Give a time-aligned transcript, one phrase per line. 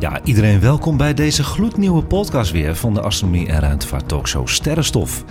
[0.00, 5.24] Ja, iedereen welkom bij deze gloednieuwe podcast weer van de Astronomie en Ruimtevaart Talkshow Sterrenstof.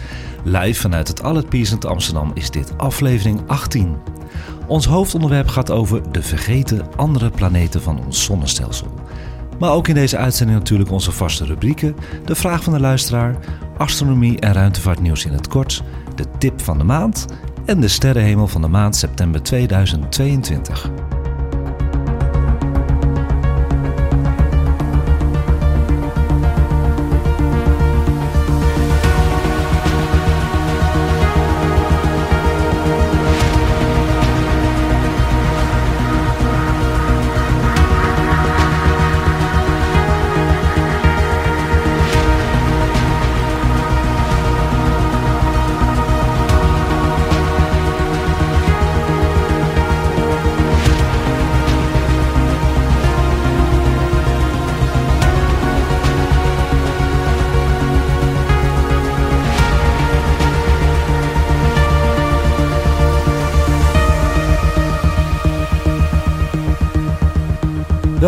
[0.44, 3.96] Live vanuit het Allard Amsterdam is dit aflevering 18.
[4.68, 8.94] Ons hoofdonderwerp gaat over de vergeten andere planeten van ons zonnestelsel.
[9.60, 11.96] Maar ook in deze uitzending natuurlijk onze vaste rubrieken,
[12.26, 13.36] de vraag van de luisteraar,
[13.78, 15.84] astronomie en ruimtevaartnieuws in het kort,
[16.16, 17.26] de tip van de maand
[17.66, 21.09] en de sterrenhemel van de maand september 2022.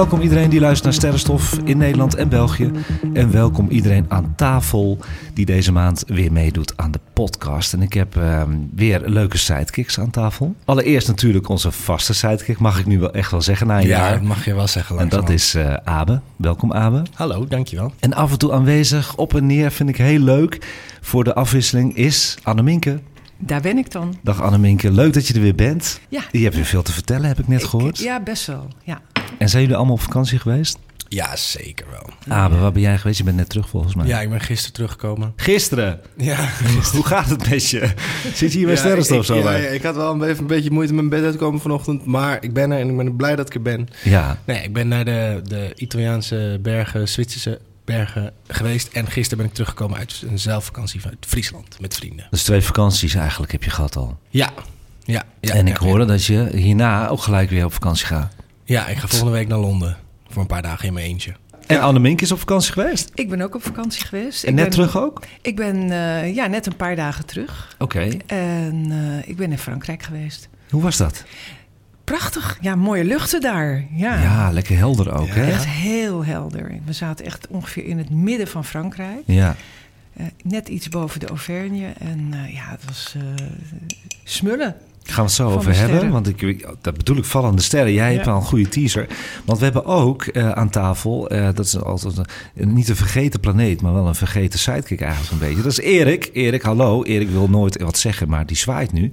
[0.02, 2.72] Welkom iedereen die luistert naar Sterrenstof in Nederland en België.
[3.14, 4.98] En welkom iedereen aan tafel
[5.34, 7.74] die deze maand weer meedoet aan de podcast.
[7.74, 8.44] En ik heb uh,
[8.76, 10.56] weer leuke sidekicks aan tafel.
[10.66, 13.98] Allereerst natuurlijk onze vaste sidekick, mag ik nu wel echt wel zeggen na een ja,
[13.98, 14.12] jaar.
[14.12, 15.00] dat mag je wel zeggen.
[15.00, 16.22] En dat is uh, Abe.
[16.36, 17.02] Welkom Abe.
[17.14, 17.94] Hallo, dankjewel.
[18.00, 20.68] En af en toe aanwezig, op en neer, vind ik heel leuk.
[21.02, 23.00] Voor de afwisseling is Anneminke.
[23.38, 24.16] Daar ben ik dan.
[24.24, 26.00] Dag Anneminke, leuk dat je er weer bent.
[26.10, 26.22] Ja.
[26.32, 27.98] Je hebt weer veel te vertellen, heb ik net Ik- gehoord.
[27.98, 28.68] ja, best wel.
[28.84, 29.02] Ja.
[29.38, 30.78] En zijn jullie allemaal op vakantie geweest?
[31.08, 32.36] Ja, zeker wel.
[32.38, 33.18] Abe, waar ben jij geweest?
[33.18, 34.08] Je bent net terug volgens mij.
[34.08, 35.34] Ja, ik ben gisteren teruggekomen.
[35.36, 36.00] Gisteren.
[36.18, 36.50] Ja,
[36.94, 37.94] Hoe gaat het met je?
[38.34, 39.62] Zit je hier bij Ja, Sterrenstof ik, zo ja, bij?
[39.62, 42.06] ja, ik had wel een, even een beetje moeite met mijn bed uitkomen vanochtend.
[42.06, 43.88] Maar ik ben er en ik ben blij dat ik er ben.
[44.04, 44.38] Ja.
[44.46, 48.88] Nee, ik ben naar de, de Italiaanse bergen, Zwitserse bergen geweest.
[48.88, 52.28] En gisteren ben ik teruggekomen uit een zelfvakantie uit Friesland met vrienden.
[52.30, 54.18] Dus twee vakanties eigenlijk heb je gehad al.
[54.30, 54.50] Ja,
[55.04, 55.24] ja.
[55.42, 58.34] ja en ik ja, hoorde dat je hierna ook gelijk weer op vakantie gaat.
[58.72, 59.98] Ja, ik ga volgende week naar Londen.
[60.28, 61.34] Voor een paar dagen in mijn eentje.
[61.68, 63.12] En Annemink is op vakantie geweest?
[63.14, 64.44] Ik ben ook op vakantie geweest.
[64.44, 65.24] En ik net ben, terug ook?
[65.42, 67.76] Ik ben eh, ja, net een paar dagen terug.
[67.80, 68.10] Oké.
[68.26, 70.50] En eh, ik ben in Frankrijk geweest.
[70.70, 71.24] Hoe was dat?
[72.04, 72.58] Prachtig.
[72.62, 73.86] Ja, mooie luchten daar.
[73.92, 74.22] Ja.
[74.22, 75.52] Ja, lekker helder ook, hè?
[75.52, 76.80] Echt heel helder.
[76.86, 79.24] We zaten echt ongeveer in het midden van Frankrijk.
[79.26, 79.56] Ja.
[80.14, 81.92] Eh, net iets boven de Auvergne.
[81.98, 83.46] En eh, ja, het was eh,
[85.04, 85.98] Gaan we het zo over hebben.
[85.98, 86.12] sterren.
[86.12, 87.94] Want ik, dat bedoel ik vallende sterren.
[87.94, 89.08] Jij hebt wel een goede teaser.
[89.46, 92.18] Want we hebben ook eh, aan tafel, eh, dat is altijd
[92.56, 95.62] een, niet een vergeten planeet, maar wel een vergeten sidekick eigenlijk een beetje.
[95.62, 96.30] Dat is Erik.
[96.34, 97.04] Erik, hallo.
[97.04, 99.12] Erik wil nooit wat zeggen, maar die zwaait nu.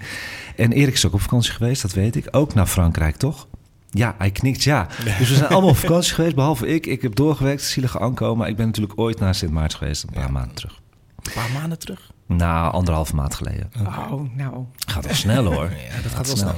[0.57, 2.29] En Erik is ook op vakantie geweest, dat weet ik.
[2.31, 3.47] Ook naar Frankrijk, toch?
[3.91, 4.87] Ja, hij knikt ja.
[5.19, 6.87] Dus we zijn allemaal op vakantie geweest, behalve ik.
[6.87, 7.97] Ik heb doorgewerkt, zielige.
[8.37, 10.81] Maar ik ben natuurlijk ooit naar Sint Maarten geweest, een paar maanden terug.
[11.23, 12.11] Een paar maanden terug.
[12.29, 13.71] Nou, anderhalve maand geleden.
[13.87, 14.65] Oh, nou.
[14.87, 15.71] Gaat wel snel hoor.
[15.89, 16.55] Ja, dat gaat wel snel.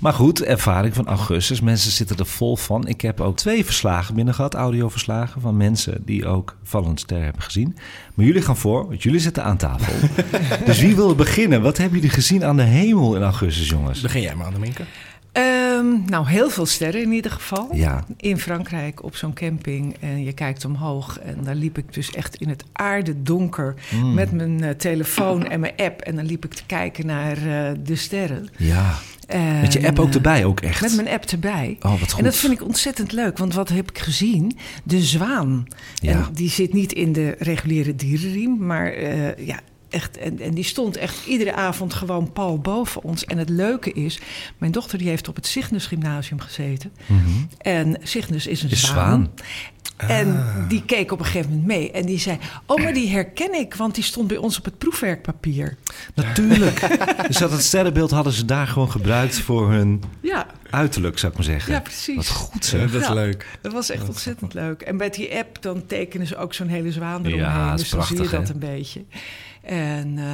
[0.00, 1.60] Maar goed, ervaring van augustus.
[1.60, 2.86] Mensen zitten er vol van.
[2.86, 7.42] Ik heb ook twee verslagen binnen gehad, audioverslagen van mensen die ook Vallend Ster hebben
[7.42, 7.76] gezien.
[8.14, 10.08] Maar jullie gaan voor, want jullie zitten aan tafel.
[10.66, 11.62] dus wie wil beginnen?
[11.62, 14.00] Wat hebben jullie gezien aan de hemel in augustus, jongens?
[14.00, 14.84] Begin jij maar, Anneminke.
[15.34, 17.68] Ehm, nou, heel veel sterren in ieder geval.
[17.72, 21.18] Ja, in Frankrijk op zo'n camping en je kijkt omhoog.
[21.18, 24.14] En daar liep ik dus echt in het aardedonker Mm.
[24.14, 26.00] met mijn eh, telefoon en mijn app.
[26.00, 28.48] En dan liep ik te kijken naar eh, de sterren.
[28.58, 28.94] ja.
[29.26, 30.80] En, Met je app ook eh, erbij, ook echt.
[30.80, 31.76] Met mijn app erbij.
[31.80, 32.18] Oh, wat goed.
[32.18, 34.56] En dat vind ik ontzettend leuk, want wat heb ik gezien?
[34.84, 35.66] De zwaan.
[35.94, 36.12] Ja.
[36.12, 39.00] En die zit niet in de reguliere dierenriem, maar
[39.40, 39.60] ja,
[39.94, 40.18] echt.
[40.18, 43.24] En, en die stond echt iedere avond gewoon pal boven ons.
[43.24, 44.20] En het leuke is,
[44.58, 46.92] mijn dochter die heeft op het Cygnus Gymnasium gezeten.
[47.06, 47.20] Mhm.
[47.58, 48.94] En Cygnus is een Is zwaan.
[48.96, 49.30] zwaan.
[49.96, 50.68] En Ah.
[50.68, 51.90] die keek op een gegeven moment mee.
[51.90, 54.78] En die zei: Oh, maar die herken ik, want die stond bij ons op het
[54.78, 55.76] proefwerkpapier.
[56.14, 56.80] Natuurlijk.
[57.26, 61.38] dus dat het sterrenbeeld hadden ze daar gewoon gebruikt voor hun Ja, uiterlijk, zou ik
[61.38, 61.72] maar zeggen.
[61.72, 62.16] Ja, precies.
[62.16, 62.90] Wat goed Ja, zeg.
[62.92, 63.14] dat is Ja.
[63.14, 63.46] leuk.
[63.60, 64.80] Dat was echt ontzettend leuk.
[64.82, 67.38] En bij die app dan tekenen ze ook zo'n hele zwaan eromheen.
[67.38, 68.54] Ja, dat is dus dan zie je prachtig, dat hè?
[68.66, 69.04] een beetje.
[69.66, 70.24] En, eh,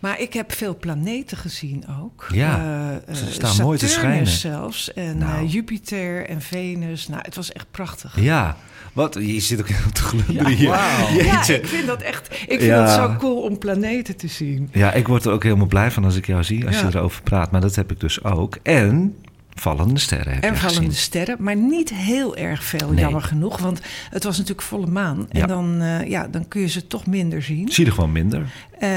[0.00, 2.26] maar ik heb veel planeten gezien ook.
[2.32, 2.58] Ja,
[3.06, 3.92] Eh, ze eh, staan mooi te Saturnus
[4.40, 4.60] schijnen.
[4.60, 4.92] zelfs.
[4.92, 5.46] En Nou.
[5.46, 7.08] Jupiter en Venus.
[7.08, 8.20] Nou, het was echt prachtig.
[8.20, 8.56] Ja,
[8.92, 11.24] wat, je zit ook helemaal te glunderen Ja, hier.
[11.24, 12.32] Ja, ik vind dat echt.
[12.32, 12.80] Ik vind Ja.
[12.82, 14.68] het zo cool om planeten te zien.
[14.72, 16.86] Ja, ik word er ook helemaal blij van als ik jou zie, als Ja.
[16.88, 17.50] je erover praat.
[17.50, 18.56] Maar dat heb ik dus ook.
[18.62, 19.16] En
[19.54, 20.92] vallende sterren heb En vallende gezien.
[21.02, 23.00] sterren, maar niet heel erg veel, Nee.
[23.00, 23.58] jammer genoeg.
[23.58, 23.80] Want
[24.10, 25.26] het was natuurlijk volle maan.
[25.30, 25.46] En Ja.
[25.46, 27.68] dan, eh, ja, dan kun je ze toch minder zien.
[27.68, 28.52] Zie je er gewoon minder.
[28.78, 28.88] Eh,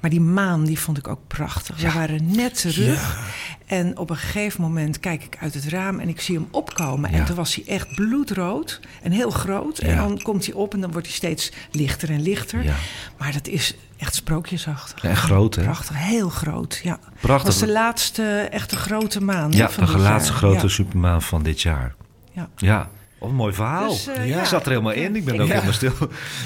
[0.00, 1.80] maar die maan, die vond ik ook prachtig.
[1.80, 3.18] We waren net terug.
[3.66, 7.10] En op een gegeven moment kijk ik uit het raam en ik zie hem opkomen.
[7.12, 9.78] En toen was hij echt bloedrood en heel groot.
[9.78, 12.64] En dan komt hij op en dan wordt hij steeds lichter en lichter.
[13.18, 15.04] Maar dat is echt sprookjesachtig.
[15.04, 15.62] En groot, hè?
[15.62, 16.98] Prachtig, heel groot, ja.
[17.20, 17.46] Prachtig.
[17.46, 20.38] was de laatste echte grote maan Ja, van de laatste jaar.
[20.40, 20.68] grote Ja.
[20.68, 21.94] supermaan van dit jaar.
[22.32, 22.48] Ja.
[22.56, 23.88] Ja, wat een mooi verhaal.
[23.88, 24.40] Dus, eh, ja.
[24.40, 25.16] Ik zat er helemaal in.
[25.16, 25.52] Ik ben ook Ja.
[25.52, 25.92] helemaal stil.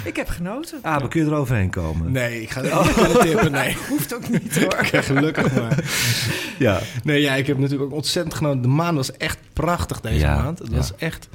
[0.05, 0.79] Ik heb genoten.
[0.83, 2.13] Ah, maar kun je er overheen komen?
[2.13, 3.77] Nee, ik ga niet kunnen tippen, nee.
[3.89, 4.89] Hoeft ook niet hoor.
[4.93, 5.79] Ja, gelukkig maar.
[6.59, 6.81] Ja.
[7.03, 8.63] Nee, ja, ik heb natuurlijk ook ontzettend genoten.
[8.63, 10.59] De maan was echt prachtig deze Ja, maand.
[10.59, 10.77] Het ja.
[10.77, 11.29] was echt...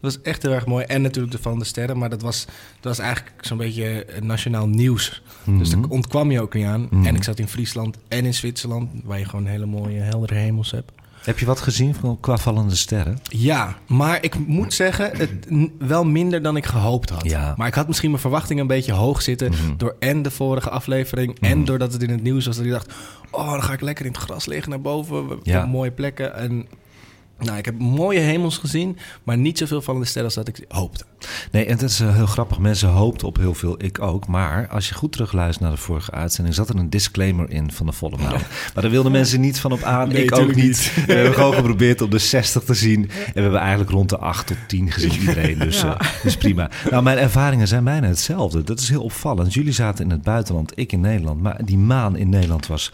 [0.00, 0.84] Het was echt heel erg mooi.
[0.84, 1.98] En natuurlijk de Van de Sterren.
[1.98, 2.44] Maar dat was,
[2.80, 5.22] dat was eigenlijk zo'n beetje eh, nationaal nieuws.
[5.44, 5.90] Dus daar Mhm.
[5.90, 6.86] ontkwam je ook niet aan.
[6.90, 7.06] Mhm.
[7.06, 8.90] En ik zat in Friesland en in Zwitserland.
[9.04, 10.92] Waar je gewoon hele mooie, heldere hemels hebt.
[11.20, 13.18] Heb je wat gezien van qua vallende sterren?
[13.22, 15.30] Ja, maar ik moet zeggen, het,
[15.78, 17.24] wel minder dan ik gehoopt had.
[17.24, 17.54] Ja.
[17.56, 19.50] Maar ik had misschien mijn verwachtingen een beetje hoog zitten...
[19.50, 19.76] Mhm.
[19.76, 21.36] door en de vorige aflevering...
[21.40, 22.92] En doordat het in het nieuws was dat ik dacht...
[23.30, 25.30] oh, dan ga ik lekker in het gras liggen naar boven...
[25.30, 25.66] op Ja.
[25.66, 26.34] mooie plekken.
[26.36, 26.66] En
[27.42, 28.98] nou, ik heb mooie hemels gezien...
[29.22, 31.04] maar niet zoveel vallende sterren als dat ik hoopte.
[31.52, 32.58] Nee, en dat is eh, heel grappig.
[32.58, 34.26] Mensen hoopten op heel veel, ik ook.
[34.26, 36.54] Maar als je goed terugluistert naar de vorige uitzending...
[36.56, 38.32] zat er een disclaimer in van de volle maan.
[38.74, 40.08] Maar daar wilden mensen niet van op aan.
[40.08, 40.92] Nee, ik ook niet.
[41.06, 43.02] We hebben gewoon geprobeerd om de 60 te zien.
[43.26, 45.58] En we hebben eigenlijk rond de 8 tot 10 gezien iedereen.
[45.58, 45.98] Dus, Ja.
[45.98, 46.70] eh, dus prima.
[46.90, 48.62] Nou, mijn ervaringen zijn bijna hetzelfde.
[48.64, 49.54] Dat is heel opvallend.
[49.54, 51.40] Jullie zaten in het buitenland, ik in Nederland.
[51.42, 52.90] Maar die maan in Nederland was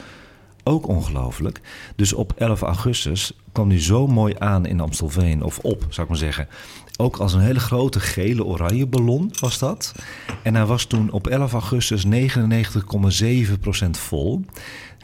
[0.66, 1.60] ook ongelooflijk.
[1.96, 5.42] Dus op 11 augustus kwam die zo mooi aan in Amstelveen.
[5.42, 6.48] Of op, zou ik maar zeggen.
[6.96, 9.94] Ook als een hele grote gele oranje ballon was dat.
[10.42, 12.10] En hij was toen op 11 augustus 99,7%
[13.90, 14.44] vol.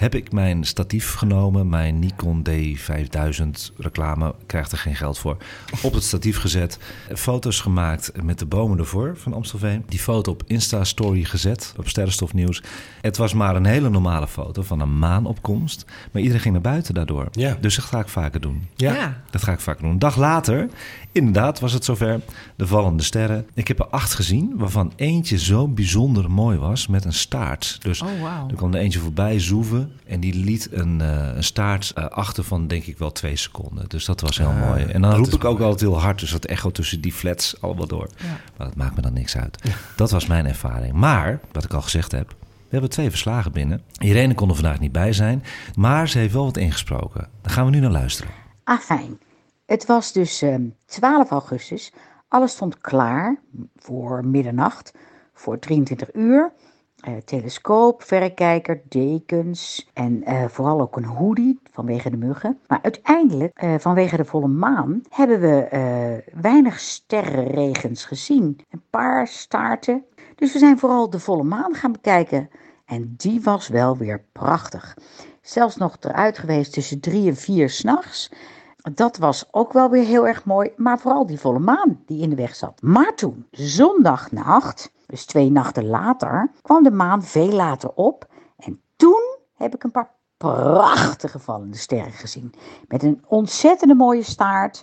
[0.02, 5.36] Heb ik mijn statief genomen, mijn Nikon D5000 reclame, krijgt er geen geld voor.
[5.82, 6.78] Op het statief gezet,
[7.14, 9.84] foto's gemaakt met de bomen ervoor van Amstelveen.
[9.88, 12.62] Die foto op Insta-story gezet, op Sterrenstofnieuws.
[13.00, 15.84] Het was maar een hele normale foto van een maanopkomst.
[16.12, 17.28] Maar iedereen ging naar buiten daardoor.
[17.32, 17.56] Ja.
[17.60, 18.66] Dus dat ga ik vaker doen.
[18.76, 19.22] Ja.
[19.30, 19.90] Dat ga ik vaak doen.
[19.90, 20.68] Een dag later,
[21.12, 22.20] inderdaad, was het zover.
[22.56, 23.46] De vallende sterren.
[23.54, 27.78] Ik heb er acht gezien, waarvan eentje zo bijzonder mooi was met een staart.
[27.82, 28.48] Dus Oh, wauw.
[28.48, 32.44] er kwam er eentje voorbij zoeven en die liet een, eh, een staart eh, achter
[32.44, 33.88] van denk ik wel twee seconden.
[33.88, 34.84] Dus dat was heel Ah, mooi.
[34.84, 35.62] En dan roep ik ook mooi.
[35.70, 38.08] altijd heel hard, dus dat echo tussen die flats allemaal door.
[38.16, 38.26] Ja.
[38.56, 39.58] Maar dat maakt me dan niks uit.
[39.96, 40.92] Dat was mijn ervaring.
[40.92, 43.82] Maar, wat ik al gezegd heb, we hebben twee verslagen binnen.
[43.98, 45.42] Irene kon er vandaag niet bij zijn,
[45.74, 47.28] maar ze heeft wel wat ingesproken.
[47.42, 48.32] Daar gaan we nu naar luisteren.
[48.64, 49.18] Ah, fijn.
[49.66, 51.92] Het was dus ehm 12 augustus.
[52.28, 53.38] Alles stond klaar
[53.76, 54.92] voor middernacht,
[55.34, 56.52] voor 23 uur.
[57.02, 62.58] Eh, telescoop, verrekijker, dekens en eh, vooral ook een hoodie vanwege de muggen.
[62.66, 68.60] Maar uiteindelijk, eh, vanwege de volle maan, hebben we weinig sterrenregens gezien.
[68.70, 70.04] Een paar staarten.
[70.34, 72.50] Dus we zijn vooral de volle maan gaan bekijken.
[72.84, 74.96] En die was wel weer prachtig.
[75.40, 78.30] Zelfs nog eruit geweest tussen drie en vier s'nachts.
[78.82, 82.30] Dat was ook wel weer heel erg mooi, maar vooral die volle maan die in
[82.30, 82.82] de weg zat.
[82.82, 88.26] Maar toen, zondagnacht, dus twee nachten later, kwam de maan veel later op.
[88.56, 92.54] En toen heb ik een paar prachtige vallende sterren gezien.
[92.88, 94.82] Met een ontzettende mooie staart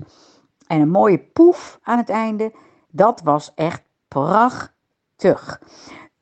[0.68, 2.54] en een mooie poef aan het einde.
[2.88, 5.62] Dat was echt prachtig.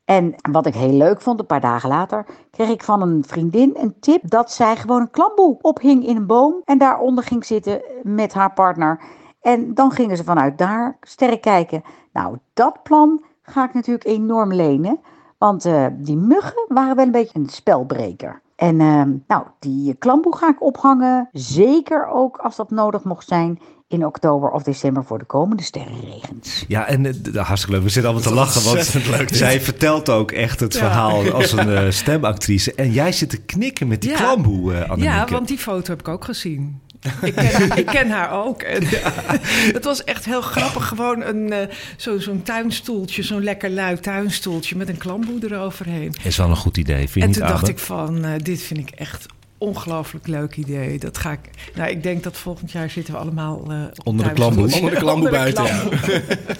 [0.08, 3.76] En wat ik heel leuk vond, een paar dagen later, kreeg ik van een vriendin
[3.78, 7.82] een tip dat zij gewoon een klamboe ophing in een boom en daaronder ging zitten
[8.02, 9.00] met haar partner.
[9.40, 11.82] En dan gingen ze vanuit daar sterren kijken.
[12.12, 15.00] Nou, dat plan ga ik natuurlijk enorm lenen,
[15.38, 18.40] want eh, die muggen waren wel een beetje een spelbreker.
[18.56, 23.60] En eh, nou, die klamboe ga ik ophangen, zeker ook als dat nodig mocht zijn
[23.88, 26.64] in oktober of december voor de komende sterrenregens.
[26.68, 27.84] Ja, en eh, hartstikke leuk.
[27.84, 30.78] We zitten allemaal te lachen, want leuk, zij vertelt ook echt het Ja.
[30.78, 32.74] verhaal als een eh, stemactrice.
[32.74, 34.16] En jij zit te knikken met die Ja.
[34.16, 35.02] klamboe, Annemieke.
[35.04, 36.80] Ja, want die foto heb ik ook gezien.
[37.22, 38.62] Ik ken, haar, ik ken haar ook.
[38.62, 38.82] En
[39.78, 40.88] het was echt heel grappig.
[40.88, 46.14] Gewoon een, eh, zo, zo'n tuinstoeltje, zo'n lekker lui tuinstoeltje met een klamboe eroverheen.
[46.24, 48.80] Is wel een goed idee, vind je En niet, toen dacht ik van, dit vind
[48.80, 49.26] ik echt
[49.58, 50.98] ongelooflijk leuk idee.
[50.98, 51.50] Dat ga ik.
[51.74, 54.74] Nou, ik denk dat volgend jaar zitten we allemaal eh, Onder de klamboe.
[54.74, 55.84] Onder de klamboe buiten, ja.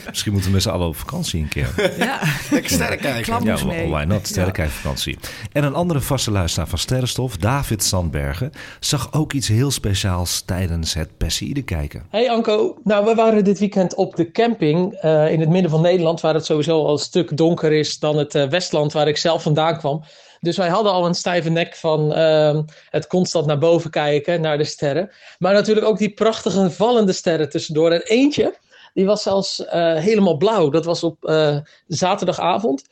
[0.09, 1.95] Misschien moeten we met z'n allen op vakantie een keer.
[1.99, 2.21] Ja.
[2.51, 3.23] Lekker sterren kijken.
[3.23, 4.27] Klamboes Ja, why not?
[4.27, 5.19] Sterrenkijkvakantie.
[5.53, 10.95] En een andere vaste luisteraar van Sterrenstof, David Sandbergen, zag ook iets heel speciaals tijdens
[10.95, 12.03] het Perseïde kijken.
[12.11, 15.81] Hey Anko, nou we waren dit weekend op de camping eh, in het midden van
[15.81, 19.17] Nederland, waar het sowieso al een stuk donker is dan het eh, Westland waar ik
[19.17, 20.05] zelf vandaan kwam.
[20.41, 24.59] Dus wij hadden al een stijve nek van ehm, het constant naar boven kijken, naar
[24.59, 25.11] de sterren.
[25.39, 27.91] Maar natuurlijk ook die prachtige vallende sterren tussendoor.
[27.91, 28.55] En eentje,
[28.95, 30.71] die was zelfs eh, helemaal blauw.
[30.71, 32.85] Dat was op eh, zaterdagavond.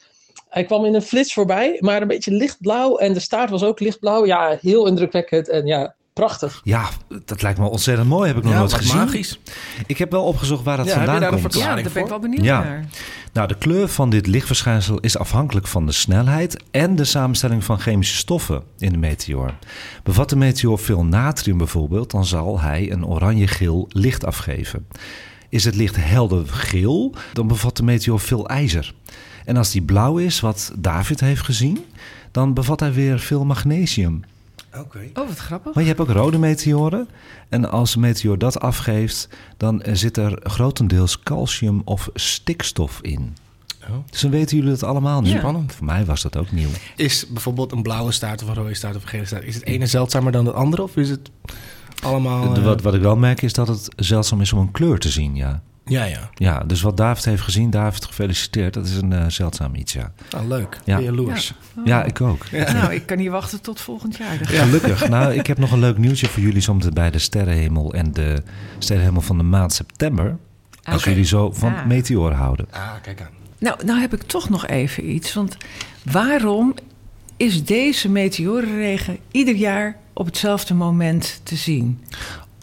[0.49, 2.97] Hij kwam in een flits voorbij, maar een beetje lichtblauw.
[2.97, 4.27] En de staart was ook lichtblauw.
[4.27, 6.61] Ja, heel indrukwekkend en ja, prachtig.
[6.65, 6.89] Ja,
[7.25, 8.27] dat lijkt me ontzettend mooi.
[8.29, 8.97] Heb ik nog Ja, nooit wat gezien.
[8.97, 9.41] magisch.
[9.87, 11.55] Ik heb wel opgezocht waar dat Ja, heb je vandaan daar komt.
[11.55, 12.63] Ja, daar ben ik wel benieuwd Ja.
[12.63, 12.85] naar.
[13.33, 17.79] Nou, de kleur van dit lichtverschijnsel is afhankelijk van de snelheid en de samenstelling van
[17.81, 19.55] chemische stoffen in de meteoor.
[20.03, 24.87] Bevat de meteoor veel natrium bijvoorbeeld, dan zal hij een oranje-geel licht afgeven.
[25.49, 28.95] Is het licht helder geel, dan bevat de meteoor veel ijzer.
[29.45, 31.85] En als die blauw is, wat David heeft gezien,
[32.31, 34.23] dan bevat hij weer veel magnesium.
[34.81, 34.99] Oké.
[35.15, 35.75] Oh, wat grappig.
[35.75, 37.09] Maar je hebt ook rode meteoren.
[37.49, 43.37] En als een meteoor dat afgeeft, dan eh, zit er grotendeels calcium of stikstof in.
[43.91, 43.97] Oh.
[44.11, 45.29] Dus dan weten jullie het allemaal nu.
[45.29, 45.39] Ja.
[45.39, 45.73] Spannend.
[45.73, 46.69] Voor mij was dat ook nieuw.
[46.97, 49.45] Is bijvoorbeeld een blauwe staart of een rode staart of een gele staart...
[49.45, 50.83] is het ene zeldzamer dan het andere?
[50.83, 51.31] Of is het
[52.03, 52.53] allemaal...
[52.55, 54.99] De- eh, wat, wat ik wel merk is dat het zeldzaam is om een kleur
[54.99, 55.63] te zien, ja.
[55.89, 56.31] Ja, ja.
[56.35, 58.75] Ja, dus wat David heeft gezien, David gefeliciteerd.
[58.75, 60.13] Dat is een eh, zeldzaam iets, ja.
[60.31, 60.79] Ah, leuk.
[60.85, 61.01] Ja.
[61.01, 61.55] Jaloers?
[61.85, 62.51] Ja, ik ook.
[62.51, 64.39] Nou, ik kan niet wachten tot volgend jaar.
[64.39, 65.09] Dan Gelukkig.
[65.09, 68.43] Nou, ik heb nog een leuk nieuwtje voor jullie zometeen bij de sterrenhemel en de
[68.79, 70.37] sterrenhemel van de maand september.
[70.83, 71.09] Als Oké.
[71.09, 71.85] jullie zo van Ja.
[71.85, 72.67] meteoren houden.
[72.71, 73.31] Ah, kijk aan.
[73.59, 75.35] Nou, nou heb ik toch nog even iets.
[75.35, 75.57] Want
[76.03, 76.75] waarom
[77.37, 82.01] is deze meteorenregen ieder jaar op hetzelfde moment te zien?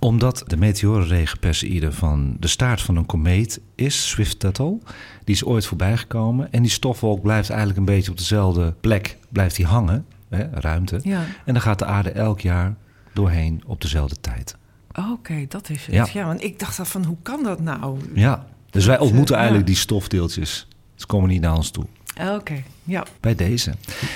[0.04, 4.78] Omdat de meteorenregen Perseïde van de staart van een komeet is, Swift-Tuttle.
[5.24, 6.52] Die is ooit voorbijgekomen.
[6.52, 10.06] En die stofwolk blijft eigenlijk een beetje op dezelfde plek blijft die hangen.
[10.30, 11.00] Hè, ruimte.
[11.04, 12.76] Ja, En dan gaat de aarde elk jaar
[13.14, 14.56] doorheen op dezelfde tijd.
[15.12, 15.96] oké, dat is het.
[15.96, 16.08] Ja.
[16.14, 16.26] Ja.
[16.26, 18.00] want ik dacht van, hoe kan dat nou?
[18.14, 18.46] Ja.
[18.70, 19.40] Dus wij ontmoeten Ja.
[19.40, 20.68] eigenlijk die stofdeeltjes.
[20.96, 21.86] Ze komen niet naar ons toe.
[22.36, 23.06] Oké, ja.
[23.20, 23.74] Bij deze.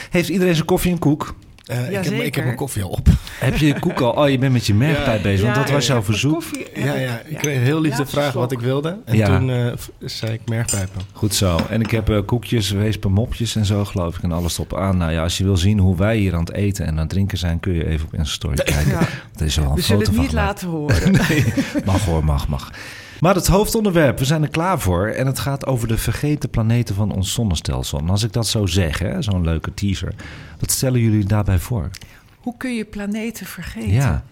[0.09, 1.35] Heeft iedereen zijn koffie en koek?
[1.67, 3.07] Eh, ik, heb, ik heb mijn koffie al op.
[3.39, 4.11] Heb je je koek al?
[4.11, 5.41] Oh, je bent met je merkpijp bezig.
[5.43, 6.33] Want Ja, dat was jouw verzoek.
[6.33, 7.21] koffie Ja, ik- ja.
[7.25, 8.97] Ik kreeg heel lief de Ja, vraag wat ik wilde.
[9.05, 9.25] En Ja.
[9.37, 11.01] toen eh, zei ik merkpijpen.
[11.13, 11.59] Goed zo.
[11.69, 14.23] En ik heb eh, koekjes, weespermopjes en zo geloof ik.
[14.23, 14.97] En alles op aan.
[14.97, 17.09] Nou ja, als je wil zien hoe wij hier aan het eten en aan het
[17.09, 17.59] drinken zijn...
[17.59, 18.91] kun je even op Insta Story kijken.
[18.91, 18.99] Ja.
[19.35, 21.11] Er is al een We zullen het niet laten horen.
[21.29, 21.53] Nee,
[21.85, 22.71] mag hoor, mag, mag.
[23.19, 25.07] Maar het hoofdonderwerp, we zijn er klaar voor.
[25.07, 27.99] En het gaat over de vergeten planeten van ons zonnestelsel.
[27.99, 30.13] En als ik dat zo zeg, hè, zo'n leuke teaser...
[30.59, 31.89] wat stellen jullie daarbij voor?
[32.39, 33.91] Hoe kun je planeten vergeten?
[33.91, 34.23] Ja,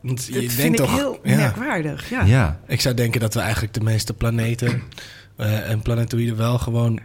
[0.00, 1.36] Want Dat je vind denkt ik heel ja.
[1.36, 2.10] merkwaardig.
[2.10, 2.22] Ja.
[2.24, 2.60] ja.
[2.66, 4.82] Ik zou denken dat we eigenlijk de meeste planeten
[5.36, 7.00] eh, en planetoïden wel gewoon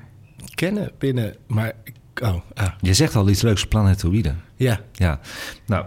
[0.55, 1.35] kennen binnen.
[1.47, 1.73] Maar,
[2.21, 4.41] oh, ah, Je zegt al iets leuks, planetoïden.
[4.55, 4.79] ja.
[4.93, 5.19] Ja,
[5.65, 5.85] nou,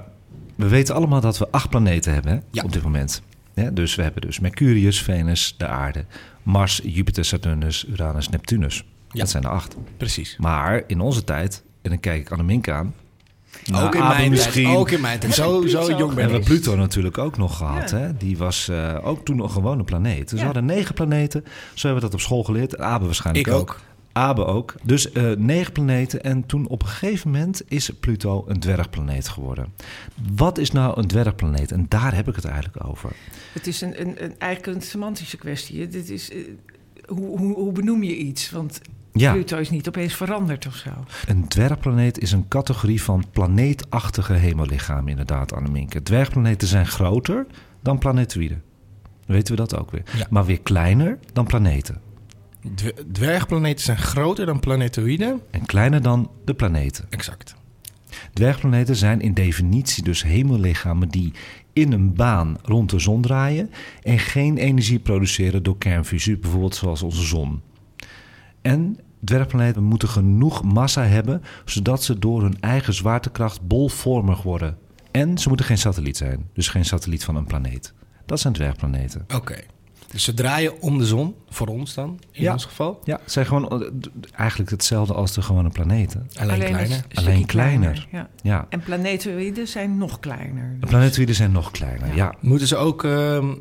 [0.56, 2.62] we weten allemaal dat we acht planeten hebben hè, Ja.
[2.62, 3.22] op dit moment.
[3.54, 6.04] Ja, dus we hebben dus Mercurius, Venus, de aarde,
[6.42, 8.84] Mars, Jupiter, Saturnus, Uranus, Neptunus.
[9.10, 9.20] Ja.
[9.20, 9.76] Dat zijn er acht.
[9.96, 10.36] Precies.
[10.38, 12.94] Maar in onze tijd, en dan kijk ik Annemiek aan...
[13.64, 14.64] nou, ook, in mijn misschien.
[14.64, 15.34] tijd, ook in mijn tijd.
[15.34, 16.44] Zo, zo jong We ben hebben ik.
[16.44, 17.90] Pluto natuurlijk ook nog gehad.
[17.90, 17.96] Ja.
[17.96, 18.16] Hè?
[18.16, 20.30] Die was eh, ook toen nog gewoon een planeet.
[20.30, 21.44] Dus we hadden negen planeten.
[21.74, 22.78] Zo hebben we dat op school geleerd.
[22.78, 23.80] Abe waarschijnlijk Ik ook.
[24.12, 24.74] Abe ook.
[24.82, 26.22] Dus eh, negen planeten.
[26.22, 29.72] En toen op een gegeven moment is Pluto een dwergplaneet geworden.
[30.34, 31.72] Wat is nou een dwergplaneet?
[31.72, 33.10] En daar heb ik het eigenlijk over.
[33.52, 35.80] Het is een, een, een, eigenlijk een semantische kwestie.
[35.80, 35.88] hè.
[35.88, 36.38] Dit is, eh,
[37.06, 38.50] hoe, hoe, hoe benoem je iets?
[38.50, 38.80] Want
[39.12, 40.90] Ja, Pluto is niet opeens veranderd of zo.
[41.26, 46.02] een dwergplaneet is een categorie van planeetachtige hemellichamen, inderdaad, Anneminke.
[46.02, 47.46] Dwergplaneten zijn groter
[47.80, 48.62] dan planetoïden.
[49.26, 50.02] Weten we dat ook weer.
[50.16, 50.26] Ja.
[50.30, 52.00] Maar weer kleiner dan planeten.
[52.74, 55.40] Dw- Dwergplaneten zijn groter dan planetoïden.
[55.50, 57.06] En kleiner dan de planeten.
[57.10, 57.54] Exact.
[58.32, 61.32] Dwergplaneten zijn in definitie dus hemellichamen die
[61.72, 63.70] in een baan rond de zon draaien
[64.02, 67.60] en geen energie produceren door kernfusie, bijvoorbeeld zoals onze zon.
[68.62, 74.78] En dwergplaneten moeten genoeg massa hebben zodat ze door hun eigen zwaartekracht bolvormig worden.
[75.10, 77.92] En ze moeten geen satelliet zijn, dus geen satelliet van een planeet.
[78.26, 79.24] Dat zijn dwergplaneten.
[79.34, 79.56] Oké.
[80.12, 82.52] Dus ze draaien om de zon, voor ons dan, in Ja.
[82.52, 83.00] ons geval.
[83.04, 83.88] Ja, het zijn gewoon eh,
[84.34, 86.28] eigenlijk hetzelfde als de gewone planeten.
[86.40, 87.04] Alleen, een kleiner.
[87.14, 88.08] Alleen kleiner.
[88.10, 88.28] Ja.
[88.42, 90.76] Ja, En planetoïden zijn nog kleiner.
[90.80, 92.06] de planetoïden zijn nog kleiner.
[92.08, 92.14] Ja.
[92.14, 92.34] ja.
[92.40, 93.54] Moeten ze ook ehm,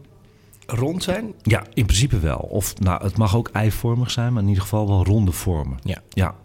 [0.66, 1.34] rond zijn?
[1.42, 2.38] Ja, in principe wel.
[2.38, 5.78] Of nou, het mag ook eivormig zijn, maar in ieder geval wel ronde vormen.
[5.84, 6.02] Ja.
[6.10, 6.36] Ja.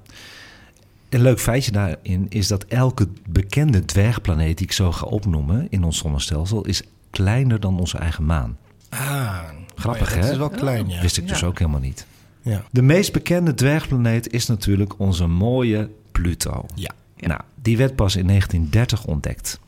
[1.08, 5.84] Een leuk feitje daarin is dat elke bekende dwergplaneet die ik zo ga opnoemen in
[5.84, 8.56] ons zonnestelsel is kleiner dan onze eigen maan.
[8.88, 9.38] Ah,
[9.76, 10.30] Grappig, oh hè?
[10.30, 11.00] is wel klein, ja.
[11.00, 12.06] Wist ik dus ook helemaal niet.
[12.42, 12.64] Ja.
[12.70, 16.66] De meest bekende dwergplaneet is natuurlijk onze mooie Pluto.
[16.74, 16.90] Ja.
[17.16, 17.28] Ja.
[17.28, 19.60] Nou, die werd pas in 1930 ontdekt.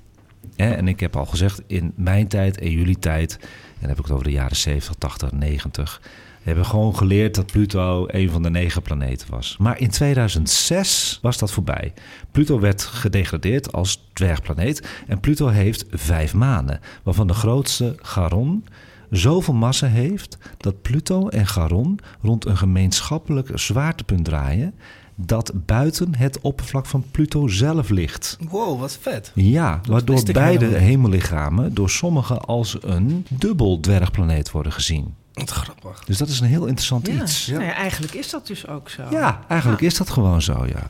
[0.57, 3.49] Hè, En ik heb al gezegd, in mijn tijd en jullie tijd, en
[3.81, 6.01] dan heb ik het over de jaren 70, 80, 90,
[6.43, 9.57] hebben we gewoon geleerd dat Pluto een van de negen planeten was.
[9.59, 11.93] Maar in 2006 was dat voorbij.
[12.31, 18.65] Pluto werd gedegradeerd als dwergplaneet en Pluto heeft vijf manen, waarvan de grootste Charon
[19.11, 24.75] zoveel massa heeft dat Pluto en Charon rond een gemeenschappelijk zwaartepunt draaien
[25.21, 28.39] dat buiten het oppervlak van Pluto zelf ligt.
[28.49, 29.33] Wow, wat vet.
[29.35, 35.15] Ja, waardoor beide hemellichamen door sommigen als een dubbel dwergplaneet worden gezien.
[35.33, 36.05] Wat grappig.
[36.05, 37.23] Dus dat is een heel interessant Ja.
[37.23, 37.47] iets.
[37.47, 39.03] Nou ja, eigenlijk is dat dus ook zo.
[39.11, 40.87] Ja, eigenlijk is dat gewoon zo, ja.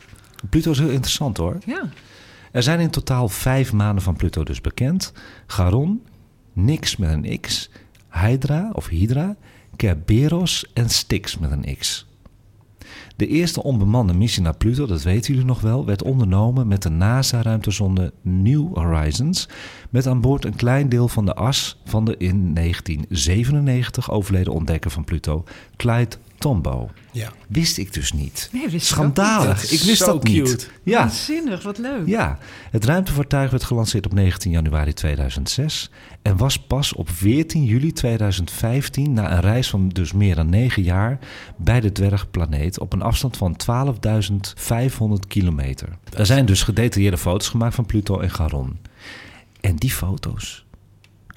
[0.50, 1.56] Pluto is heel interessant hoor.
[1.66, 1.82] Ja.
[2.52, 5.12] Er zijn in totaal vijf maanden van Pluto dus bekend.
[5.46, 6.02] Charon,
[6.52, 7.70] Nix met een X,
[8.10, 9.36] Hydra of Hydra,
[9.76, 12.06] Kerberos en Styx met een X.
[13.16, 16.88] De eerste onbemande missie naar Pluto, dat weten jullie nog wel, werd ondernomen met de
[16.88, 19.48] NASA-ruimtezonde New Horizons.
[19.90, 24.90] Met aan boord een klein deel van de as van de in 1997 overleden ontdekker
[24.90, 25.44] van Pluto,
[25.76, 26.92] Clyde Tombaugh.
[27.12, 27.32] Ja.
[27.48, 28.48] Wist ik dus niet.
[28.52, 29.62] Nee, wist Schandalig.
[29.62, 29.72] niet.
[29.72, 30.42] Ik wist dat niet.
[30.42, 30.66] cute.
[30.82, 32.06] Ja, Waanzinnig, wat leuk.
[32.06, 32.38] ja,
[32.70, 35.90] het ruimtevaartuig werd gelanceerd op 19 januari 2006
[36.22, 40.82] en was pas op 14 juli 2015 na een reis van dus meer dan 9
[40.82, 41.18] jaar
[41.56, 45.88] bij de dwergplaneet op een afstand van 12.500 kilometer.
[46.16, 48.78] Er zijn dus gedetailleerde foto's gemaakt van Pluto en Charon.
[49.60, 50.64] En die foto's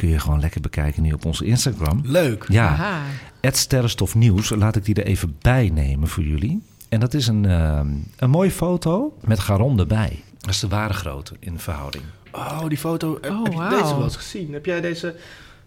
[0.02, 2.02] kun je gewoon lekker bekijken nu op onze Instagram.
[2.06, 2.46] Leuk.
[2.50, 3.02] Ja,
[3.42, 6.62] het Sterrenstof Nieuws, laat ik die er even bij nemen voor jullie.
[6.90, 7.80] En dat is een, eh,
[8.18, 10.20] een mooie foto met Garon erbij.
[10.40, 12.04] Dat is de ware grootte in verhouding.
[12.32, 13.18] Oh, die foto.
[13.22, 14.54] Heb, Oh, heb je deze wel eens gezien?
[14.54, 15.16] Heb jij deze,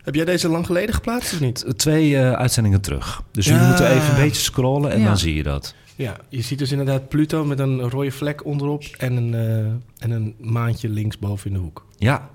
[0.02, 1.64] heb jij deze lang geleden geplaatst of niet?
[1.76, 3.22] Twee eh, uitzendingen terug.
[3.30, 3.68] Dus jullie Ja.
[3.68, 5.04] moeten even een beetje scrollen en Ja.
[5.06, 5.74] dan zie je dat.
[5.96, 10.10] Ja, je ziet dus inderdaad Pluto met een rode vlek onderop en een, eh, en
[10.10, 11.84] een maantje linksboven in de hoek.
[11.98, 12.30] Ja,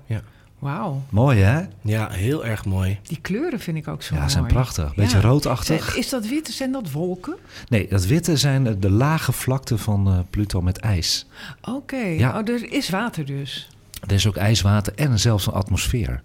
[0.60, 1.02] Wauw.
[1.10, 1.60] mooi hè?
[1.82, 2.98] Ja, heel erg mooi.
[3.02, 4.32] Die kleuren vind ik ook zo Ja, mooi.
[4.32, 4.94] zijn prachtig.
[4.94, 5.22] Beetje Ja.
[5.22, 5.84] roodachtig.
[5.84, 6.48] Zijn- Is dat wit?
[6.48, 7.36] Zijn dat wolken?
[7.68, 11.26] Nee, dat witte zijn de lage vlakten van eh, Pluto met ijs.
[11.62, 11.96] Oké.
[11.96, 12.38] Ja.
[12.40, 13.68] Oh, er is water dus.
[14.06, 16.08] Er is ook ijswater en zelfs een atmosfeer.
[16.08, 16.22] En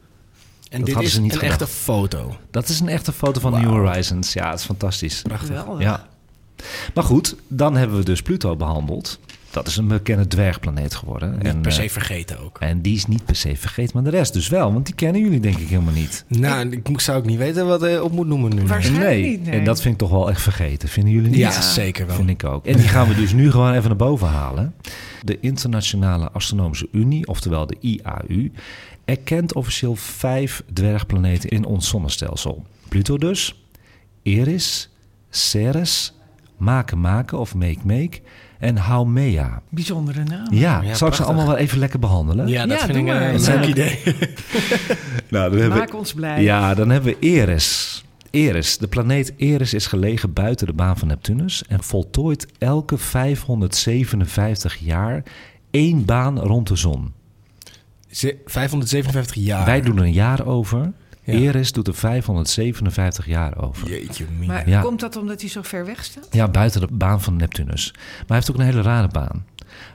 [0.78, 1.62] Dat dit hadden is ze niet een gedacht.
[1.62, 2.38] echte foto.
[2.52, 3.52] Dat is een echte foto van.
[3.52, 4.34] New Horizons.
[4.34, 5.21] Ja, het is fantastisch.
[5.21, 5.48] Prachtig.
[5.48, 5.82] Geweldig.
[5.82, 6.08] Ja.
[6.93, 9.19] Maar goed, dan hebben we dus Pluto behandeld.
[9.56, 11.32] Dat is een bekende dwergplaneet geworden.
[11.32, 12.60] Niet en, per eh, se vergeten ook.
[12.60, 14.74] en die is niet per se vergeten, maar de rest dus wel.
[14.74, 16.26] Want die kennen jullie denk ik helemaal niet.
[16.28, 18.65] Nou, ik moet- zou ook niet weten wat hij op moet noemen nu.
[18.68, 19.60] Waarschijnlijk niet, nee.
[19.60, 20.89] En dat vind ik toch wel echt vergeten.
[20.89, 21.39] Vinden jullie niet?
[21.39, 21.62] Ja, Ja.
[21.62, 22.15] zeker wel.
[22.15, 22.65] Vind ik ook.
[22.65, 24.74] En die gaan we dus nu gewoon even naar boven halen.
[25.24, 28.52] De Internationale Astronomische Unie, oftewel de IAU,
[29.06, 32.65] erkent officieel vijf dwergplaneten in ons zonnestelsel.
[32.89, 33.63] Pluto dus,
[34.24, 34.89] Eris,
[35.30, 36.13] Ceres,
[36.58, 38.20] Makemake of Make-Make
[38.60, 39.62] en Haumea.
[39.70, 40.48] Bijzondere naam.
[40.54, 42.48] Ja, ja, zal ik ze allemaal wel even lekker behandelen?
[42.48, 43.34] Ja, dat Ja, vind ik maar.
[43.34, 44.00] een leuk idee.
[45.30, 46.41] Nou, dan hebben Maak ons blij.
[46.44, 48.04] Ja, dan hebben we Eris.
[48.32, 48.78] Eris.
[48.78, 55.24] De planeet Eris is gelegen buiten de baan van Neptunus en voltooit elke 557 jaar
[55.72, 57.13] één baan rond de zon.
[58.10, 59.65] Ze- 557 jaar.
[59.65, 60.91] Wij doen er een jaar over.
[61.25, 61.33] Ja.
[61.33, 63.89] Eris doet er 557 jaar over.
[63.89, 64.25] Jeetje.
[64.45, 64.81] Maar Ja.
[64.81, 66.27] komt dat omdat hij zo ver weg staat?
[66.31, 67.91] Ja, buiten de baan van Neptunus.
[67.93, 69.45] Maar hij heeft ook een hele rare baan.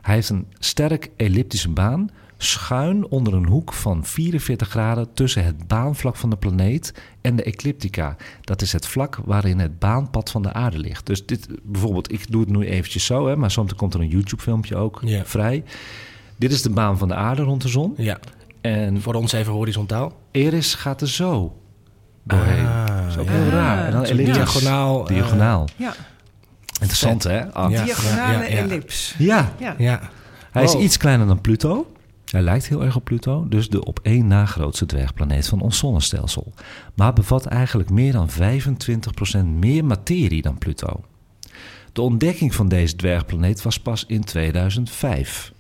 [0.03, 5.67] Hij heeft een sterk elliptische baan, schuin onder een hoek van 44 graden tussen het
[5.67, 8.17] baanvlak van de planeet en de ecliptica.
[8.41, 11.07] Dat is het vlak waarin het baanpad van de aarde ligt.
[11.07, 14.09] Dus dit, bijvoorbeeld, ik doe het nu eventjes zo, hè, maar soms komt er een
[14.09, 15.25] YouTube-filmpje ook Ja.
[15.25, 15.65] vrij.
[16.37, 17.95] Dit is de baan van de aarde rond de zon.
[17.97, 18.19] Ja,
[18.61, 20.13] En voor ons even horizontaal.
[20.31, 21.59] Eris gaat er zo
[22.23, 22.67] doorheen.
[22.67, 23.33] Ah, dat is ook ja.
[23.33, 23.85] heel raar.
[23.87, 24.35] En dan Zo elliptisch.
[24.37, 25.69] diagonaal, eh, Diagonaal.
[25.77, 25.95] Ja.
[26.81, 27.53] Interessant, hè?
[27.53, 27.71] Ah.
[27.71, 27.85] Ja.
[27.85, 28.57] Diagonale ja, ja.
[28.57, 29.15] ellips.
[29.19, 29.75] ja, Ja.
[29.79, 30.01] Ja.
[30.51, 30.83] Hij is Wow.
[30.83, 31.93] iets kleiner dan Pluto.
[32.25, 35.79] Hij lijkt heel erg op Pluto, dus de op één na grootste dwergplaneet van ons
[35.79, 36.53] zonnestelsel.
[36.95, 41.01] Maar bevat eigenlijk meer dan 25% meer materie dan Pluto.
[41.93, 45.53] De ontdekking van deze dwergplaneet was pas in 2005.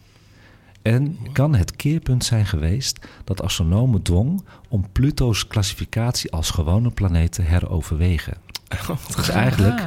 [0.82, 7.32] En kan het keerpunt zijn geweest dat astronomen dwong om Pluto's klassificatie als gewone planeet
[7.32, 8.34] te heroverwegen.
[9.16, 9.86] Dus eigenlijk, Ah.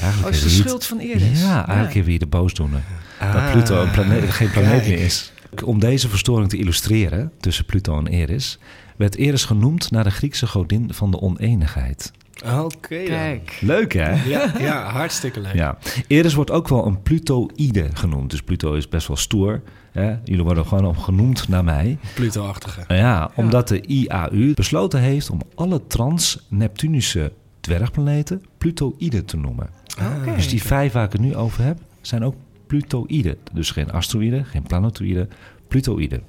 [0.00, 1.40] eigenlijk Oh, is de hebben schuld van Eris.
[1.40, 2.82] Ja, eigenlijk hebben we hier de boosdoener
[3.18, 4.86] dat Ah, Pluto een planeet, geen planeet kijk.
[4.86, 5.32] meer is.
[5.64, 8.58] Om deze verstoring te illustreren tussen Pluto en Eris,
[8.96, 12.12] werd Eris genoemd naar de Griekse godin van de oneenigheid.
[12.60, 13.40] Oké.
[13.60, 14.24] Leuk hè?
[14.24, 15.54] Ja, ja, hartstikke leuk.
[15.54, 15.78] Ja.
[16.06, 18.30] Eris wordt ook wel een Plutoïde genoemd.
[18.30, 19.62] Dus Pluto is best wel stoer.
[19.92, 20.16] Hè?
[20.24, 21.98] Jullie worden gewoon op genoemd naar mij.
[22.14, 22.84] Pluto-achtige.
[22.88, 29.70] Nou ja, omdat de IAU besloten heeft om alle trans-Neptunische dwergplaneten Plutoïden te noemen.
[30.00, 30.34] Oké.
[30.34, 32.34] Dus die vijf waar ik het nu over heb, zijn ook
[32.66, 33.36] Plutoïden.
[33.52, 35.30] Dus geen asteroïden, geen planetoïden,
[35.68, 36.22] Plutoïden.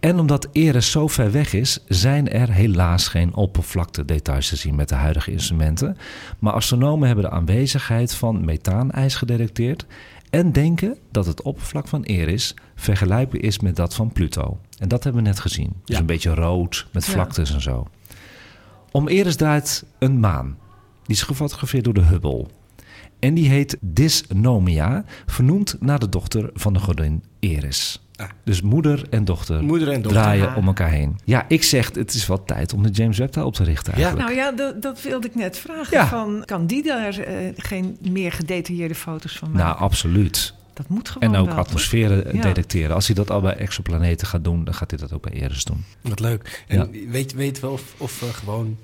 [0.00, 4.88] En omdat Eris zo ver weg is, zijn er helaas geen oppervlaktedetails te zien met
[4.88, 5.96] de huidige instrumenten.
[6.38, 9.86] Maar astronomen hebben de aanwezigheid van methaanijs gedetecteerd
[10.30, 14.58] en denken dat het oppervlak van Eris vergelijkbaar is met dat van Pluto.
[14.78, 15.72] En dat hebben we net gezien.
[15.84, 15.98] Dus Ja.
[16.00, 17.12] een beetje rood met Ja.
[17.12, 17.86] vlaktes en zo.
[18.92, 20.58] Om Eris draait een maan.
[21.02, 22.46] Die is gefotografeerd door de Hubble.
[23.18, 28.08] En die heet Dysnomia, vernoemd naar de dochter van de godin Eris.
[28.20, 28.28] Ah.
[28.44, 30.22] Dus moeder en dochter Moeder en dochter.
[30.22, 31.18] draaien om elkaar heen.
[31.24, 33.92] Ja, ik zeg, het is wel tijd om de James Webb daar op te richten
[33.92, 34.24] eigenlijk.
[34.24, 35.98] Nou ja, dat, dat wilde ik net vragen.
[35.98, 36.06] Ja.
[36.06, 39.66] Van, kan die daar eh, geen meer gedetailleerde foto's van maken?
[39.66, 40.54] Nou, absoluut.
[40.80, 42.42] Dat moet gewoon En ook wel, atmosferen Ja.
[42.42, 42.94] detecteren.
[42.94, 45.64] Als hij dat al bij exoplaneten gaat doen, dan gaat hij dat ook bij Eris
[45.64, 45.84] doen.
[46.00, 46.64] Wat leuk.
[46.68, 48.76] En weet, weet wel of, of we gewoon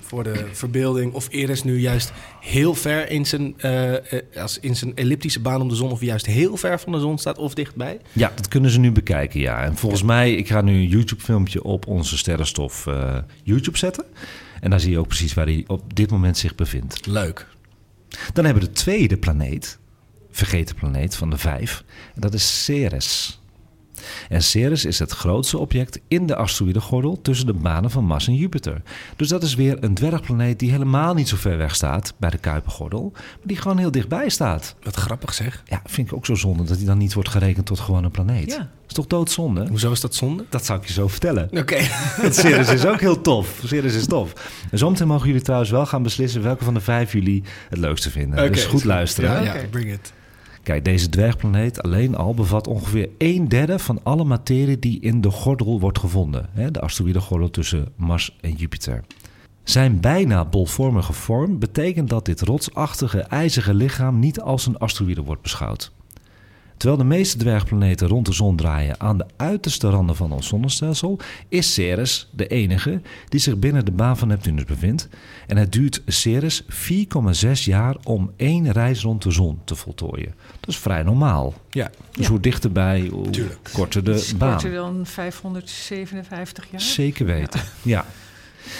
[0.00, 1.12] voor de verbeelding...
[1.12, 5.60] of Eris nu juist heel ver in zijn, eh, eh, als in zijn elliptische baan
[5.60, 5.90] om de zon...
[5.90, 8.00] of juist heel ver van de zon staat of dichtbij?
[8.12, 9.62] Ja, dat kunnen ze nu bekijken, ja.
[9.64, 14.04] En volgens mij, ik ga nu een YouTube-filmpje op onze sterrenstof eh, YouTube zetten.
[14.60, 17.06] En daar zie je ook precies waar hij op dit moment zich bevindt.
[17.06, 17.46] Leuk.
[18.32, 19.78] Dan hebben we de tweede planeet,
[20.30, 21.84] vergeten planeet van de vijf.
[22.14, 23.40] En dat is Ceres.
[24.28, 28.34] En Ceres is het grootste object in de asteroïdengordel tussen de banen van Mars en
[28.34, 28.82] Jupiter.
[29.16, 32.38] Dus dat is weer een dwergplaneet die helemaal niet zo ver weg staat bij de
[32.38, 34.74] Kuipergordel, maar die gewoon heel dichtbij staat.
[34.82, 35.62] Wat grappig zeg.
[35.66, 38.10] Ja, vind ik ook zo zonde dat hij dan niet wordt gerekend tot gewoon een
[38.10, 38.50] planeet.
[38.52, 38.70] Ja.
[38.88, 39.66] is toch doodzonde?
[39.68, 40.44] Hoezo is dat zonde?
[40.48, 41.48] Dat zou ik je zo vertellen.
[41.52, 41.78] Oké.
[42.22, 43.62] Want Ceres is ook heel tof.
[43.64, 44.32] Ceres is tof.
[44.70, 48.10] En zometeen mogen jullie trouwens wel gaan beslissen welke van de vijf jullie het leukste
[48.10, 48.52] vinden.
[48.52, 49.42] dus goed luisteren.
[49.42, 50.12] Ja, ja, bring it.
[50.70, 55.30] Kijk, deze dwergplaneet alleen al bevat ongeveer een derde van alle materie die in de
[55.30, 56.48] gordel wordt gevonden.
[56.52, 59.04] Hè, de asteroïdengordel tussen Mars en Jupiter.
[59.64, 65.42] Zijn bijna bolvormige vorm betekent dat dit rotsachtige, ijzige lichaam niet als een asteroïde wordt
[65.42, 65.92] beschouwd.
[66.80, 71.18] Terwijl de meeste dwergplaneten rond de zon draaien aan de uiterste randen van ons zonnestelsel,
[71.48, 75.08] is Ceres de enige die zich binnen de baan van Neptunus bevindt.
[75.46, 80.34] En het duurt Ceres 4,6 jaar om één reis rond de zon te voltooien.
[80.60, 81.54] Dat is vrij normaal.
[81.70, 81.90] Ja.
[82.12, 82.30] Dus Ja.
[82.30, 83.70] hoe dichterbij, hoe Tuurlijk.
[83.72, 84.50] korter de Is baan.
[84.50, 86.80] korter dan 557 jaar?
[86.80, 88.04] Zeker weten, ja.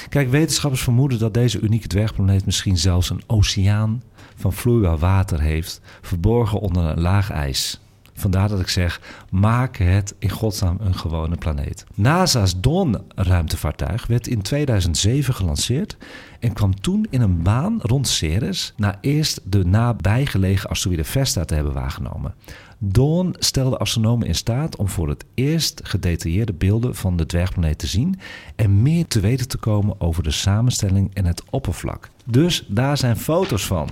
[0.08, 4.02] Kijk, wetenschappers vermoeden dat deze unieke dwergplaneet misschien zelfs een oceaan
[4.36, 7.80] van vloeibaar water heeft, verborgen onder een laag ijs.
[8.20, 11.84] Vandaar dat ik zeg, maak het in godsnaam een gewone planeet.
[11.94, 15.96] NASA's Dawn-ruimtevaartuig werd in 2007 gelanceerd
[16.40, 21.54] en kwam toen in een baan rond Ceres na eerst de nabijgelegen asteroïde Vesta te
[21.54, 22.34] hebben waargenomen.
[22.78, 27.86] Dawn stelde astronomen in staat om voor het eerst gedetailleerde beelden van de dwergplaneet te
[27.86, 28.18] zien
[28.56, 32.10] en meer te weten te komen over de samenstelling en het oppervlak.
[32.26, 33.88] Dus daar zijn foto's van.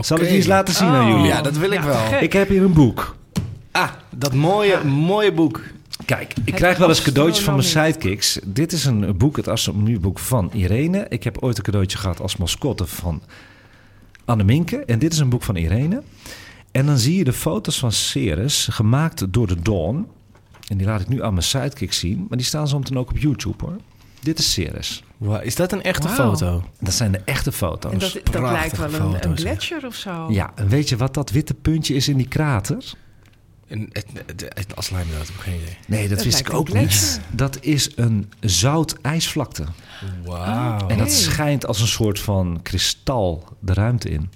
[0.00, 1.10] Zal ik die eens laten zien aan Oh.
[1.10, 1.26] jullie?
[1.26, 2.06] Ja, dat wil ik Ja, wel.
[2.06, 2.20] gek.
[2.20, 3.16] Ik heb hier een boek.
[3.70, 5.60] Ah, dat mooie, mooie boek.
[6.04, 8.38] Kijk, ik krijg wel eens cadeautjes van mijn sidekicks.
[8.44, 11.06] Dit is een boek, het astronomieboek van Irene.
[11.08, 13.22] Ik heb ooit een cadeautje gehad als mascotte van
[14.24, 14.76] Anneminke.
[14.76, 16.02] En dit is een boek van Irene.
[16.70, 20.06] En dan zie je de foto's van Ceres, gemaakt door de Dawn.
[20.68, 22.26] En die laat ik nu aan mijn sidekicks zien.
[22.28, 23.76] Maar die staan zo meteen ook op YouTube hoor.
[24.20, 25.02] Dit is Ceres.
[25.16, 26.62] Wow, is dat een echte foto?
[26.80, 27.92] Dat zijn de echte foto's.
[27.92, 30.26] En dat, dat lijkt wel een, een foto's, gletsjer of zo.
[30.30, 32.94] Ja, en weet je wat dat witte puntje is in die krater?
[33.68, 35.76] En het, het, het, als lijmdood, ik heb geen idee.
[35.86, 37.20] Nee, dat, Dat wist ik ook niet.
[37.30, 39.64] Dat is een zout ijsvlakte.
[40.24, 40.88] Wauw.
[40.88, 44.30] En dat schijnt als een soort van kristal de ruimte in.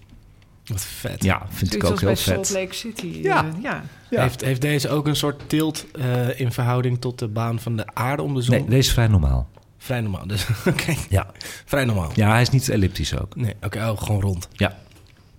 [0.67, 1.23] Wat vet.
[1.23, 2.57] Ja, vind ik ook heel bij Salt vet.
[2.57, 3.07] Lake City.
[3.07, 3.45] Ja.
[3.45, 3.83] eh, ja.
[4.09, 7.87] Heeft, heeft deze ook een soort tilt eh, in verhouding tot de baan van de
[7.95, 8.55] aarde om de zon?
[8.55, 9.49] Nee, deze is vrij normaal.
[9.79, 10.27] Vrij normaal.
[10.27, 10.95] Dus, oké.
[11.09, 11.31] Ja.
[11.65, 12.11] Vrij normaal.
[12.15, 13.37] ja, hij is niet elliptisch ook.
[13.37, 14.49] Nee, oké, oh, gewoon rond.
[14.53, 14.77] Ja.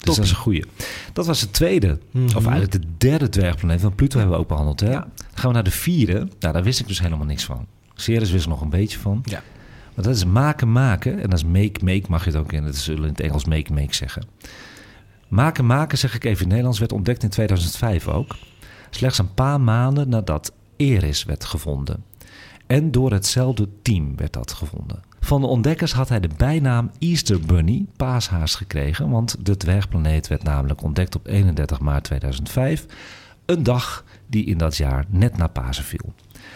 [0.06, 0.66] Dus dat is een goeie.
[1.14, 2.26] Dat was de tweede, Mhm.
[2.26, 3.82] of eigenlijk de derde dwergplaneet.
[3.82, 4.80] Want Pluto hebben we ook behandeld.
[4.80, 4.92] Hè?
[4.92, 5.00] Ja.
[5.00, 6.28] Dan gaan we naar de vierde.
[6.40, 7.66] Nou, daar wist ik dus helemaal niks van.
[7.96, 9.22] Ceres wist er nog een beetje van.
[9.24, 9.42] Ja.
[9.96, 11.20] Maar dat is maken, maken.
[11.20, 12.64] En dat is make, make mag je het ook in.
[12.64, 14.24] Dat zullen in het Engels make, make zeggen.
[15.28, 18.36] Maken, maken, zeg ik even in het Nederlands, werd ontdekt in 2005 ook.
[18.90, 22.04] Slechts een paar maanden nadat Eris werd gevonden.
[22.68, 25.02] En door hetzelfde team werd dat gevonden.
[25.24, 29.10] Van de ontdekkers had hij de bijnaam Easter Bunny, paashaas, gekregen.
[29.10, 32.86] Want de dwergplaneet werd namelijk ontdekt op 31 maart 2005.
[33.46, 36.14] Een dag die in dat jaar net na Pasen viel.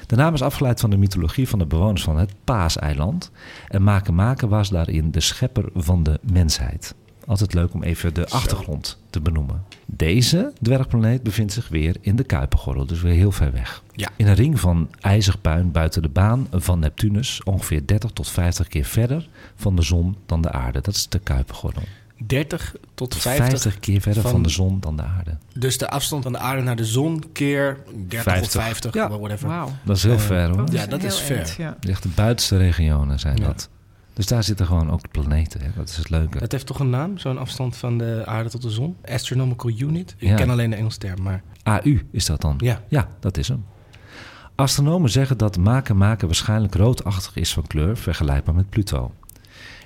[0.07, 3.31] De naam is afgeleid van de mythologie van de bewoners van het Paaseiland.
[3.67, 6.95] En Maken was daarin de schepper van de mensheid.
[7.27, 9.63] Altijd leuk om even de achtergrond te benoemen.
[9.85, 13.83] Deze dwergplaneet bevindt zich weer in de Kuipengordel, dus weer heel ver weg.
[13.93, 14.09] Ja.
[14.15, 18.67] In een ring van ijzig puin buiten de baan van Neptunus, ongeveer 30 tot 50
[18.67, 20.81] keer verder van de zon dan de aarde.
[20.81, 21.83] Dat is de Kuipengordel.
[22.25, 23.79] 30 tot 50, 50.
[23.79, 25.37] keer verder van, van de zon dan de aarde.
[25.53, 28.55] Dus de afstand van de aarde naar de zon keer 30 50.
[28.55, 29.09] of 50, Ja.
[29.09, 29.47] whatever.
[29.47, 29.69] Wauw.
[29.83, 30.71] Dat is heel Eh, ver hoor.
[30.71, 31.35] Ja, dat is ver.
[31.35, 31.77] eind, ja.
[31.89, 33.45] Echt de buitenste regionen zijn Ja.
[33.45, 33.69] dat.
[34.17, 35.61] Dus daar zitten gewoon ook de planeten.
[35.61, 35.67] Hè?
[35.75, 36.37] Dat is het leuke.
[36.37, 38.95] Het heeft toch een naam, zo'n afstand van de aarde tot de zon?
[39.05, 40.15] Astronomical Unit?
[40.17, 40.35] Ik Ja.
[40.35, 42.55] ken alleen de Engelse term, maar AU is dat dan?
[42.57, 42.83] ja.
[42.87, 43.65] Ja, dat is hem.
[44.55, 49.11] Astronomen zeggen dat Maken Maken waarschijnlijk roodachtig is van kleur, vergelijkbaar met Pluto.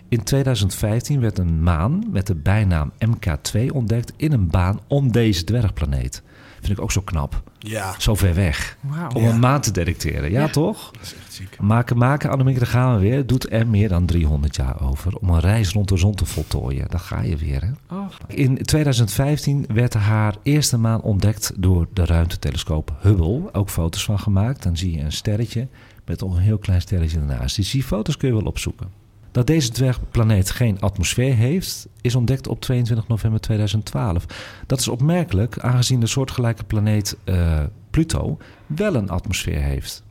[0.09, 5.43] In 2015 werd een maan met de bijnaam MK2 ontdekt in een baan om deze
[5.43, 6.23] dwergplaneet.
[6.59, 7.43] Vind ik ook zo knap.
[7.63, 8.77] Ja, Zo ver weg.
[8.81, 9.09] Wauw.
[9.09, 9.29] Om Ja.
[9.29, 10.31] een maan te detecteren.
[10.31, 10.47] Ja, Ja.
[10.47, 10.91] toch?
[10.91, 11.57] dat is echt ziek.
[11.59, 13.25] Maken Maken, Annemieke, daar gaan we weer.
[13.27, 16.89] Doet er meer dan 300 jaar over om een reis rond de zon te voltooien.
[16.89, 17.95] Daar ga je weer, hè?
[17.95, 23.53] Oh, In 2015 werd haar eerste maan ontdekt door de ruimtetelescoop Hubble.
[23.53, 24.63] Ook foto's van gemaakt.
[24.63, 25.67] Dan zie je een sterretje
[26.05, 27.55] met nog een heel klein sterretje ernaast.
[27.55, 28.87] Dus die foto's kun je wel opzoeken.
[29.31, 34.25] Dat deze dwergplaneet geen atmosfeer heeft, is ontdekt op 22 november 2012.
[34.67, 40.03] Dat is opmerkelijk, aangezien de soortgelijke planeet eh, Pluto wel een atmosfeer heeft.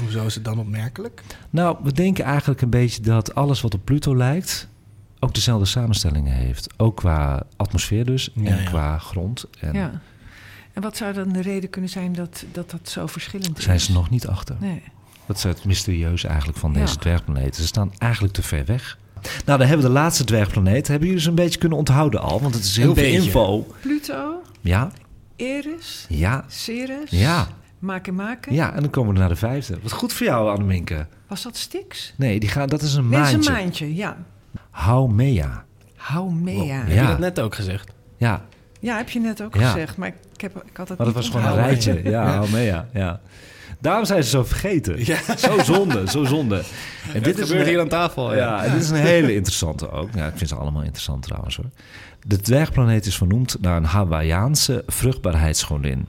[0.00, 1.22] Hoezo is het dan opmerkelijk?
[1.50, 4.68] Nou, we denken eigenlijk een beetje dat alles wat op Pluto lijkt
[5.20, 6.68] ook dezelfde samenstellingen heeft.
[6.76, 8.68] Ook qua atmosfeer dus Ja, en ja.
[8.68, 9.44] qua grond.
[9.60, 10.00] En ja.
[10.72, 13.64] En wat zou dan de reden kunnen zijn dat dat, dat zo verschillend daar is?
[13.64, 14.56] zijn ze nog niet achter.
[14.60, 14.82] Nee.
[15.28, 17.00] Dat is het mysterieuze eigenlijk van deze Ja.
[17.00, 17.54] dwergplaneten.
[17.62, 18.98] Ze staan eigenlijk te ver weg.
[19.44, 20.88] Nou, dan hebben we de laatste dwergplaneet.
[20.88, 22.40] Hebben jullie ze een beetje kunnen onthouden al?
[22.40, 23.22] Want het is heel Een veel beetje.
[23.22, 23.66] info.
[23.80, 24.90] Pluto, Ja,
[25.36, 27.46] Eris, ja, Ceres, ja,
[27.78, 28.54] Maken Maken.
[28.54, 28.74] ja.
[28.74, 29.78] En dan komen we naar de vijfde.
[29.82, 31.06] Wat goed voor jou, Anneminke.
[31.26, 32.12] Was dat Styx?
[32.16, 33.50] Nee, die gaan, dat is een Nee, dat is maandje.
[33.52, 34.16] een maandje, ja.
[34.70, 35.64] Haumea.
[35.96, 36.64] Haumea.
[36.64, 36.74] Ja.
[36.74, 37.90] Heb je dat net ook gezegd?
[38.16, 38.42] Ja,
[38.80, 39.70] Ja, heb je net ook Ja.
[39.70, 42.00] gezegd, maar ik, heb, ik had het maar dat niet was gewoon een rijtje.
[42.10, 42.88] Ja, Haumea.
[42.92, 43.20] Ja.
[43.80, 45.04] Daarom zijn ze zo vergeten.
[45.06, 45.18] Ja.
[45.36, 46.62] Zo zonde, zo zonde.
[47.14, 48.34] En Dit gebeurt een- hier aan tafel.
[48.36, 50.08] Ja, en dit is een hele interessante ook.
[50.14, 51.70] Ja, ik vind ze allemaal interessant trouwens hoor.
[52.26, 56.06] De dwergplaneet is vernoemd naar een Hawaïaanse vruchtbaarheidsgodin.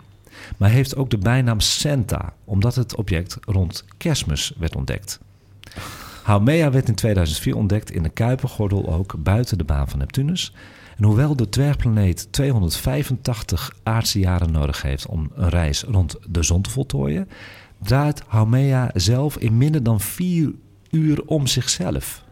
[0.58, 5.19] Maar heeft ook de bijnaam Santa, omdat het object rond kerstmis werd ontdekt.
[6.23, 10.53] Haumea werd in 2004 ontdekt in de Kuipergordel ook buiten de baan van Neptunus.
[10.97, 16.62] En hoewel de dwergplaneet 285 aardse jaren nodig heeft om een reis rond de zon
[16.62, 17.29] te voltooien,
[17.83, 20.51] draait Haumea zelf in minder dan vier
[20.91, 22.23] uur om zichzelf.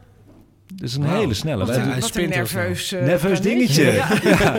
[0.74, 1.66] Dus een hele snelle.
[1.66, 3.92] Wat Wij een, wat een nerveus, eh, Nerveus dingetje.
[3.92, 4.08] Ja.
[4.24, 4.56] Ja.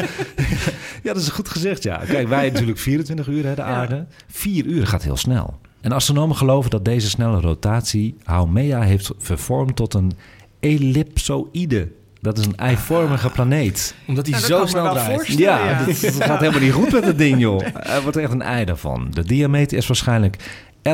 [1.02, 1.96] ja, dat is goed gezegd, ja.
[1.96, 4.06] Kijk, wij natuurlijk 24 uur, hè, de aarde.
[4.30, 5.58] Vier uur gaat heel snel.
[5.80, 10.12] En astronomen geloven dat deze snelle rotatie Haumea heeft vervormd tot een
[10.60, 11.88] ellipsoïde.
[12.20, 13.94] Dat is een eivormige planeet.
[14.06, 15.26] Omdat hij Nou, dat zo snel draait.
[15.26, 15.84] Ja, ja.
[15.84, 17.62] het gaat helemaal niet goed met het ding, joh.
[17.94, 19.08] Er wordt echt een ei daarvan.
[19.10, 20.36] De diameter is waarschijnlijk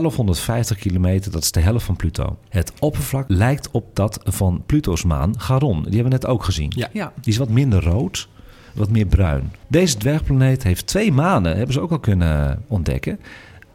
[0.01, 2.39] 1150 kilometer, dat is de helft van Pluto.
[2.49, 5.75] Het oppervlak lijkt op dat van Pluto's maan Charon.
[5.75, 6.73] Die hebben we net ook gezien.
[6.77, 6.89] Ja.
[6.93, 7.13] Ja.
[7.21, 8.29] Die is wat minder rood,
[8.75, 9.53] wat meer bruin.
[9.67, 13.21] Deze dwergplaneet heeft twee manen, hebben ze ook al kunnen ontdekken.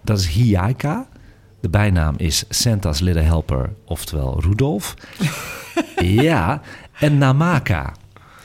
[0.02, 1.08] Dat is Hiaika.
[1.60, 4.94] De bijnaam is Santa's Little Helper, oftewel Rudolf.
[6.26, 6.62] ja,
[7.00, 7.94] en Namaka.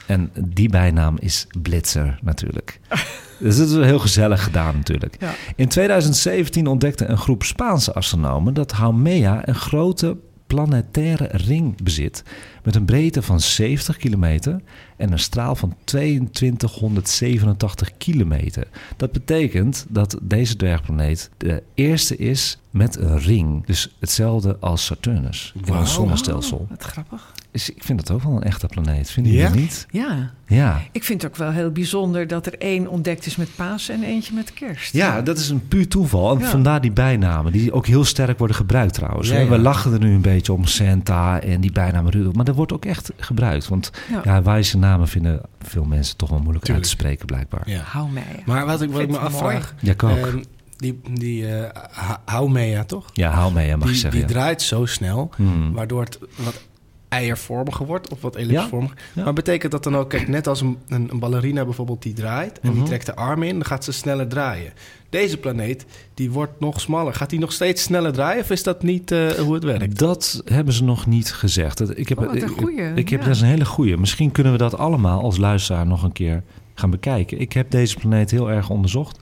[0.07, 2.79] En die bijnaam is Blitzer natuurlijk.
[3.37, 5.15] Dus dat is wel heel gezellig gedaan natuurlijk.
[5.19, 5.33] Ja.
[5.55, 10.17] In 2017 ontdekte een groep Spaanse astronomen dat Haumea een grote
[10.47, 12.23] planetaire ring bezit
[12.63, 14.61] met een breedte van 70 kilometer
[14.97, 18.67] en een straal van 2287 kilometer.
[18.97, 23.65] Dat betekent dat deze dwergplaneet de eerste is met een ring.
[23.65, 26.65] Dus hetzelfde als Saturnus in ons zonnestelsel.
[26.69, 27.31] Wat grappig.
[27.51, 29.09] Dus ik vind dat ook wel een echte planeet.
[29.11, 29.47] Vinden Ja?
[29.47, 29.85] jullie niet?
[29.89, 30.81] Ja, Ja.
[30.91, 34.03] ik vind het ook wel heel bijzonder dat er één ontdekt is met paas en
[34.03, 34.93] eentje met kerst.
[34.93, 36.35] Ja, dat is een puur toeval.
[36.35, 36.45] En Ja.
[36.49, 39.29] vandaar die bijnamen, die ook heel sterk worden gebruikt trouwens.
[39.29, 39.47] Ja.
[39.47, 42.33] We lachen er nu een beetje om Santa en die bijnamen Rudolf.
[42.35, 43.67] Maar dat wordt ook echt gebruikt.
[43.67, 44.21] Want Ja.
[44.23, 46.85] ja, wijze namen vinden veel mensen toch wel moeilijk Tuurlijk.
[46.87, 47.69] uit te spreken blijkbaar.
[47.69, 47.81] Ja.
[47.81, 48.43] Hou mij.
[48.45, 49.73] Maar wat ik, wat ik Vind me het afvraag...
[49.79, 50.17] Ja, ik ook.
[50.17, 50.37] ehm,
[50.85, 51.45] die die
[51.91, 53.05] Ha- Haumea, toch?
[53.13, 54.11] ja, ja, mag je Die, zeggen.
[54.11, 54.27] die ja.
[54.27, 55.73] draait zo snel, Hmm.
[55.73, 56.61] waardoor het wat
[57.09, 58.97] eiervormiger wordt of wat ellipsvormiger.
[59.13, 59.23] Ja.
[59.23, 62.59] Maar betekent dat dan ook, kijk, net als een, een, een ballerina bijvoorbeeld die draait
[62.59, 62.77] en Mhm.
[62.77, 64.73] die trekt de arm in, dan gaat ze sneller draaien.
[65.09, 67.13] Deze planeet, die wordt nog smaller.
[67.13, 69.99] Gaat die nog steeds sneller draaien of is dat niet eh, hoe het werkt?
[69.99, 71.77] Dat hebben ze nog niet gezegd.
[71.77, 73.25] Dat- Ik heb, Oh, een ik- goeie, Ik heb ja.
[73.25, 73.97] dat is een hele goeie.
[73.97, 76.43] Misschien kunnen we dat allemaal als luisteraar nog een keer
[76.73, 77.39] gaan bekijken.
[77.39, 79.19] Ik heb deze planeet heel erg onderzocht.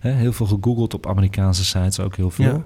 [0.00, 2.44] Hè, heel veel gegoogeld op Amerikaanse sites, ook heel veel.
[2.44, 2.62] Ja.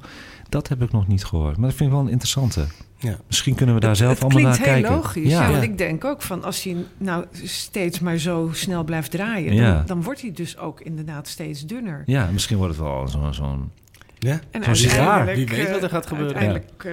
[0.48, 1.56] Dat heb ik nog niet gehoord.
[1.56, 2.66] Maar dat vind ik wel een interessante.
[2.98, 3.16] Ja.
[3.26, 4.96] Misschien kunnen we daar Het- zelf het allemaal naar klinkt heel kijken.
[4.96, 5.30] logisch.
[5.32, 5.42] Ja.
[5.44, 5.50] ja.
[5.50, 9.74] want ik denk ook van als hij nou steeds maar zo snel blijft draaien, Ja.
[9.74, 12.02] dan, dan wordt hij dus ook inderdaad steeds dunner.
[12.06, 13.70] Ja, misschien wordt het wel zo- zo'n...
[14.18, 14.40] Ja?
[14.50, 14.98] En Zo'n sigaar.
[15.08, 16.36] uiteindelijk, Wie weet wat er eh, gaat gebeuren.
[16.36, 16.92] Uiteindelijk eh,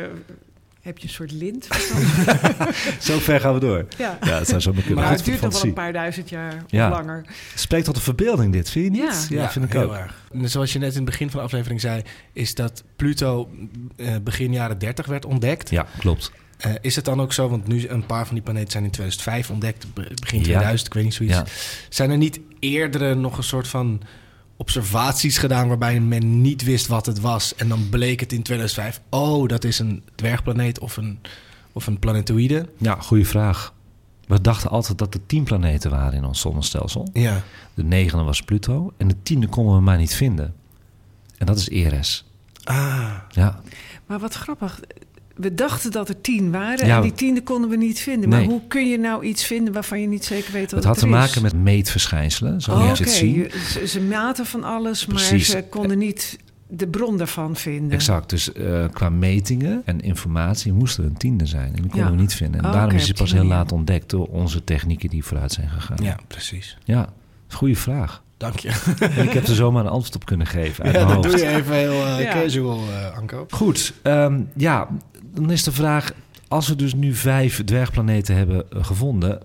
[0.81, 1.67] heb je een soort lint.
[2.99, 3.85] Zo ver gaan we door.
[3.97, 4.17] ja.
[4.23, 5.03] Ja, het zou zo maar kunnen.
[5.03, 6.89] Maar het duurt nog wel een paar duizend jaar Ja.
[6.91, 7.25] of langer.
[7.55, 9.25] Spreekt tot de verbeelding dit, vind je niet?
[9.29, 9.49] Ja.
[9.51, 9.93] vind ik heel ook.
[9.93, 10.21] erg.
[10.33, 12.01] En Zoals je net in het begin van de aflevering zei,
[12.33, 13.49] is dat Pluto
[13.95, 15.69] eh, begin jaren 30 werd ontdekt.
[15.69, 16.31] Ja, klopt.
[16.57, 18.91] Eh, is het dan ook zo, want nu een paar van die planeten zijn in
[18.91, 20.43] 2005 ontdekt, be- begin Ja.
[20.45, 21.35] 2000, ik weet niet zoiets.
[21.35, 21.45] Ja.
[21.89, 24.01] Zijn er niet eerdere nog een soort van
[24.61, 29.01] observaties gedaan waarbij men niet wist wat het was en dan bleek het in 2005,
[29.09, 31.19] oh, dat is een dwergplaneet of een,
[31.71, 32.69] of een planetoïde?
[32.77, 33.73] Ja, goede vraag.
[34.27, 37.09] We dachten altijd dat er tien planeten waren in ons zonnestelsel.
[37.13, 37.41] Ja.
[37.73, 40.53] De negende was Pluto en de tiende konden we maar niet vinden.
[41.37, 42.25] En dat is Eris.
[42.63, 43.61] Ah, Ja,
[44.05, 44.79] Maar wat grappig.
[45.41, 46.95] We dachten dat er tien waren Ja.
[46.95, 48.29] en die tiende konden we niet vinden.
[48.29, 48.39] Nee.
[48.39, 50.93] Maar hoe kun je nou iets vinden waarvan je niet zeker weet wat het had
[50.99, 51.13] te er is?
[51.17, 53.51] maken met meetverschijnselen, zo Oh, moet het zien.
[53.71, 55.31] ze, ze maten van alles, Precies.
[55.53, 57.91] maar ze konden niet de bron daarvan vinden.
[57.91, 61.67] Exact, dus eh, qua metingen en informatie moesten er een tiende zijn.
[61.67, 62.15] En die konden Ja.
[62.15, 62.59] we niet vinden.
[62.61, 65.69] En Oh, daarom is het pas heel laat ontdekt door onze technieken die vooruit zijn
[65.69, 65.97] gegaan.
[66.03, 66.77] ja, precies.
[66.83, 67.09] Ja,
[67.47, 68.23] goede vraag.
[68.37, 68.69] Dank je.
[68.99, 71.37] En ik heb er zomaar een antwoord op kunnen geven uit Ja, mijn dat hoofd.
[71.37, 72.31] doe je even heel eh, Ja.
[72.33, 73.45] casual, eh Anko.
[73.49, 74.87] Goed, ehm, ja,
[75.33, 76.13] dan is de vraag...
[76.47, 79.39] als we dus nu vijf dwergplaneten hebben eh, gevonden...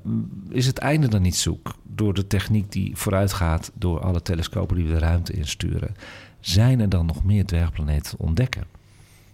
[0.49, 1.75] is het einde dan niet zoek?
[1.83, 3.71] Door de techniek die vooruit gaat...
[3.75, 5.95] door alle telescopen die we de ruimte insturen...
[6.41, 8.65] zijn er dan nog meer dwergplaneten te ontdekken?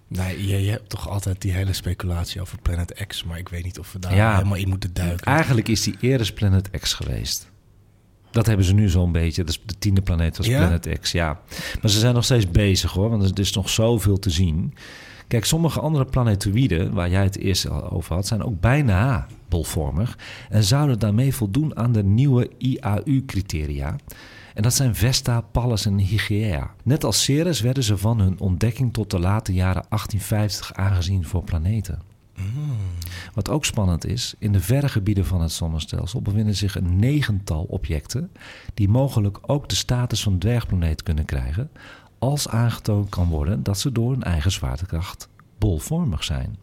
[0.08, 3.64] Nee, je, je hebt toch altijd die hele speculatie over Planet X, maar ik weet
[3.64, 4.34] niet of we daar Ja.
[4.34, 5.26] helemaal in moeten duiken.
[5.26, 7.50] Eigenlijk is die Eris Planet X geweest.
[8.30, 9.44] Dat hebben ze nu zo'n beetje.
[9.44, 10.58] Dat is de tiende planeet was Ja?
[10.58, 11.40] Planet X, ja.
[11.80, 14.74] Maar ze zijn nog steeds bezig hoor, want er is nog zoveel te zien.
[15.32, 20.18] Kijk, sommige andere planetoïden, waar jij het eerst al over had, zijn ook bijna bolvormig.
[20.48, 23.96] En zouden daarmee voldoen aan de nieuwe IAU-criteria.
[24.54, 26.74] En dat zijn Vesta, Pallas en Hygiea.
[26.84, 31.42] Net als Ceres werden ze van hun ontdekking tot de late jaren 1850 aangezien voor
[31.44, 31.98] planeten.
[33.34, 37.62] Wat ook spannend is, in de verre gebieden van het zonnestelsel bevinden zich een negental
[37.62, 38.32] objecten
[38.74, 41.70] die mogelijk ook de status van dwergplaneet kunnen krijgen
[42.22, 46.56] als aangetoond kan worden dat ze door hun eigen zwaartekracht bolvormig zijn.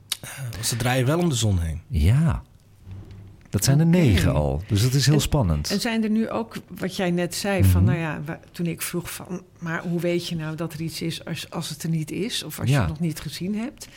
[0.63, 1.81] Ze draaien wel om de zon heen.
[1.87, 2.41] Ja,
[3.49, 5.71] dat zijn er negen al, dus dat is heel En- spannend.
[5.71, 7.91] En zijn er nu ook, wat jij net zei, van Mhm.
[7.91, 11.25] nou ja, toen ik vroeg van, maar hoe weet je nou dat er iets is
[11.25, 13.87] als, als het er niet is, of als je het nog niet gezien hebt?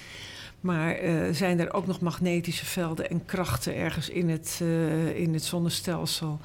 [0.61, 5.33] Maar eh, zijn er ook nog magnetische velden en krachten ergens in het, eh, in
[5.35, 6.41] het zonnestelsel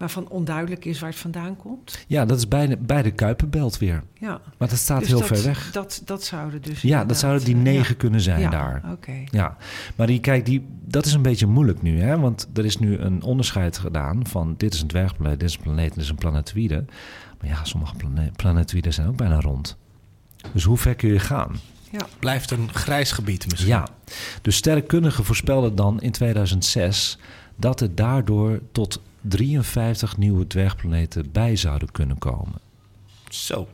[0.00, 2.04] waarvan onduidelijk is waar het vandaan komt?
[2.06, 5.18] Ja, dat is bij de, bij de Kuiperbelt weer, Ja, maar dat staat dus heel
[5.18, 5.70] dat, ver weg.
[5.70, 6.82] Dat, dat zouden dus.
[6.82, 7.98] Ja, dat zouden die eh, negen ja.
[7.98, 8.82] kunnen zijn Ja, daar.
[8.92, 9.24] Oké.
[9.24, 9.56] Ja,
[9.96, 12.18] maar die, kijk, die, dat is een beetje moeilijk nu, hè?
[12.18, 15.62] want er is nu een onderscheid gedaan van dit is een dwergplaneet, dit is een
[15.62, 16.84] planeet, dit is een planetoïde.
[17.40, 19.76] Maar ja, sommige plane planetoïden zijn ook bijna rond.
[20.52, 21.56] Dus hoe ver kun je gaan?
[22.18, 23.70] Blijft een grijs gebied misschien.
[23.70, 23.88] Ja,
[24.42, 27.18] dus sterrenkundigen voorspelden dan in 2006
[27.56, 32.60] dat er daardoor tot 53 nieuwe dwergplaneten bij zouden kunnen komen.
[33.28, 33.68] Zo.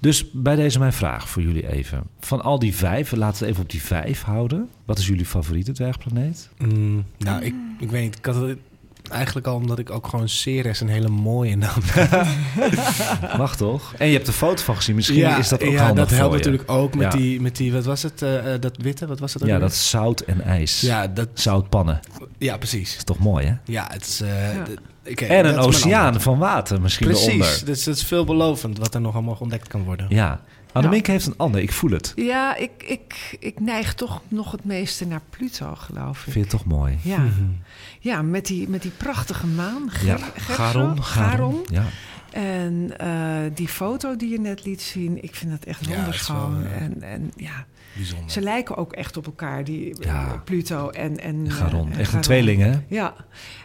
[0.00, 2.02] Dus bij deze mijn vraag voor jullie even.
[2.20, 4.68] Van al die vijf, laten we het even op die vijf houden.
[4.84, 6.50] Wat is jullie favoriete dwergplaneet?
[6.58, 8.16] Mm, nou, ik, ik weet niet.
[8.16, 8.58] Ik had het
[9.10, 11.80] eigenlijk al omdat ik ook gewoon Ceres een hele mooie naam
[13.38, 13.94] Mag toch?
[13.98, 14.94] En je hebt de foto van gezien.
[14.94, 16.44] Misschien is dat ook ja, handig dat helpt voor je.
[16.50, 17.18] natuurlijk ook met, Ja.
[17.18, 19.54] die, met die, wat was het, eh, eh, dat witte, wat was het ook Ja,
[19.58, 19.64] weer?
[19.68, 20.80] dat zout en ijs.
[20.80, 22.00] ja, dat, Zoutpannen.
[22.38, 22.96] ja, precies.
[22.96, 23.54] is toch mooi, hè?
[23.64, 24.20] Ja, het is...
[24.20, 24.62] eh, Ja.
[25.10, 27.62] oké, En dat een oceaan van water misschien Precies, eronder.
[27.64, 30.06] dus dat is veelbelovend wat er nog allemaal ontdekt kan worden.
[30.08, 30.40] Ja.
[30.72, 31.60] Annemieke heeft een ander.
[31.60, 32.12] Ik voel het.
[32.16, 36.22] Ja, ik, ik, ik neig toch nog het meeste naar Pluto, geloof ik.
[36.22, 36.98] Vind je het toch mooi?
[37.02, 37.18] Ja,
[38.00, 39.90] ja met, die, met die prachtige maan.
[39.90, 40.16] Ger, Ja.
[40.16, 41.02] Gerso, Charon.
[41.02, 41.60] Charon.
[41.70, 41.84] Ja.
[42.30, 46.62] En eh, die foto die je net liet zien, ik vind dat echt wonderschoon.
[46.62, 48.30] wel, eh, en, en ja, Bijzonder.
[48.30, 50.42] ze lijken ook echt op elkaar, die eh, Ja.
[50.44, 52.72] Pluto en, en eh, en Echt een tweeling, hè?
[52.88, 53.14] Ja,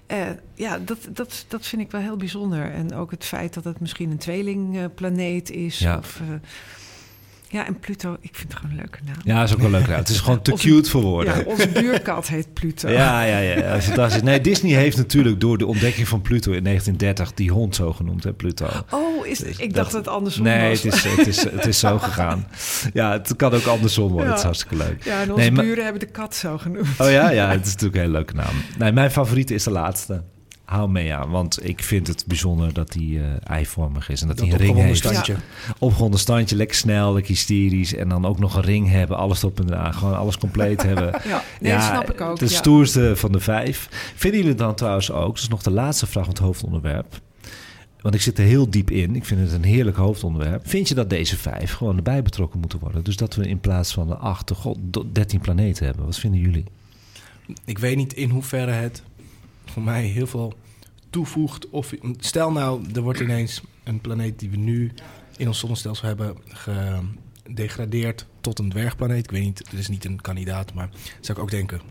[0.07, 0.17] Eh,
[0.53, 2.71] ja dat, dat, dat vind ik wel heel bijzonder.
[2.71, 5.79] En ook het feit dat het misschien een tweelingplaneet is.
[5.79, 5.97] Ja.
[5.97, 6.35] Of, eh,
[7.55, 9.15] ja, en Pluto, ik vind het gewoon een leuke naam.
[9.23, 9.87] Ja, is ook wel leuk.
[9.87, 11.37] Het is gewoon te Onze- cute voor woorden.
[11.37, 12.89] Ja, onze buurkat heet Pluto.
[12.89, 14.21] Ja, ja, ja, fantastisch.
[14.21, 18.23] Nee, Disney heeft natuurlijk door de ontdekking van Pluto in 1930 die hond zo genoemd,
[18.23, 18.65] hè, Pluto.
[18.89, 20.83] Oh, is, Dus ik dacht dat het andersom Nee, was.
[20.83, 22.47] het is, het, is, het is zo gegaan.
[22.93, 24.23] Ja, het kan ook andersom worden.
[24.25, 24.29] Ja.
[24.29, 25.03] Het is hartstikke leuk.
[25.03, 26.87] Ja, en onze Nee, buren hebben de kat zo genoemd.
[26.99, 28.53] Oh ja, ja, het is natuurlijk een hele leuke naam.
[28.77, 30.23] Nee, mijn favoriete is de laatste.
[30.65, 31.29] Hou mee aan.
[31.29, 34.21] Want ik vind het bijzonder dat hij eh, eivormig is.
[34.21, 34.97] En dat, hij een ring heeft.
[34.97, 35.35] standje.
[35.79, 37.95] Opgewonden standje, lekker snel, lekker hysterisch.
[37.95, 39.17] En dan ook nog een ring hebben.
[39.17, 39.93] Alles op en eraan.
[39.93, 41.21] Gewoon alles compleet hebben.
[41.27, 42.39] Ja, nee, snap ik ook.
[42.39, 42.51] De ja.
[42.51, 43.87] stoerste van de vijf.
[44.15, 47.21] Vinden jullie dan trouwens ook, dat is nog de laatste vraag van het hoofdonderwerp.
[48.01, 49.15] Want ik zit er heel diep in.
[49.15, 50.67] Ik vind het een heerlijk hoofdonderwerp.
[50.69, 53.03] Vind je dat deze vijf gewoon erbij betrokken moeten worden?
[53.03, 54.77] Dus dat we in plaats van de acht, de god,
[55.11, 56.05] dertien planeten hebben.
[56.05, 56.63] Wat vinden jullie?
[57.65, 59.03] Ik weet niet in hoeverre het
[59.75, 60.53] voor mij heel veel
[61.09, 61.69] toevoegt.
[61.69, 64.91] Of, stel nou, er wordt ineens een planeet die we nu
[65.37, 66.37] in ons zonnestelsel hebben
[67.43, 69.23] gedegradeerd tot een dwergplaneet.
[69.23, 71.81] Ik weet niet, het is niet een kandidaat, maar zou ik ook denken,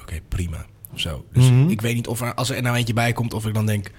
[0.00, 0.66] oké, prima.
[0.92, 1.24] Of zo.
[1.32, 1.68] Dus Mhm.
[1.68, 3.90] ik weet niet of er, als er nou eentje bij komt, of ik dan denk,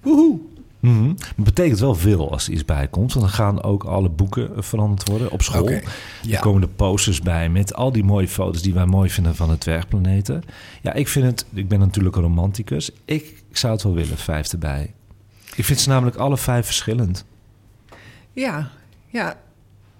[0.00, 0.38] woehoe.
[0.86, 3.12] Het betekent wel veel als er iets bij komt.
[3.12, 5.68] Want dan gaan ook alle boeken veranderd worden op school.
[5.68, 9.48] Er komen er posters bij met al die mooie foto's die wij mooi vinden van
[9.48, 10.42] de dwergplaneten.
[10.82, 12.90] Ja, ik vind het, ik ben natuurlijk een romanticus.
[13.04, 14.92] Ik zou het wel willen, vijf erbij.
[15.56, 17.24] Ik vind ze namelijk alle vijf verschillend.
[18.32, 18.70] Ja,
[19.06, 19.40] ja.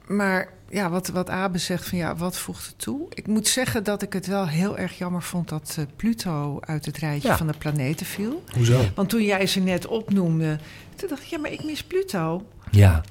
[0.06, 3.06] Maar ja, wat, wat Abe zegt van ja, wat voegt het toe?
[3.14, 6.84] Ik moet zeggen dat ik het wel heel erg jammer vond dat eh, Pluto uit
[6.84, 7.36] het rijtje Ja.
[7.36, 8.42] van de planeten viel.
[8.54, 8.80] Hoezo?
[8.94, 10.58] Want toen jij ze net opnoemde,
[10.96, 12.46] toen dacht ik, ja, maar ik mis Pluto.
[12.70, 13.02] Ja,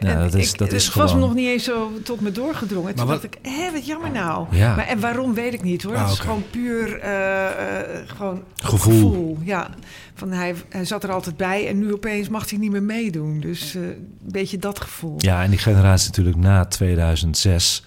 [0.00, 1.06] ja En dat is, ik- dat is het gewoon...
[1.06, 2.94] was nog niet eens zo tot me doorgedrongen.
[2.94, 4.46] Toen Maar dacht ik, hé, wat jammer nou.
[4.50, 4.74] Ja.
[4.76, 5.94] Maar, en waarom weet ik niet hoor.
[5.96, 9.38] Ah, het is gewoon puur eh, eh, gewoon Gevoel.
[9.42, 9.70] Ja,
[10.14, 13.40] van hij, hij zat er altijd bij en nu opeens mag hij niet meer meedoen.
[13.40, 15.14] Dus eh, een beetje dat gevoel.
[15.18, 17.84] Ja, en die generatie natuurlijk na 2006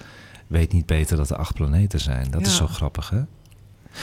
[0.48, 2.28] weet niet beter dat er acht planeten zijn.
[2.32, 3.22] Dat is zo grappig, hè?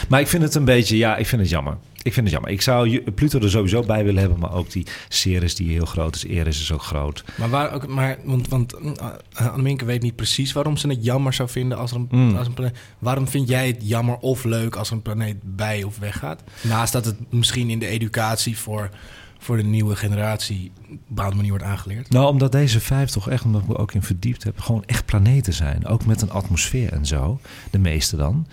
[0.08, 1.76] Maar ik vind het een beetje, ja, ik vind het jammer.
[2.02, 2.50] Ik vind het jammer.
[2.50, 6.14] Ik zou Pluto er sowieso bij willen hebben, maar ook die Ceres die heel groot
[6.16, 6.24] is.
[6.24, 7.24] Eris is ook groot.
[7.36, 11.32] Maar, waar, ook, maar want, want uh, Anneminke weet niet precies waarom ze het jammer
[11.32, 12.36] zou vinden als er een, Mm.
[12.36, 12.78] als een planeet...
[12.98, 16.42] Waarom vind jij het jammer of leuk als een planeet bij of weggaat?
[16.62, 18.90] Naast dat het misschien in de educatie voor,
[19.38, 22.10] voor de nieuwe generatie op een bepaalde manier wordt aangeleerd.
[22.10, 25.04] Nou, omdat deze vijf toch echt, omdat ik me ook in verdiept heb, gewoon echt
[25.06, 25.86] planeten zijn.
[25.86, 27.40] Ook met een atmosfeer en zo.
[27.70, 28.46] De meeste dan.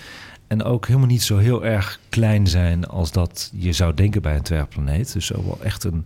[0.48, 4.36] En ook helemaal niet zo heel erg klein zijn als dat je zou denken bij
[4.36, 5.14] een dwergplaneet.
[5.14, 6.06] Dus ook wel echt een,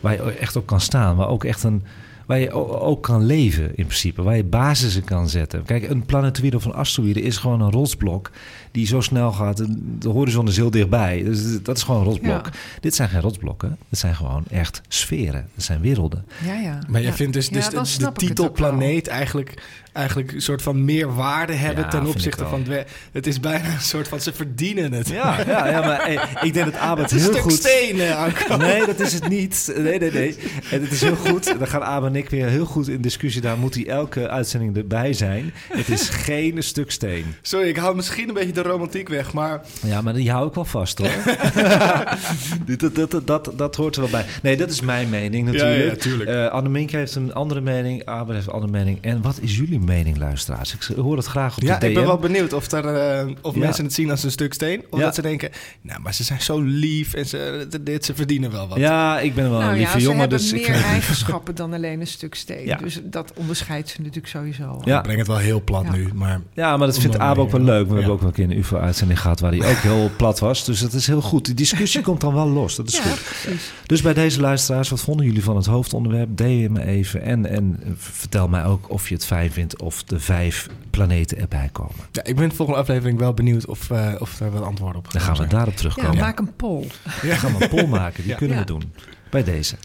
[0.00, 1.16] waar je echt op kan staan.
[1.16, 1.82] Maar ook echt een,
[2.26, 4.22] waar je ook kan leven in principe.
[4.22, 5.62] Waar je basissen kan zetten.
[5.62, 8.30] Kijk, een planetoïde of een asteroïde is gewoon een rotsblok
[8.72, 9.56] die zo snel gaat.
[9.98, 11.22] De horizon is heel dichtbij.
[11.24, 12.46] Dus dat is gewoon een rotsblok.
[12.46, 12.52] Ja.
[12.80, 13.76] Dit zijn geen rotsblokken.
[13.88, 15.48] Dit zijn gewoon echt sferen.
[15.54, 16.24] Dat zijn werelden.
[16.44, 16.78] Ja, ja.
[16.88, 17.16] Maar jij Ja.
[17.16, 17.68] vindt dus, dus
[17.98, 19.62] de, het titel planeet eigenlijk,
[19.92, 22.62] eigenlijk een soort van meer waarde hebben Ja, ten opzichte van...
[22.62, 25.08] dwer- Het is bijna een soort van, ze verdienen het.
[25.08, 27.50] Ja, ja, ja maar hey, ik denk dat Abe het Het is heel een stuk
[27.52, 27.60] goed...
[27.70, 28.56] steen, eh, Anko.
[28.56, 29.72] Nee, dat is het niet.
[29.76, 30.36] Nee, nee, nee.
[30.70, 31.58] En het is heel goed.
[31.58, 33.40] Dan gaan Abe en ik weer heel goed in discussie.
[33.42, 35.52] Daar moet hij elke uitzending erbij zijn.
[35.72, 37.24] Het is geen stuk steen.
[37.42, 39.60] Sorry, ik hou misschien een beetje de romantiek weg, maar...
[39.86, 41.08] Ja, maar die hou ik wel vast hoor.
[42.78, 44.24] dat, dat, dat, dat, dat hoort er wel bij.
[44.42, 45.78] Nee, dat is mijn mening natuurlijk.
[45.78, 46.50] Ja, ja, tuurlijk.
[46.50, 48.04] Annemink heeft een andere mening.
[48.04, 48.98] Abe heeft een andere mening.
[49.00, 50.74] En wat is jullie mening, luisteraars?
[50.74, 51.86] Ik hoor het graag op Ja, de DM.
[51.88, 53.60] ik ben wel benieuwd of, er, eh, of Ja.
[53.60, 54.84] mensen het zien als een stuk steen.
[54.90, 55.04] Of Ja.
[55.04, 55.50] dat ze denken,
[55.80, 58.78] nou, maar ze zijn zo lief en ze, dit, ze verdienen wel wat.
[58.78, 60.20] Ja, ik ben wel Nou een lieve ja, ze jongen.
[60.20, 62.66] hebben Dus ik meer vind het- eigenschappen dan alleen een stuk steen.
[62.66, 62.76] Ja.
[62.76, 64.80] Dus dat onderscheidt ze natuurlijk sowieso.
[64.84, 64.96] Ja.
[64.96, 65.92] Ik breng het wel heel plat Ja.
[65.92, 66.40] nu, maar...
[66.52, 67.82] Ja, maar dat vindt Abe ook wel leuk.
[67.86, 67.94] We ja.
[67.94, 70.64] hebben ook wel een keer een UFO-uitzending gehad waar hij ook heel plat was.
[70.64, 71.44] Dus dat is heel goed.
[71.44, 72.76] Die discussie komt dan wel los.
[72.76, 73.20] Dat is Ja, goed.
[73.42, 73.72] precies.
[73.86, 76.36] Dus bij deze luisteraars, wat vonden jullie van het hoofdonderwerp?
[76.36, 77.22] Deel me even.
[77.22, 81.68] En, en vertel mij ook of je het fijn vindt of de vijf planeten erbij
[81.72, 81.94] komen.
[82.12, 85.12] Ja, ik ben de volgende aflevering wel benieuwd of, eh, of er wel antwoorden op
[85.12, 85.48] Dan gaan we zijn.
[85.48, 86.16] daarop Ja, terugkomen.
[86.16, 86.86] maak een poll.
[87.22, 88.22] Dan gaan we een poll maken.
[88.22, 88.36] Die Ja.
[88.38, 88.66] kunnen we Ja.
[88.68, 88.92] doen.
[89.30, 89.76] Bij deze.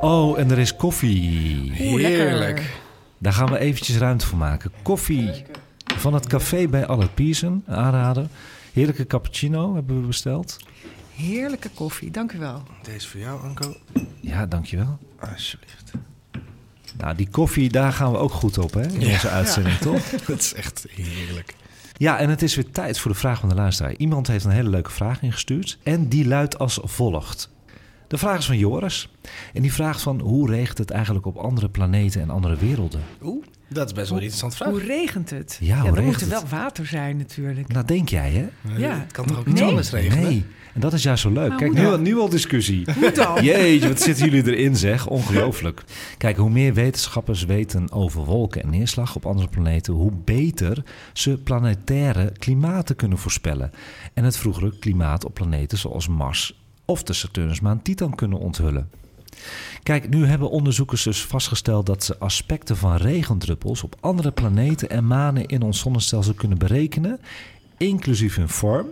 [0.00, 1.70] Oh, en er is koffie.
[1.72, 2.81] Heerlijk.
[3.22, 4.72] Daar gaan we eventjes ruimte voor maken.
[4.82, 5.44] Koffie
[5.84, 7.64] van het café bij Albert Pierson.
[7.66, 8.26] Aanrader.
[8.72, 10.56] Heerlijke cappuccino hebben we besteld.
[11.14, 12.62] Heerlijke koffie, dank u wel.
[12.82, 13.76] Deze voor jou, Anko.
[14.20, 14.98] Ja, dankjewel.
[15.20, 15.92] Alsjeblieft.
[16.98, 18.86] Nou, die koffie, daar gaan we ook goed op, hè?
[18.92, 19.12] In Ja.
[19.12, 20.10] onze uitzending, toch?
[20.26, 21.54] Het is echt heerlijk.
[21.96, 23.94] Ja, en het is weer tijd voor de vraag van de luisteraar.
[23.94, 25.78] Iemand heeft een hele leuke vraag ingestuurd.
[25.82, 27.50] En die luidt als volgt.
[28.12, 29.08] De vraag is van Joris.
[29.52, 33.00] En die vraagt van hoe regent het eigenlijk op andere planeten en andere werelden?
[33.22, 34.68] Oeh, dat is best wel een interessante vraag.
[34.68, 35.56] Hoe regent het?
[35.60, 36.50] Ja, hoe er regent moet er het?
[36.50, 37.68] wel water zijn natuurlijk.
[37.68, 38.74] Nou, denk jij, hè?
[38.76, 38.98] Ja.
[38.98, 39.68] Het kan toch ook iets Nee.
[39.68, 40.24] anders regenen?
[40.24, 40.44] Nee.
[40.74, 41.48] En dat is juist zo leuk.
[41.48, 42.02] Maar Kijk, hoe nu, dan?
[42.02, 42.86] nu al discussie.
[43.00, 43.44] Hoe dan?
[43.44, 45.06] Jeetje, wat zitten jullie erin, zeg.
[45.06, 45.82] Ongelooflijk.
[46.18, 50.82] Kijk, hoe meer wetenschappers weten over wolken en neerslag op andere planeten, hoe beter
[51.12, 53.70] ze planetaire klimaten kunnen voorspellen.
[54.14, 56.60] En het vroegere klimaat op planeten zoals Mars
[56.92, 58.90] of de Saturnusmaan Titan kunnen onthullen.
[59.82, 65.06] Kijk, nu hebben onderzoekers dus vastgesteld dat ze aspecten van regendruppels op andere planeten en
[65.06, 67.20] manen in ons zonnestelsel kunnen berekenen,
[67.76, 68.86] inclusief hun vorm,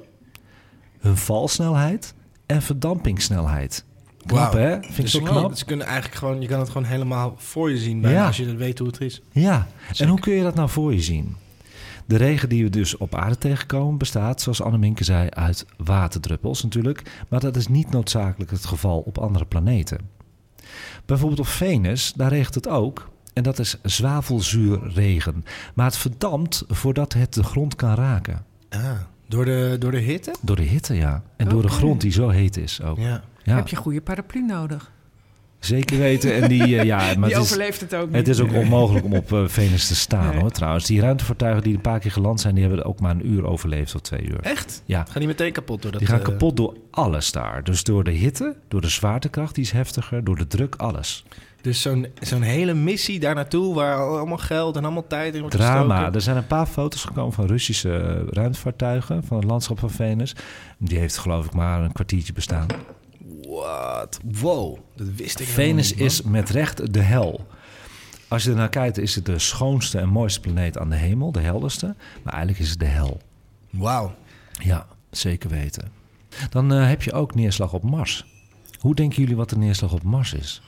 [1.00, 2.14] hun valsnelheid
[2.46, 3.84] en verdampingssnelheid.
[4.26, 4.70] Knap, hè?
[4.80, 5.54] Vind je Dus zo je- knap?
[5.56, 8.26] Ze kunnen eigenlijk gewoon, je kan het gewoon helemaal voor je zien bijna Ja.
[8.26, 9.20] als je weet hoe het is.
[9.32, 9.66] Ja,
[9.98, 11.36] en hoe kun je dat nou voor je zien?
[12.10, 17.02] De regen die we dus op aarde tegenkomen bestaat, zoals Anneminke zei, uit waterdruppels natuurlijk.
[17.28, 19.98] Maar dat is niet noodzakelijk het geval op andere planeten.
[21.06, 23.10] Bijvoorbeeld op Venus, daar regent het ook.
[23.32, 25.44] En dat is zwavelzuurregen.
[25.74, 28.44] Maar het verdampt voordat het de grond kan raken.
[28.68, 28.90] Ah,
[29.28, 30.34] door de, door de hitte?
[30.40, 31.22] Door de hitte, ja.
[31.36, 32.98] En door de grond die zo heet is ook.
[32.98, 33.22] Ja.
[33.42, 34.90] Ja, Heb je een goede paraplu nodig?
[35.60, 36.34] Zeker weten.
[36.34, 38.16] En die, eh, ja, maar Die het is, overleeft het ook niet.
[38.16, 40.40] Het is ook onmogelijk om op eh, Venus te staan, Nee.
[40.40, 40.86] hoor, trouwens.
[40.86, 42.54] Die ruimtevaartuigen die een paar keer geland zijn...
[42.54, 44.40] die hebben ook maar een uur overleefd of twee uur.
[44.40, 44.82] Echt?
[44.84, 46.00] Ja, Gaan die meteen kapot door dat...
[46.00, 47.64] die gaan eh, kapot door alles daar.
[47.64, 50.24] Dus door de hitte, door de zwaartekracht, die is heftiger...
[50.24, 51.24] door de druk, alles.
[51.62, 55.56] Dus zo'n zo'n hele missie daar naartoe waar allemaal geld en allemaal tijd in wordt
[55.56, 55.94] Drama.
[55.94, 56.14] gestoken.
[56.14, 59.24] Er zijn een paar foto's gekomen van Russische ruimtevaartuigen...
[59.24, 60.34] van het landschap van Venus.
[60.78, 62.66] Die heeft geloof ik maar een kwartiertje bestaan.
[63.60, 64.20] What?
[64.24, 67.46] Wow, dat wist ik Venus niet, is met recht de hel.
[68.28, 71.40] Als je ernaar kijkt, is het de schoonste en mooiste planeet aan de hemel, de
[71.40, 71.94] helderste.
[72.22, 73.20] Maar eigenlijk is het de hel.
[73.70, 74.14] Wauw.
[74.52, 75.90] Ja, zeker weten.
[76.50, 78.26] Dan eh, heb je ook neerslag op Mars.
[78.78, 80.62] Hoe denken jullie wat de neerslag op Mars is?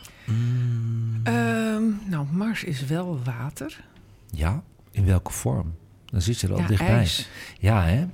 [1.22, 3.84] Ehm, nou, Mars is wel water.
[4.30, 5.74] Ja, in welke vorm?
[6.12, 6.88] Dan zit je er ook ja, dichtbij.
[6.96, 7.28] ijs.
[7.58, 8.04] Ja, hè?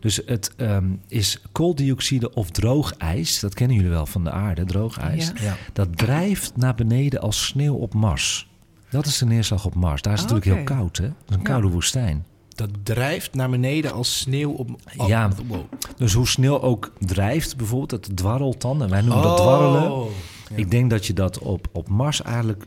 [0.00, 3.40] Dus het ehm, is kooldioxide of droog ijs.
[3.40, 5.26] Dat kennen jullie wel van de aarde, droog ijs.
[5.26, 5.42] Ja.
[5.42, 5.56] Ja.
[5.72, 8.48] Dat drijft naar beneden als sneeuw op Mars.
[8.90, 10.02] Dat is de neerslag op Mars.
[10.02, 11.02] Daar is het Ah, natuurlijk heel koud, hè?
[11.06, 11.46] Dat is een Ja.
[11.48, 12.24] koude woestijn.
[12.48, 14.70] Dat drijft naar beneden als sneeuw op...
[14.96, 15.30] oh, Ja.
[15.46, 15.64] Wow.
[15.96, 18.82] Dus hoe sneeuw ook drijft, bijvoorbeeld, het dwarrelt dan.
[18.82, 19.92] En wij noemen dat dwarrelen.
[19.92, 20.10] Oh.
[20.50, 20.56] Ja.
[20.56, 22.64] Ik denk dat je dat op, op Mars eigenlijk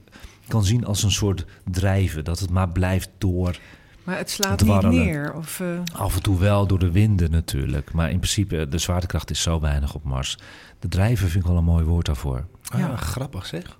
[0.48, 2.24] kan zien als een soort drijven.
[2.24, 3.60] Dat het maar blijft door.
[4.06, 4.96] Maar het slaat Dwarrelen.
[4.98, 5.34] niet neer.
[5.34, 7.94] Of, eh, Af en toe wel door de winden natuurlijk.
[7.94, 10.38] Maar in principe, de zwaartekracht is zo weinig op Mars.
[10.80, 12.46] De drijven vind ik wel een mooi woord daarvoor.
[12.68, 12.96] Ah, Ja.
[12.96, 13.80] grappig zeg.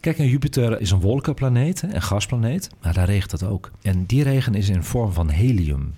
[0.00, 2.70] Kijk, Jupiter is een wolkenplaneet, een gasplaneet.
[2.82, 3.70] Maar daar regent het ook.
[3.82, 5.94] En die regen is in vorm van helium.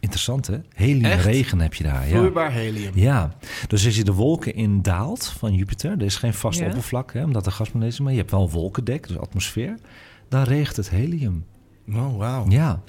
[0.00, 0.58] Interessant, hè?
[0.74, 2.08] Heliumregen heb je daar.
[2.08, 2.16] Ja.
[2.16, 2.92] Vloeibaar helium.
[2.94, 3.34] Ja,
[3.66, 6.66] dus als je de wolken in daalt van Jupiter, er is geen vast Ja.
[6.66, 9.74] oppervlak, hè, omdat er gasplaneet is, maar je hebt wel een wolkendek, dus atmosfeer,
[10.28, 11.44] dan regent het helium.
[11.94, 12.46] Oh, wauw.
[12.48, 12.82] Ja,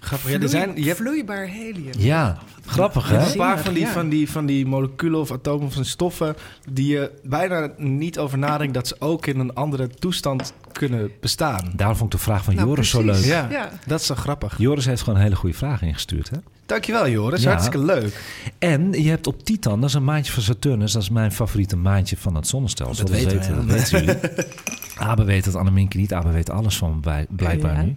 [0.00, 0.30] Grappig.
[0.30, 1.92] Ja, er zijn, je hebt vloeibaar helium.
[1.98, 3.30] ja, grappig hè?
[3.30, 6.36] een paar van die, van, die, van die moleculen of atomen van stoffen...
[6.70, 8.74] die je bijna niet over nadenkt...
[8.74, 11.72] dat ze ook in een andere toestand kunnen bestaan.
[11.76, 13.24] Daarom vond ik de vraag van Nou, Joris zo leuk.
[13.24, 13.70] Ja, Ja.
[13.86, 14.58] dat is zo grappig.
[14.58, 16.30] Joris heeft gewoon een hele goede vraag ingestuurd.
[16.30, 16.36] Hè?
[16.66, 17.48] Dankjewel Joris, Ja.
[17.50, 18.20] hartstikke leuk.
[18.58, 21.76] En je hebt op Titan, dat is een maantje van Saturnus, dat is mijn favoriete
[21.76, 23.04] maantje van het zonnestelsel.
[23.06, 23.76] Dat weten weten, wij.
[23.76, 24.44] dat weten jullie.
[25.08, 26.12] Abe weet het, Anneminke niet.
[26.12, 27.82] Abe weet alles van bij, blijkbaar Ja.
[27.82, 27.96] nu.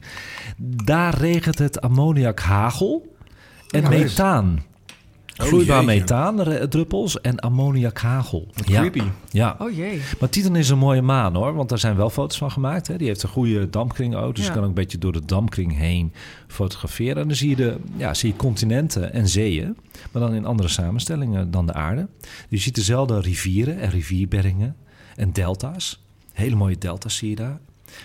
[0.57, 3.15] Daar regent het ammoniakhagel
[3.69, 4.67] en Ja, methaan.
[5.41, 5.99] Vloeibaar Oh, jeetje.
[5.99, 8.47] methaandruppels en ammoniakhagel.
[8.65, 9.01] Ja, Creepy.
[9.29, 10.01] ja, Oh jee.
[10.19, 12.87] maar Titan is een mooie maan hoor, want daar zijn wel foto's van gemaakt.
[12.87, 12.97] Hè.
[12.97, 14.49] Die heeft een goede dampkring ook, dus Ja.
[14.49, 16.13] je kan ook een beetje door de dampkring heen
[16.47, 17.21] fotograferen.
[17.21, 19.77] En dan zie je, de, ja, zie je continenten en zeeën,
[20.11, 22.07] maar dan in andere samenstellingen dan de aarde.
[22.49, 24.75] Je ziet dezelfde rivieren en rivierbergingen
[25.15, 26.03] en delta's.
[26.33, 27.59] Hele mooie delta's zie je daar.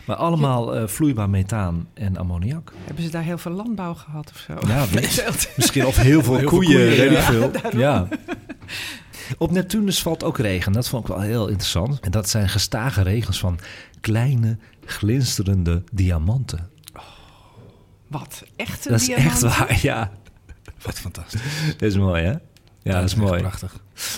[0.05, 2.73] Maar allemaal eh, vloeibaar methaan en ammoniak.
[2.85, 4.67] Hebben ze daar heel veel landbouw gehad of zo?
[4.67, 4.87] Ja,
[5.57, 7.23] misschien of heel veel Heel koeien, koeien, weet ik ja.
[7.23, 7.51] veel.
[7.81, 8.09] Ja.
[9.39, 10.73] Op Neptunus valt ook regen.
[10.73, 12.01] Dat vond ik wel heel interessant.
[12.01, 13.59] En dat zijn gestage regens van
[14.01, 16.71] kleine, glinsterende diamanten.
[18.09, 18.43] Wat?
[18.57, 20.13] Echt een Dat is echt waar, ja.
[20.83, 21.41] Wat fantastisch.
[21.67, 22.35] Dat is mooi, hè?
[22.85, 23.41] Ja, dat is mooi.
[23.41, 23.77] Prachtig.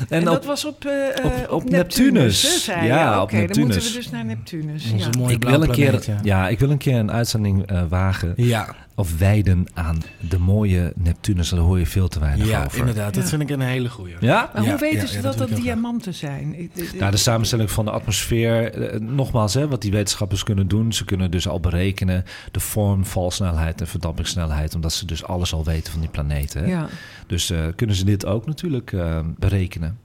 [0.08, 1.08] En, En dat was op, eh,
[1.42, 2.42] eh, op- Neptunus.
[2.42, 2.66] Neptunus.
[2.66, 2.86] hè?
[2.86, 3.88] Ja, Oké, op dan moeten Neptunus.
[3.92, 4.92] we dus naar Neptunus.
[4.92, 5.18] Onze Ja.
[5.18, 6.48] mooie ik, wil een blauwe keer, ja.
[6.48, 11.48] ik wil een keer een uitzending eh, wagen Ja, of wijden aan de mooie Neptunus.
[11.48, 12.78] Daar hoor je veel te weinig ja over.
[12.78, 13.14] inderdaad.
[13.14, 14.14] Dat vind ik een hele goeie.
[14.20, 14.50] Ja?
[14.54, 16.70] Maar Ja, hoe weten ja, ze ja, dat dat diamanten zijn?
[16.98, 20.92] Nou, de samenstelling van de atmosfeer, eh, nogmaals, hè, wat die wetenschappers kunnen doen.
[20.92, 24.74] Ze kunnen dus al berekenen de vorm, valsnelheid en verdampingssnelheid.
[24.74, 26.62] Omdat ze dus alles al weten van die planeten.
[26.62, 26.70] Hè?
[26.70, 26.88] ja.
[27.26, 29.98] Dus eh, kunnen ze dit ook natuurlijk eh, berekenen.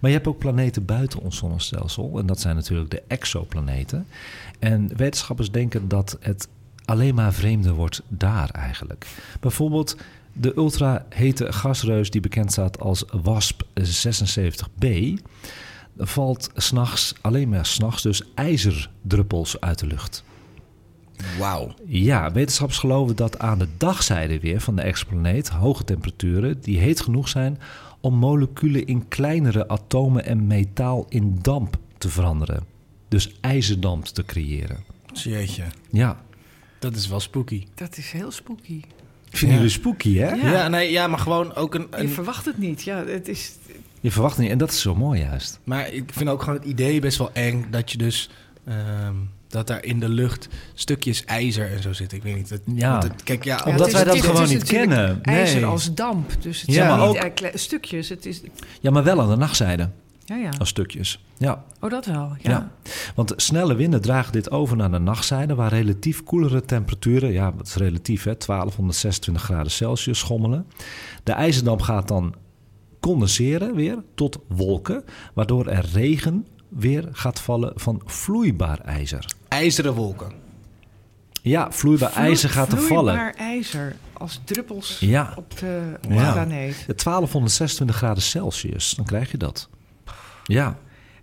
[0.00, 2.18] Maar je hebt ook planeten buiten ons zonnestelsel.
[2.18, 4.06] En dat zijn natuurlijk de exoplaneten.
[4.58, 6.48] En wetenschappers denken dat het
[6.92, 9.06] alleen maar vreemder wordt daar eigenlijk.
[9.40, 9.96] Bijvoorbeeld
[10.32, 14.86] de ultrahete gasreus die bekend staat als WASP-76b...
[15.96, 20.24] valt s'nachts, alleen maar s'nachts, dus ijzerdruppels uit de lucht.
[21.38, 21.74] Wauw.
[21.86, 27.00] Ja, wetenschappers geloven dat aan de dagzijde weer van de exoplaneet hoge temperaturen die heet
[27.00, 27.58] genoeg zijn
[28.00, 32.64] om moleculen in kleinere atomen en metaal in damp te veranderen.
[33.08, 34.84] Dus ijzerdamp te creëren.
[35.12, 35.64] Jeetje.
[35.90, 36.22] Ja,
[36.82, 37.64] Dat is wel spooky.
[37.74, 38.80] Dat is heel spooky.
[39.30, 39.54] Vinden Ja.
[39.62, 40.30] jullie spooky, hè?
[40.34, 40.50] Ja.
[40.52, 41.86] Ja, nee, ja, maar gewoon ook een...
[42.00, 42.82] Je verwacht het niet.
[42.82, 43.52] Ja, het is,
[44.00, 44.52] Je verwacht het niet.
[44.52, 45.60] En dat is zo mooi juist.
[45.64, 48.30] maar ik vind ook gewoon het idee best wel eng dat je dus...
[48.66, 49.14] ehm,
[49.48, 52.18] dat daar in de lucht stukjes ijzer en zo zitten.
[52.18, 52.48] Ik weet niet.
[52.48, 52.90] Dat, Ja.
[52.90, 55.22] want het- kijk, ja, Ja, Omdat is- wij dat is gewoon niet kennen.
[55.22, 55.64] IJzer Nee.
[55.64, 56.30] als damp.
[56.42, 58.08] Dus het Ja, zijn maar niet ook- stukjes.
[58.08, 58.40] Het is,
[58.80, 59.90] Ja, maar wel aan de nachtzijde.
[60.24, 60.50] Ja, ja.
[60.58, 61.24] Als stukjes.
[61.36, 61.64] Ja.
[61.80, 62.32] Oh, dat wel.
[62.40, 62.50] Ja.
[62.50, 62.70] Ja.
[63.14, 67.66] Want snelle winden dragen dit over naar de nachtzijde, waar relatief koelere temperaturen, ja, dat
[67.66, 70.66] is relatief, hè, 1226 graden Celsius schommelen.
[71.22, 72.34] De ijzerdamp gaat dan
[73.00, 75.04] condenseren weer tot wolken,
[75.34, 79.24] waardoor er regen weer gaat vallen van vloeibaar ijzer.
[79.48, 80.32] ijzeren wolken.
[81.42, 83.14] Ja, vloeibaar Vloe- ijzer gaat er vallen.
[83.14, 85.32] Vloeibaar ijzer als druppels Ja.
[85.36, 86.32] op de Ja.
[86.32, 86.84] planeet.
[86.86, 89.68] De 1226 graden Celsius, dan krijg je dat.
[90.44, 90.78] Ja,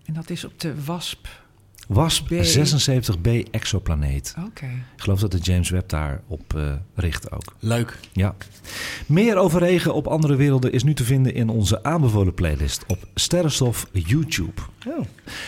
[0.05, 1.38] En dat is op de WASP.
[1.89, 2.31] WASP B.
[2.31, 4.35] 76b exoplaneet.
[4.47, 4.65] Oké.
[4.95, 7.55] Ik geloof dat de James Webb daar op eh, richt ook.
[7.59, 7.99] Leuk.
[8.11, 8.35] Ja.
[9.05, 13.07] Meer over regen op andere werelden is nu te vinden in onze aanbevolen playlist op
[13.15, 14.61] Sterrenstof YouTube.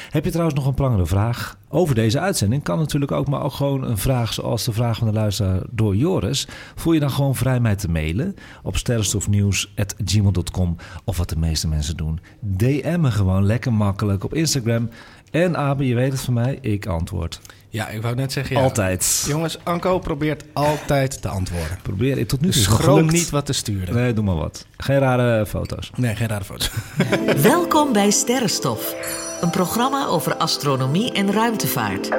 [0.10, 2.64] Heb je trouwens nog een prangere vraag over deze uitzending?
[2.64, 5.96] Kan natuurlijk ook, maar ook gewoon een vraag zoals de vraag van de luisteraar door
[5.96, 6.48] Joris.
[6.76, 11.98] Voel je dan gewoon vrij mij te mailen op sterrenstofnieuws.gmail.com of wat de meeste mensen
[11.98, 12.20] doen.
[12.40, 14.90] DM me gewoon lekker makkelijk op Instagram.
[15.32, 17.40] En Abe, je weet het van mij, ik antwoord.
[17.70, 18.56] Ja, ik wou net zeggen...
[18.56, 18.62] Ja.
[18.62, 19.24] Altijd.
[19.28, 21.78] Jongens, Anko probeert altijd te antwoorden.
[21.82, 22.62] Probeer ik tot nu toe.
[22.62, 23.12] Dus schroom gelukt.
[23.14, 23.96] niet wat te sturen.
[23.96, 24.66] Nee, doe maar wat.
[24.78, 25.92] Geen rare foto's.
[25.96, 26.72] Nee, geen rare foto's.
[27.52, 28.96] Welkom bij Sterrenstof,
[29.42, 32.10] een programma over astronomie en ruimtevaart.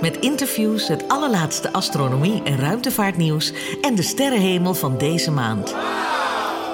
[0.00, 5.74] Met interviews, het allerlaatste astronomie en ruimtevaartnieuws en de sterrenhemel van deze maand.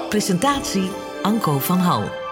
[0.09, 0.89] Presentatie
[1.21, 2.22] Anko van Hal.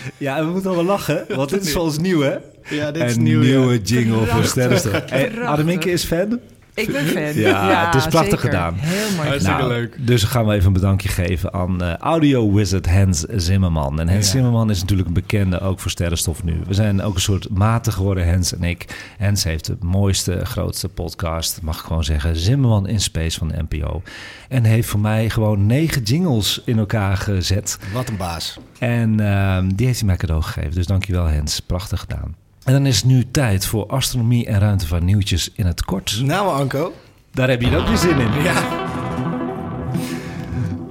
[0.18, 2.36] Ja, en we moeten wel lachen, want dit is voor ons nieuw, hè?
[2.68, 3.48] Ja, dit een is nieuw, ja.
[3.48, 5.02] nieuwe jingle voor Sterrenstof.
[5.06, 6.40] Hey, is fan?
[6.80, 7.34] Ik ben fan.
[7.42, 8.54] Ja, het is prachtig zeker.
[8.54, 8.74] gedaan.
[8.76, 9.28] Heel mooi.
[9.28, 9.68] Hartstikke gedaan.
[9.68, 9.96] leuk.
[10.06, 14.00] Dus gaan we even een bedankje geven aan eh, audio wizard Hans Zimmerman.
[14.00, 14.30] En Hans Ja.
[14.30, 16.60] Zimmerman is natuurlijk een bekende ook voor Sterrenstof nu.
[16.66, 19.12] We zijn ook een soort maten geworden, Hans en ik.
[19.18, 23.64] Hans heeft de mooiste, grootste podcast, mag ik gewoon zeggen, Zimmerman in Space van de
[23.68, 24.02] NPO.
[24.48, 27.78] En heeft voor mij gewoon negen jingles in elkaar gezet.
[27.92, 28.58] Wat een baas.
[28.78, 30.74] En ehm, die heeft hij mij cadeau gegeven.
[30.74, 32.34] Dus dankjewel Hens, prachtig gedaan.
[32.70, 36.20] En dan is het nu tijd voor astronomie en ruimtevaart nieuwtjes in het kort.
[36.24, 36.92] Nou, Anko.
[37.30, 38.42] Daar heb je ook weer zin in.
[38.42, 38.62] Ja.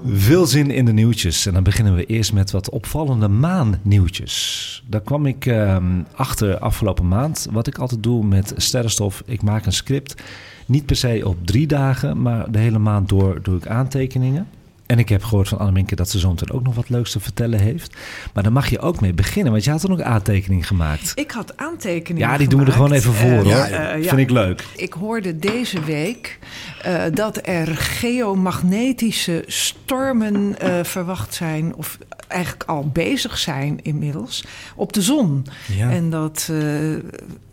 [0.06, 1.46] Veel zin in de nieuwtjes.
[1.46, 4.84] En dan beginnen we eerst met wat opvallende maannieuwtjes.
[4.88, 7.48] Daar kwam ik ehm, achter afgelopen maand.
[7.52, 9.24] Wat ik altijd doe met sterrenstof.
[9.26, 10.22] Ik maak een script.
[10.66, 14.48] Niet per se op drie dagen, maar de hele maand door doe ik aantekeningen.
[14.90, 17.60] En ik heb gehoord van Anneminke dat ze zometeen ook nog wat leuks te vertellen
[17.60, 17.98] heeft.
[18.34, 21.12] Maar daar mag je ook mee beginnen, want je had er ook aantekeningen gemaakt.
[21.16, 23.48] Ik had aantekeningen Ja, die doen we er gewoon even voor Eh, hoor.
[23.48, 24.02] ja.
[24.02, 24.64] Vind ik leuk.
[24.76, 26.40] Ik hoorde deze week
[26.82, 35.02] eh, dat er geomagnetische stormen verwacht zijn, of eigenlijk al bezig zijn inmiddels, op de
[35.02, 35.46] zon.
[35.76, 35.90] Ja.
[35.92, 36.52] En dat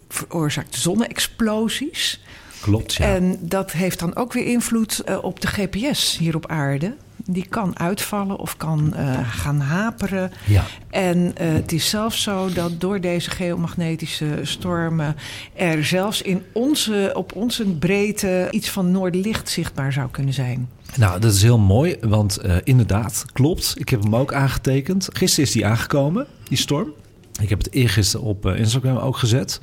[0.08, 2.20] veroorzaakt zonne-explosies.
[2.60, 3.04] Klopt, ja.
[3.14, 6.94] En dat heeft dan ook weer invloed op de GPS hier op aarde.
[7.28, 10.32] Die kan uitvallen of kan eh, gaan haperen.
[10.46, 10.64] ja.
[10.90, 15.16] En eh, het is zelfs zo dat door deze geomagnetische stormen
[15.54, 20.68] er zelfs in onze, op onze breedte iets van noorderlicht zichtbaar zou kunnen zijn.
[20.96, 23.74] Nou, dat is heel mooi, want eh, inderdaad, klopt.
[23.78, 25.08] Ik heb hem ook aangetekend.
[25.12, 26.92] Gisteren is die aangekomen, die storm.
[27.40, 29.60] Ik heb het eergisteren op Instagram ook gezet.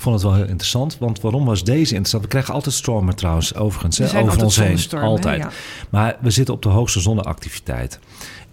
[0.00, 2.22] Vond het wel heel interessant, want waarom was deze interessant?
[2.22, 5.00] We krijgen altijd stormen trouwens, overigens, Er hè, over altijd ons heen.
[5.00, 5.42] Altijd.
[5.42, 5.50] ja.
[5.90, 7.98] Maar we zitten op de hoogste zonneactiviteit.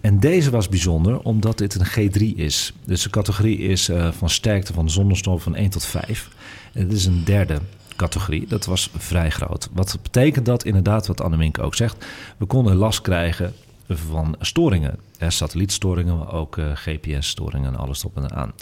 [0.00, 2.72] En deze was bijzonder omdat dit een G3 is.
[2.84, 6.28] Dus de categorie is eh, van sterkte van de zonnestorm van 1 tot 5.
[6.72, 7.58] En het is een derde
[7.96, 8.46] categorie.
[8.48, 9.68] Dat was vrij groot.
[9.72, 12.06] Wat betekent dat inderdaad, wat Annemink ook zegt?
[12.36, 13.52] We konden last krijgen
[13.88, 14.98] van storingen.
[15.18, 18.52] Eh, satellietstoringen, maar ook eh, GPS-storingen en alles op en aan.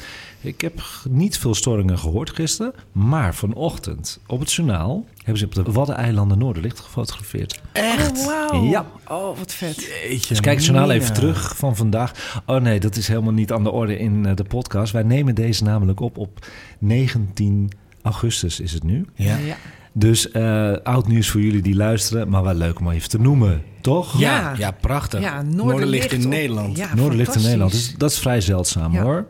[0.40, 5.54] Ik heb niet veel storingen gehoord gisteren, maar vanochtend op het journaal hebben ze op
[5.54, 7.60] de Waddeneilanden Noorderlicht gefotografeerd.
[7.72, 8.18] Echt?
[8.18, 8.64] Oh, wauw.
[8.64, 8.86] Ja.
[9.08, 9.82] Oh, wat vet.
[9.82, 12.42] Jeetje, Dus kijk het journaal even terug van vandaag.
[12.46, 14.92] Oh nee, dat is helemaal niet aan de orde in eh, de podcast.
[14.92, 16.46] Wij nemen deze namelijk op op
[16.78, 17.70] 19
[18.02, 19.06] augustus is het nu.
[19.14, 19.36] Ja.
[19.36, 19.56] Ja.
[19.96, 23.62] Dus eh, oud nieuws voor jullie die luisteren, maar wel leuk om even te noemen,
[23.80, 24.18] toch?
[24.18, 24.54] Ja, Ja.
[24.58, 25.20] ja, prachtig.
[25.20, 26.76] Ja, Noorderlicht in op- Nederland.
[26.76, 29.02] Ja, Noorderlicht in Nederland, dus dat is vrij zeldzaam Ja.
[29.02, 29.26] hoor.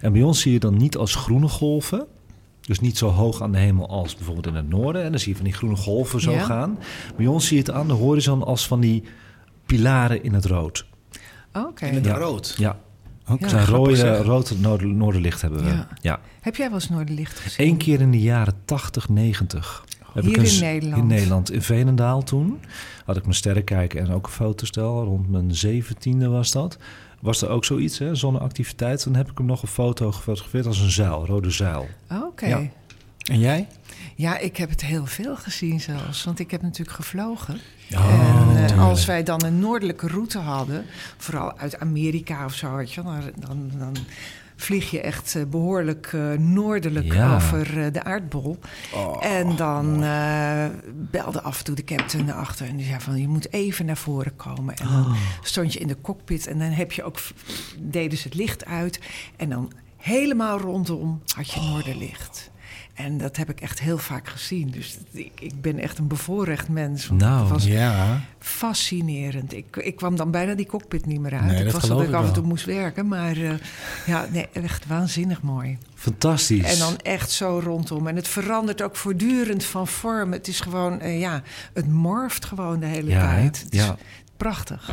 [0.00, 2.06] En bij ons zie je dan niet als groene golven.
[2.60, 5.02] Dus niet zo hoog aan de hemel als bijvoorbeeld in het noorden.
[5.04, 6.44] En dan zie je van die groene golven zo Ja.
[6.44, 6.78] gaan.
[7.16, 9.02] Bij ons zie je het aan de horizon als van die
[9.66, 10.86] pilaren in het rood.
[11.52, 11.86] Oké.
[11.86, 12.14] In het Ja.
[12.16, 12.54] rood.
[12.58, 12.78] Ja,
[13.28, 13.40] Oké.
[13.42, 15.68] het zijn rode, rood noord- noorderlicht hebben we.
[15.70, 15.88] Ja.
[16.00, 16.20] Ja.
[16.40, 17.66] Heb jij wel eens Noorderlicht gezien?
[17.66, 19.84] Eén keer in de jaren 80, 90.
[20.14, 21.02] Heb Hier ik in Nederland.
[21.02, 22.60] In Nederland, in Veenendaal toen.
[23.04, 25.04] Had ik mijn sterrenkijker en ook een fotostel.
[25.04, 26.78] Rond mijn zeventiende was dat.
[27.20, 29.04] Was er ook zoiets, hè, zonneactiviteit.
[29.04, 31.88] Dan heb ik hem nog een foto gefotografeerd als een zuil, rode zuil.
[32.10, 32.46] Oké.
[32.46, 32.58] Ja.
[32.58, 32.70] Ja.
[33.28, 33.68] En jij?
[34.40, 36.24] ik heb het heel veel gezien zelfs.
[36.24, 37.60] Want ik heb natuurlijk gevlogen.
[37.94, 40.84] Oh, en eh, als wij dan een noordelijke route hadden,
[41.16, 43.02] vooral uit Amerika of zo, weet je,
[43.36, 43.96] dan, dan
[44.60, 47.34] vlieg je echt eh, behoorlijk eh, noordelijk Ja.
[47.34, 48.58] over eh, de aardbol.
[48.94, 53.00] Oh, en dan eh, belde af en toe de captain naar achter en die zei
[53.00, 54.74] van je moet even naar voren komen.
[54.76, 57.18] En dan stond je in de cockpit en dan heb je ook
[57.78, 59.00] deden ze het licht uit
[59.36, 62.47] en dan helemaal rondom had je noorderlicht.
[62.98, 64.70] En dat heb ik echt heel vaak gezien.
[64.70, 67.08] Dus ik, ik ben echt een bevoorrecht mens.
[67.10, 68.20] Nou, was Ja.
[68.38, 69.52] fascinerend.
[69.52, 71.44] Ik, ik kwam dan bijna die cockpit niet meer uit.
[71.44, 73.08] Nee, het was dat ik af en toe moest werken.
[73.08, 73.50] Maar eh,
[74.06, 75.78] ja, nee, echt waanzinnig mooi.
[75.94, 76.72] Fantastisch.
[76.72, 78.06] En dan echt zo rondom.
[78.06, 80.32] En het verandert ook voortdurend van vorm.
[80.32, 81.42] Het is gewoon, eh, ja,
[81.72, 83.60] het morft gewoon de hele Ja, tijd.
[83.60, 83.96] Het Ja.
[84.36, 84.90] Prachtig.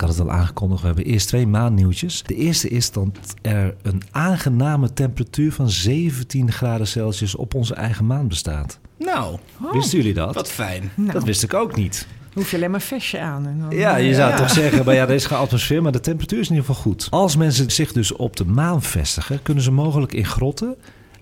[0.00, 2.22] Ik had het al aangekondigd, we hebben eerst twee maannieuwtjes.
[2.22, 3.08] De eerste is dat
[3.42, 8.78] er een aangename temperatuur van 17 graden Celsius op onze eigen maan bestaat.
[8.98, 9.38] Nou,
[9.72, 10.34] Wisten jullie dat?
[10.34, 10.90] wat fijn.
[10.94, 12.06] Nou, Dat wist ik ook niet.
[12.34, 13.46] hoef je alleen maar vestje aan.
[13.46, 14.36] En dan, Ja, je eh, zou ja.
[14.36, 16.82] toch zeggen, maar ja, er is geen atmosfeer, maar de temperatuur is in ieder geval
[16.82, 17.06] goed.
[17.10, 20.76] Als mensen zich dus op de maan vestigen, kunnen ze mogelijk in grotten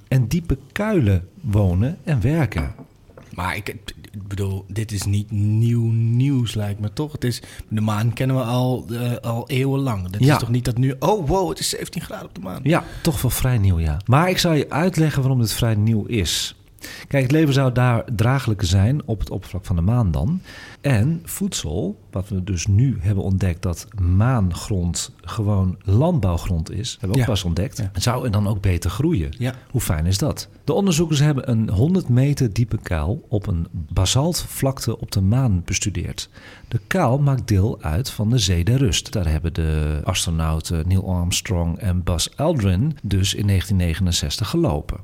[0.09, 2.75] en diepe kuilen wonen en werken.
[3.39, 7.13] Maar ik, ik bedoel, dit is niet nieuw nieuws, lijkt me toch?
[7.13, 10.09] Het is, de maan kennen we al, eh, al eeuwenlang.
[10.09, 10.33] Dat Ja.
[10.35, 10.95] is toch niet dat nu...
[10.99, 12.61] Oh, wow, het is 17 graden op de maan.
[12.63, 13.97] Ja, toch wel vrij nieuw, ja.
[14.07, 16.55] Maar ik zal je uitleggen waarom dit vrij nieuw is.
[17.09, 20.41] Kijk, het leven zou daar draaglijker zijn op het oppervlak van de maan dan.
[20.81, 27.15] En voedsel, wat we dus nu hebben ontdekt dat maangrond gewoon landbouwgrond is, hebben we
[27.15, 27.25] ook Ja.
[27.33, 27.91] pas ontdekt, Ja.
[28.01, 29.35] zou er dan ook beter groeien.
[29.39, 29.55] Ja.
[29.71, 30.49] Hoe fijn is dat?
[30.65, 36.29] De onderzoekers hebben een 100 meter diepe kuil op een basaltvlakte op de maan bestudeerd.
[36.69, 39.13] De kuil maakt deel uit van de Zee der Rust.
[39.13, 44.99] Daar hebben de astronauten Neil Armstrong en Buzz Aldrin dus in 1969 gelopen.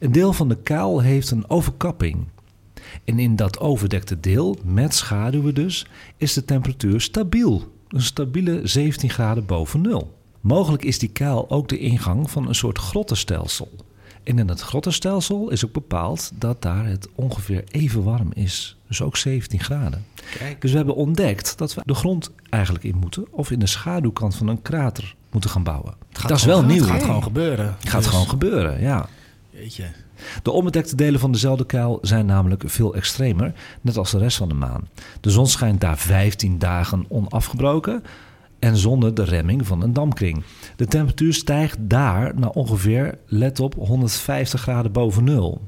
[0.00, 2.16] Een deel van de kuil heeft een overkapping.
[3.04, 5.86] En in dat overdekte deel, met schaduwen dus,
[6.16, 7.72] is de temperatuur stabiel.
[7.88, 10.16] Een stabiele 17 graden boven nul.
[10.40, 13.70] Mogelijk is die kuil ook de ingang van een soort grottenstelsel.
[14.22, 18.76] En in het grottenstelsel is ook bepaald dat daar het ongeveer even warm is.
[18.88, 20.04] Dus ook 17 graden.
[20.38, 20.60] Kijk.
[20.60, 23.26] Dus we hebben ontdekt dat we de grond eigenlijk in moeten...
[23.30, 25.94] of in de schaduwkant van een krater moeten gaan bouwen.
[26.26, 26.82] Dat is wel nieuw.
[26.82, 27.76] Het gaat gewoon gebeuren.
[27.80, 29.08] Het gaat Dus, gewoon gebeuren, ja.
[30.42, 34.48] De onbedekte delen van dezelfde kuil zijn namelijk veel extremer, net als de rest van
[34.48, 34.88] de maan.
[35.20, 38.02] De zon schijnt daar 15 dagen onafgebroken
[38.58, 40.42] en zonder de remming van een dampkring.
[40.76, 45.60] De temperatuur stijgt daar naar ongeveer, let op, 150 graden boven nul.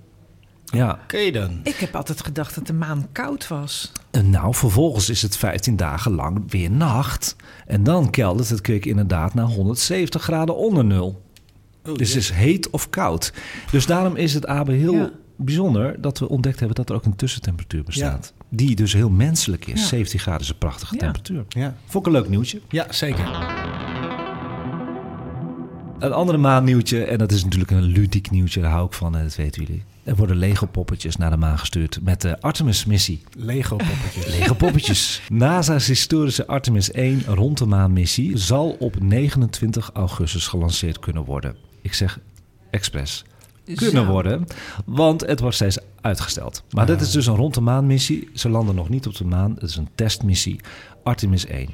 [0.64, 1.60] Ja, Oké dan.
[1.62, 3.92] Ik heb altijd gedacht dat de maan koud was.
[4.10, 7.36] en nou, vervolgens is het 15 dagen lang weer nacht.
[7.66, 11.22] En dan keldert het kwik inderdaad naar 170 graden onder nul.
[11.86, 13.32] Oh, Dus het is heet of koud.
[13.70, 15.10] Dus daarom is het Abe heel Ja.
[15.36, 18.32] bijzonder dat we ontdekt hebben dat er ook een tussentemperatuur bestaat.
[18.48, 19.80] Die dus heel menselijk is.
[19.80, 19.86] Ja.
[19.86, 21.00] 17 graden is een prachtige Ja.
[21.00, 21.44] temperatuur.
[21.48, 21.74] Ja.
[21.86, 22.60] Vond ik een leuk nieuwtje.
[22.68, 23.24] ja, zeker.
[25.98, 29.22] Een andere maannieuwtje, en dat is natuurlijk een ludiek nieuwtje, daar hou ik van, en
[29.22, 29.82] dat weten jullie.
[30.02, 33.20] Er worden Lego-poppetjes naar de maan gestuurd met de Artemis-missie.
[33.36, 34.26] Lego poppetjes.
[34.26, 35.22] Lege poppetjes.
[35.28, 41.56] NASA's historische Artemis 1 rond de maanmissie zal op 29 augustus gelanceerd kunnen worden.
[41.82, 42.18] Ik zeg
[42.70, 43.24] expres
[43.64, 44.10] kunnen Zo.
[44.10, 44.46] worden,
[44.84, 46.62] want het wordt steeds uitgesteld.
[46.70, 48.30] Maar dit is dus een rond de maanmissie.
[48.34, 49.52] Ze landen nog niet op de maan.
[49.54, 50.60] Het is een testmissie.
[51.02, 51.68] Artemis 1.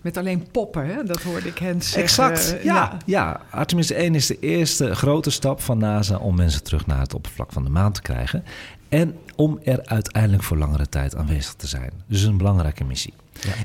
[0.00, 1.04] Met alleen poppen, hè?
[1.04, 2.02] dat hoorde ik hen zeggen.
[2.02, 3.40] Exact, Eh, ja, ja.
[3.50, 7.52] Artemis 1 is de eerste grote stap van NASA om mensen terug naar het oppervlak
[7.52, 8.44] van de maan te krijgen.
[8.88, 11.90] En om er uiteindelijk voor langere tijd aanwezig te zijn.
[12.06, 13.12] Dus een belangrijke missie.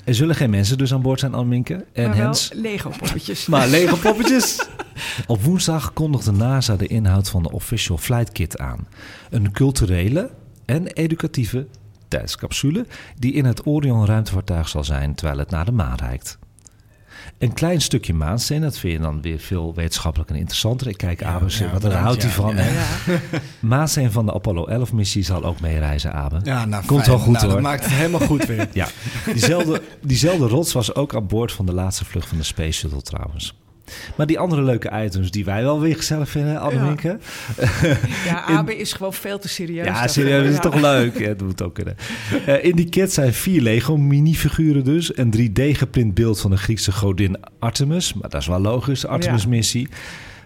[0.04, 2.52] Er zullen geen mensen dus aan boord zijn, Anminke en maar Hens.
[2.54, 3.46] Lego-poppetjes.
[3.58, 4.68] Maar Lego poppetjes.
[5.28, 8.88] Op woensdag kondigde NASA de inhoud van de Official Flight Kit aan.
[9.30, 10.32] Een culturele
[10.66, 11.68] en educatieve
[12.08, 12.86] tijdscapsule
[13.20, 16.38] die in het Orion ruimtevaartuig zal zijn terwijl het naar de maan reikt.
[17.38, 20.88] Een klein stukje maansteen, dat vind je dan weer veel wetenschappelijk en interessanter.
[20.88, 22.56] Ik kijk Abe, ja, wat daar bedankt, houdt hij van.
[23.70, 26.40] Maansteen van de Apollo 11-missie zal ook meereizen, Abe.
[26.44, 27.16] Ja, nou, Komt fijn.
[27.16, 27.54] wel goed, nou, hoor.
[27.54, 28.68] Dat maakt het helemaal goed weer.
[28.74, 28.88] Ja,
[29.26, 33.02] diezelfde, diezelfde rots was ook aan boord van de laatste vlucht van de Space Shuttle
[33.02, 33.56] trouwens.
[34.16, 37.18] Maar die andere leuke items die wij wel weer gezellig vinden, Anneminke.
[38.26, 39.86] Ja, Abe is gewoon veel te serieus.
[39.86, 40.60] Ja, serieus, is Ja.
[40.60, 41.20] toch leuk?
[41.20, 41.96] Ja, dat moet ook kunnen.
[42.46, 45.18] Eh, in die kit zijn vier Lego minifiguren dus.
[45.18, 48.14] Een 3D geprint beeld van de Griekse godin Artemis.
[48.14, 49.88] Maar dat is wel logisch, de Artemis-missie.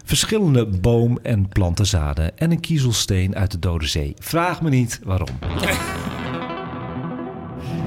[0.04, 4.14] verschillende boom- en plantenzaden en een kiezelsteen uit de Dode Zee.
[4.18, 5.28] Vraag me niet waarom.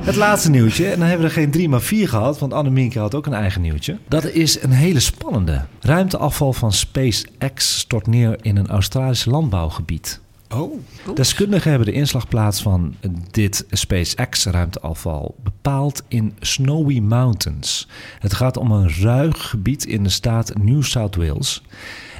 [0.05, 2.99] Het laatste nieuwtje, en dan hebben we er geen drie, maar vier gehad, want Annemieke
[2.99, 3.97] had ook een eigen nieuwtje.
[4.07, 5.65] Dat is een hele spannende.
[5.79, 10.19] Ruimteafval van SpaceX stort neer in een Australisch landbouwgebied.
[10.55, 10.79] Oh,
[11.15, 12.95] Deskundigen hebben de inslagplaats van
[13.31, 17.87] dit SpaceX-ruimteafval bepaald in Snowy Mountains.
[18.19, 21.63] Het gaat om een ruig gebied in de staat New South Wales.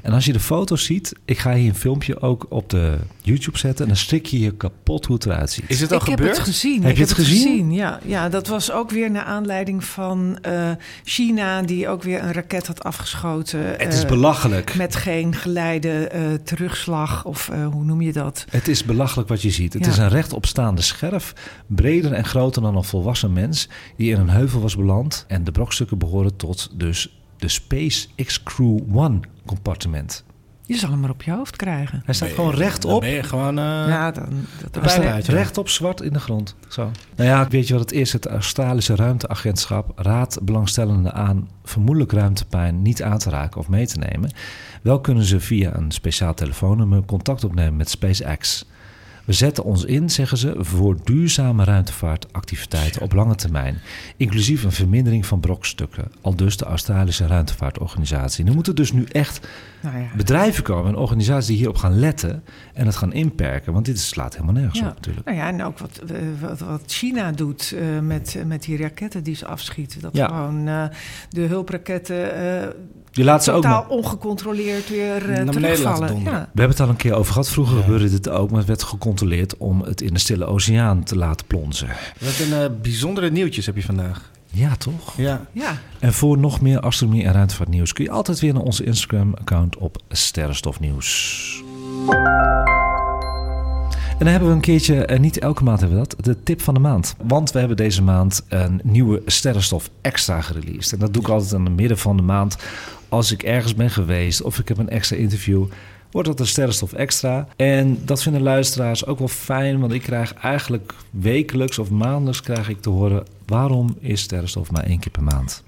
[0.06, 3.58] En als je de foto's ziet, ik ga hier een filmpje ook op de YouTube
[3.58, 3.82] zetten...
[3.82, 5.64] en dan schrik je je kapot hoe het eruit ziet.
[5.68, 6.38] is het al ik heb gebeurd?
[6.38, 6.82] het gezien.
[6.82, 7.72] Heb ik je heb het gezien?
[7.72, 10.72] Ja, ja, dat was ook weer naar aanleiding van eh,
[11.04, 13.60] China, die ook weer een raket had afgeschoten.
[13.60, 14.76] Het is eh, belachelijk.
[14.76, 18.46] Met geen geleide eh, terugslag, of eh, hoe noem je dat?
[18.50, 19.74] Het is belachelijk wat je ziet.
[19.74, 19.92] Het Ja.
[19.92, 21.34] is een rechtopstaande scherf,
[21.68, 25.26] breder en groter dan een volwassen mens, die in een heuvel was beland.
[25.28, 30.24] En de brokstukken behoren tot dus de SpaceX Crew One compartiment.
[30.68, 32.02] Je zal hem maar op je hoofd krijgen.
[32.06, 33.02] Hij staat gewoon Dan rechtop.
[33.02, 33.58] ben je gewoon...
[33.58, 34.30] eh, ja, dan,
[34.72, 36.56] dat Hij staat rechtop zwart in de grond.
[36.68, 36.92] Zo.
[37.16, 38.14] Nou ja, weet je wat het is?
[38.14, 43.98] Het Australische ruimteagentschap raadt belangstellenden aan vermoedelijk ruimtepijn niet aan te raken of mee te
[44.00, 44.32] nemen.
[44.82, 48.66] Wel kunnen ze via een speciaal telefoonnummer contact opnemen met SpaceX.
[49.26, 53.78] We zetten ons in, zeggen ze, voor duurzame ruimtevaartactiviteiten op lange termijn.
[54.18, 56.12] Inclusief een vermindering van brokstukken.
[56.22, 58.46] Al dus de Australische ruimtevaartorganisatie.
[58.46, 59.48] Er moeten dus nu echt
[59.82, 60.08] Nou ja.
[60.16, 63.74] bedrijven komen en organisaties die hierop gaan letten en het gaan inperken.
[63.74, 64.88] Want dit slaat helemaal nergens Ja.
[64.88, 65.26] op natuurlijk.
[65.26, 69.24] Nou ja, en ook wat, eh, wat, wat China doet eh, met, met die raketten
[69.24, 70.02] die ze afschieten.
[70.02, 70.28] Dat Ja.
[70.28, 70.84] gewoon eh,
[71.30, 72.68] de hulpraketten eh,
[73.16, 76.24] Je laat ze ook totaal ongecontroleerd weer eh, Naar beneden laten terugvallen.
[76.24, 76.50] Ja.
[76.54, 77.50] We hebben het al een keer over gehad.
[77.50, 77.84] Vroeger Ja.
[77.84, 81.48] gebeurde dit ook, maar het werd gecontroleerd om het in de Stille Oceaan te laten
[81.48, 81.88] plonzen.
[82.20, 84.32] Wat een eh, bijzondere nieuwtjes heb je vandaag.
[84.52, 85.18] Ja, toch?
[85.18, 85.46] Ja.
[85.52, 89.78] ja, En voor nog meer astronomie en ruimtevaartnieuws kun je altijd weer naar onze Instagram-account
[89.78, 91.64] op Sterrenstofnieuws.
[94.18, 96.62] En dan hebben we een keertje, en niet elke maand hebben we dat, de tip
[96.62, 97.16] van de maand.
[97.24, 100.94] Want we hebben deze maand een nieuwe sterrenstof extra gereleased.
[100.94, 102.58] En dat doe ik altijd aan het midden van de maand.
[103.16, 105.66] Als ik ergens ben geweest of ik heb een extra interview,
[106.12, 107.48] wordt dat een sterrenstof extra.
[107.56, 112.70] En dat vinden luisteraars ook wel fijn, want ik krijg eigenlijk wekelijks of maandelijks krijg
[112.70, 113.26] ik te horen...
[113.46, 115.64] waarom is sterrenstof maar één keer per maand?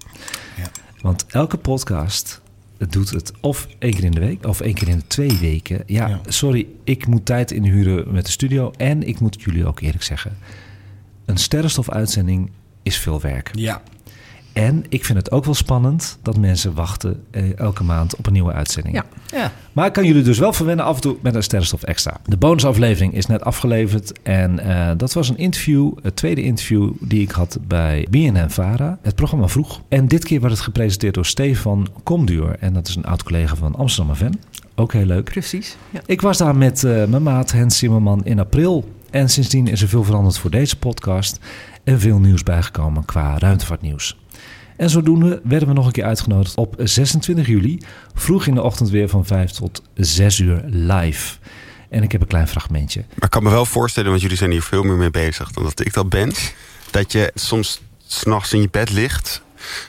[0.56, 0.70] Ja.
[1.00, 2.40] Want elke podcast
[2.88, 5.82] doet het of één keer in de week of één keer in de twee weken.
[5.86, 6.20] Ja, Ja.
[6.26, 8.70] sorry, ik moet tijd inhuren met de studio.
[8.76, 10.36] En ik moet jullie ook eerlijk zeggen,
[11.24, 12.50] een sterrenstof-uitzending
[12.82, 13.50] is veel werk.
[13.54, 13.82] Ja.
[14.58, 18.32] En ik vind het ook wel spannend dat mensen wachten eh, elke maand op een
[18.32, 18.94] nieuwe uitzending.
[18.94, 19.04] Ja.
[19.26, 19.52] Ja.
[19.72, 22.20] Maar ik kan jullie dus wel verwennen af en toe met een sterrenstof extra.
[22.24, 24.12] De bonusaflevering is net afgeleverd.
[24.22, 28.98] En eh, dat was een interview, het tweede interview die ik had bij BNN Vara.
[29.02, 29.82] Het programma vroeg.
[29.88, 32.56] En dit keer werd het gepresenteerd door Stefan Komduur.
[32.60, 34.32] En dat is een oud collega van Amsterdam FM.
[34.74, 35.24] Ook heel leuk.
[35.24, 35.76] precies.
[35.90, 36.00] Ja.
[36.06, 38.92] Ik was daar met eh, mijn maat Hens Zimmerman in april.
[39.10, 41.38] En sindsdien is er veel veranderd voor deze podcast.
[41.84, 44.16] En veel nieuws bijgekomen qua ruimtevaartnieuws.
[44.78, 47.78] En zodoende werden we nog een keer uitgenodigd op 26 juli.
[48.14, 51.36] Vroeg in de ochtend weer van 5 tot 6 uur live.
[51.88, 53.04] En ik heb een klein fragmentje.
[53.08, 55.62] Maar ik kan me wel voorstellen, want jullie zijn hier veel meer mee bezig dan
[55.62, 56.32] dat ik dat ben.
[56.90, 59.42] Dat je soms s'nachts in je bed ligt,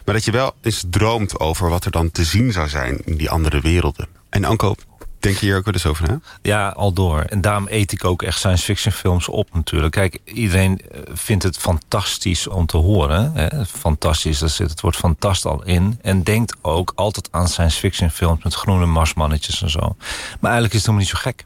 [0.06, 3.18] maar dat je wel eens droomt over wat er dan te zien zou zijn in
[3.18, 4.08] die andere werelden.
[4.30, 4.76] En Anko,
[5.20, 6.20] denk je hier ook wel eens over na?
[6.42, 7.22] Ja, al door.
[7.22, 9.92] En daarom eet ik ook echt science fiction films op natuurlijk.
[9.92, 13.32] Kijk, iedereen eh, vindt het fantastisch om te horen.
[13.34, 13.66] Hè?
[13.66, 16.00] Fantastisch, daar zit het woord fantast al in.
[16.02, 19.96] En denkt ook altijd aan science fiction films met groene marsmannetjes en zo.
[20.40, 21.46] Maar eigenlijk is het helemaal niet zo gek.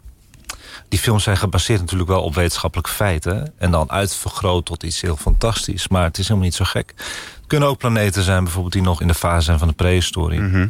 [0.90, 3.54] Die films zijn gebaseerd natuurlijk wel op wetenschappelijke feiten.
[3.58, 5.88] En dan uitvergroot tot iets heel fantastisch.
[5.88, 6.94] Maar het is helemaal niet zo gek.
[6.98, 10.42] Het kunnen ook planeten zijn bijvoorbeeld die nog in de fase zijn van de prehistorie.
[10.42, 10.68] Mhm.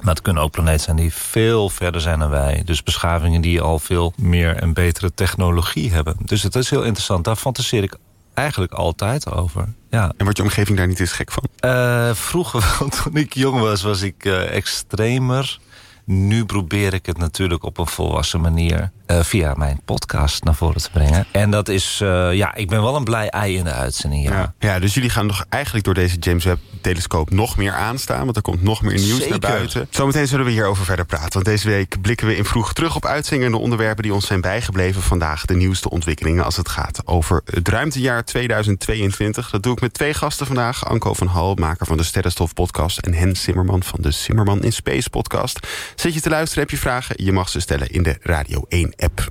[0.00, 2.62] Maar het kunnen ook planeten zijn die veel verder zijn dan wij.
[2.64, 6.16] Dus beschavingen die al veel meer en betere technologie hebben.
[6.24, 7.24] Dus het is heel interessant.
[7.24, 7.94] Daar fantaseer ik
[8.34, 9.68] eigenlijk altijd over.
[9.90, 10.12] Ja.
[10.16, 11.42] En wordt je omgeving daar niet eens gek van?
[11.56, 15.58] Eh, vroeger, toen ik jong was, was ik eh, extremer.
[16.04, 18.90] Nu probeer ik het natuurlijk op een volwassen manier...
[19.06, 21.26] eh, via mijn podcast naar voren te brengen.
[21.32, 21.98] En dat is...
[22.32, 24.32] ja, ik ben wel een blij ei in de uitzending, ja.
[24.32, 24.54] Ja.
[24.58, 26.44] ja, dus jullie gaan nog eigenlijk door deze James
[26.82, 28.24] Webb-telescoop nog meer aanstaan.
[28.24, 29.30] Want er komt nog meer nieuws Zeker.
[29.30, 29.86] naar buiten.
[29.90, 31.32] Zometeen zullen we hierover verder praten.
[31.32, 34.02] Want deze week blikken we in vroeg terug op uitzingende onderwerpen...
[34.02, 35.44] die ons zijn bijgebleven vandaag.
[35.44, 39.50] De nieuwste ontwikkelingen als het gaat over het ruimtejaar 2022.
[39.50, 40.84] Dat doe ik met twee gasten vandaag.
[40.84, 42.98] Anko van Hal, maker van de Sterrenstof podcast...
[42.98, 45.66] en Hen Simmerman van de Simmerman in Space podcast.
[45.94, 47.24] Zit je te luisteren, heb je vragen?
[47.24, 49.26] Je mag ze stellen in de Radio 1-app.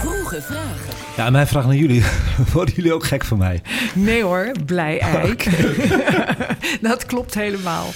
[0.00, 0.83] Vroege vragen.
[1.16, 2.04] Ja, mijn vraag naar jullie.
[2.52, 3.62] Worden jullie ook gek van mij?
[3.94, 5.46] Nee hoor, blij eik.
[6.80, 7.86] dat klopt helemaal.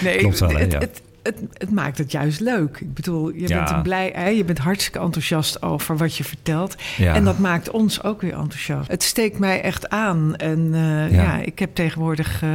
[0.00, 0.78] Nee, Klopt wel, hè, het, ja.
[0.78, 2.78] het, het, het maakt het juist leuk.
[2.80, 3.56] Ik bedoel, je Ja.
[3.58, 4.36] bent een blij ei.
[4.36, 6.74] Je bent hartstikke enthousiast over wat je vertelt.
[6.96, 7.14] Ja.
[7.14, 8.90] En dat maakt ons ook weer enthousiast.
[8.90, 10.36] Het steekt mij echt aan.
[10.36, 11.22] En eh, Ja.
[11.22, 11.36] ja.
[11.38, 12.48] ik heb tegenwoordig eh,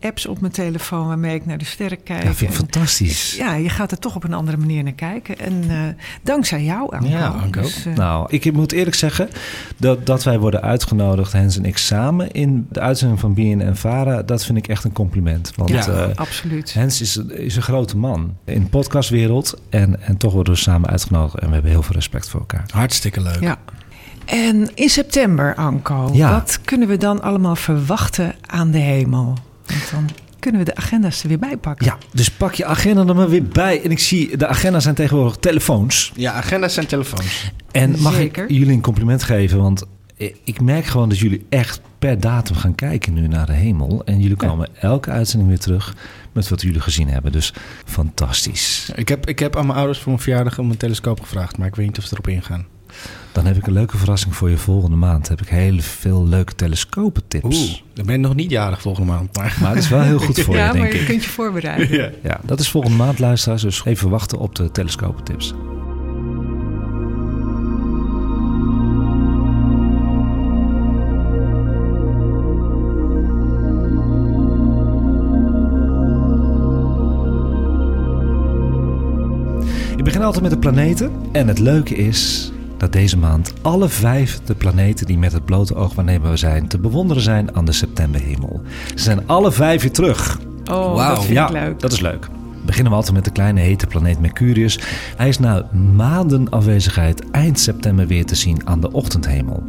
[0.00, 1.06] apps op mijn telefoon...
[1.06, 2.22] waarmee ik naar de sterren kijk.
[2.22, 3.36] Ja, vind ik fantastisch.
[3.36, 5.38] ja, je gaat er toch op een andere manier naar kijken.
[5.38, 5.76] En eh,
[6.22, 7.08] dankzij jou, Anko.
[7.08, 7.60] Ja, Anko.
[7.60, 9.28] Dus, Nou, ik moet eerlijk zeggen
[9.76, 13.76] dat, dat wij worden uitgenodigd, Hens en ik samen, in de uitzending van BN en
[13.76, 14.22] Vara.
[14.22, 15.52] Dat vind ik echt een compliment.
[15.56, 16.74] Want ja, absoluut.
[16.74, 18.05] Hens is, is een grote man
[18.44, 19.60] in de podcastwereld.
[19.70, 22.64] En, en toch worden we samen uitgenodigd en we hebben heel veel respect voor elkaar.
[22.72, 23.40] Hartstikke leuk.
[23.40, 23.58] Ja.
[24.24, 26.30] En in september, Anko, Ja.
[26.30, 29.24] wat kunnen we dan allemaal verwachten aan de hemel?
[29.66, 31.86] Want dan kunnen we de agenda's er weer bij pakken.
[31.86, 33.82] Ja, dus pak je agenda er maar weer bij.
[33.82, 36.12] En ik zie, de agenda zijn tegenwoordig telefoons.
[36.14, 37.52] Ja, agenda's zijn telefoons.
[37.72, 38.44] En mag Zeker.
[38.44, 39.58] ik jullie een compliment geven?
[39.62, 39.84] Want
[40.44, 44.02] ik merk gewoon dat jullie echt per datum gaan kijken nu naar de hemel.
[44.04, 45.94] En jullie komen elke uitzending weer terug
[46.32, 47.32] met wat jullie gezien hebben.
[47.32, 47.52] Dus
[47.84, 48.90] fantastisch.
[48.94, 51.66] Ik heb, ik heb aan mijn ouders voor mijn verjaardag om een telescoop gevraagd, maar
[51.66, 52.66] ik weet niet of ze erop ingaan.
[53.32, 55.26] Dan heb ik een leuke verrassing voor je volgende maand.
[55.26, 57.56] Dan heb ik heel veel leuke telescopentips.
[57.56, 59.36] Oeh, dan ben ik nog niet jarig volgende maand.
[59.36, 59.56] Maar...
[59.60, 61.06] Maar het is wel heel goed voor ja, je, denk maar je ik.
[61.06, 61.96] kunt je voorbereiden.
[61.96, 62.10] Ja.
[62.22, 63.62] Ja, dat is volgende maand, luisteraars.
[63.62, 65.54] Dus even wachten op de telescopentips.
[80.06, 81.12] Ik begin altijd met de planeten.
[81.32, 85.74] En het leuke is dat deze maand alle vijf de planeten die met het blote
[85.74, 88.62] oog waarneembaar zijn te bewonderen zijn aan de septemberhemel.
[88.94, 90.40] Ze zijn alle vijf weer terug.
[90.70, 91.80] Oh, dat vind ja, ik leuk.
[91.80, 92.28] dat is leuk.
[92.64, 94.80] Beginnen we altijd met de kleine hete planeet Mercurius.
[95.16, 99.62] Hij is na maanden afwezigheid eind september weer te zien aan de ochtendhemel.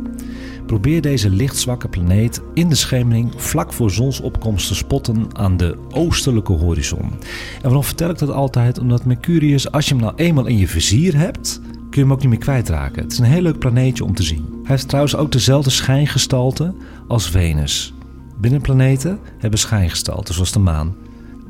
[0.68, 6.53] Probeer deze lichtzwakke planeet in de schemering vlak voor zonsopkomst te spotten aan de oostelijke
[6.53, 7.11] horizon.
[7.55, 8.80] En waarom vertel ik dat altijd?
[8.80, 12.20] Omdat Mercurius, als je hem nou eenmaal in je vizier hebt, kun je hem ook
[12.20, 13.01] niet meer kwijtraken.
[13.03, 14.45] Het is een heel leuk planeetje om te zien.
[14.63, 16.74] Hij heeft trouwens ook dezelfde schijngestalte
[17.07, 17.93] als Venus.
[18.39, 20.95] Binnenplaneten hebben schijngestalte, zoals de maan.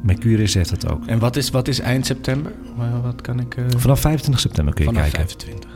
[0.04, 1.06] Mercurius heeft dat ook.
[1.06, 2.52] En wat is, wat is eind september?
[2.76, 3.56] Wa- Wat kan ik...
[3.56, 5.30] eh, Vanaf 25 september kun je vanaf kijken.
[5.30, 5.70] 25.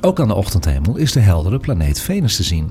[0.00, 2.70] Ook aan de ochtendhemel is de heldere planeet Venus te zien.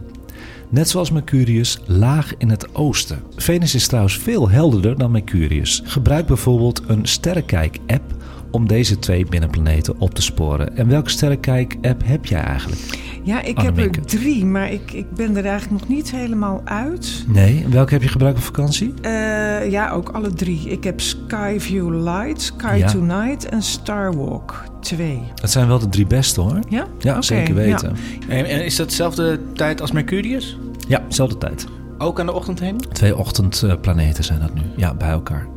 [0.70, 3.24] Net zoals Mercurius laag in het oosten.
[3.36, 5.82] Venus is trouwens veel helderder dan Mercurius.
[5.86, 8.17] Gebruik bijvoorbeeld een sterrenkijk-app
[8.52, 10.78] om deze twee binnenplaneten op te sporen.
[10.78, 12.82] En welke sterrenkijk-app heb jij eigenlijk?
[13.24, 17.26] Ja, ik heb er drie, maar ik, ik ben er eigenlijk nog niet helemaal uit.
[17.28, 18.94] Nee, welke heb je gebruikt op vakantie?
[19.02, 20.70] Eh, ja, ook alle drie.
[20.70, 22.88] Ik heb Skyview Light, Sky Ja.
[22.88, 25.22] Tonight en Starwalk 2.
[25.36, 26.60] Dat zijn wel de drie beste hoor.
[26.70, 26.88] Ja?
[27.00, 27.96] Ja, zeker weten.
[28.28, 30.58] En, en is dat dezelfde tijd als Mercurius?
[30.88, 31.68] Ja, dezelfde tijd.
[31.98, 32.80] Ook aan de ochtendhemel?
[32.80, 34.62] Twee ochtendplaneten zijn dat nu.
[34.76, 35.48] Ja, bij elkaar.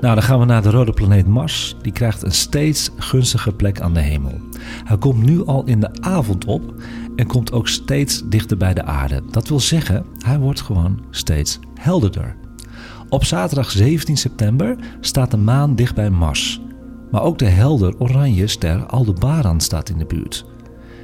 [0.00, 1.76] Nou, dan gaan we naar de rode planeet Mars.
[1.82, 4.40] Die krijgt een steeds gunstiger plek aan de hemel.
[4.84, 6.74] Hij komt nu al in de avond op
[7.16, 9.22] en komt ook steeds dichter bij de aarde.
[9.30, 12.36] Dat wil zeggen, hij wordt gewoon steeds helderder.
[13.08, 16.60] Op zaterdag 17 september staat de maan dicht bij Mars.
[17.10, 20.46] Maar ook de helder oranje ster Aldebaran staat in de buurt.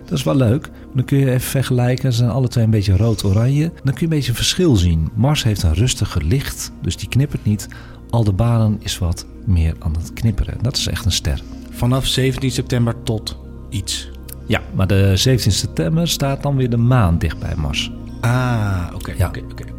[0.05, 0.71] Dat is wel leuk.
[0.95, 2.13] Dan kun je even vergelijken.
[2.13, 3.73] Ze zijn alle twee een beetje rood-oranje.
[3.85, 5.11] Dan kun je een beetje een verschil zien.
[5.15, 7.69] Mars heeft een rustiger licht, dus die knippert niet.
[8.13, 10.59] Aldebaran is wat meer aan het knipperen.
[10.63, 11.43] Dat is echt een ster.
[11.71, 13.39] Vanaf 17 september tot
[13.69, 14.11] iets.
[14.47, 17.93] Ja, maar de 17 september staat dan weer de maan dicht bij Mars.
[18.21, 19.13] Ah, oké.
[19.17, 19.31] Ja.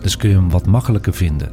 [0.02, 1.52] Dus kun je hem wat makkelijker vinden.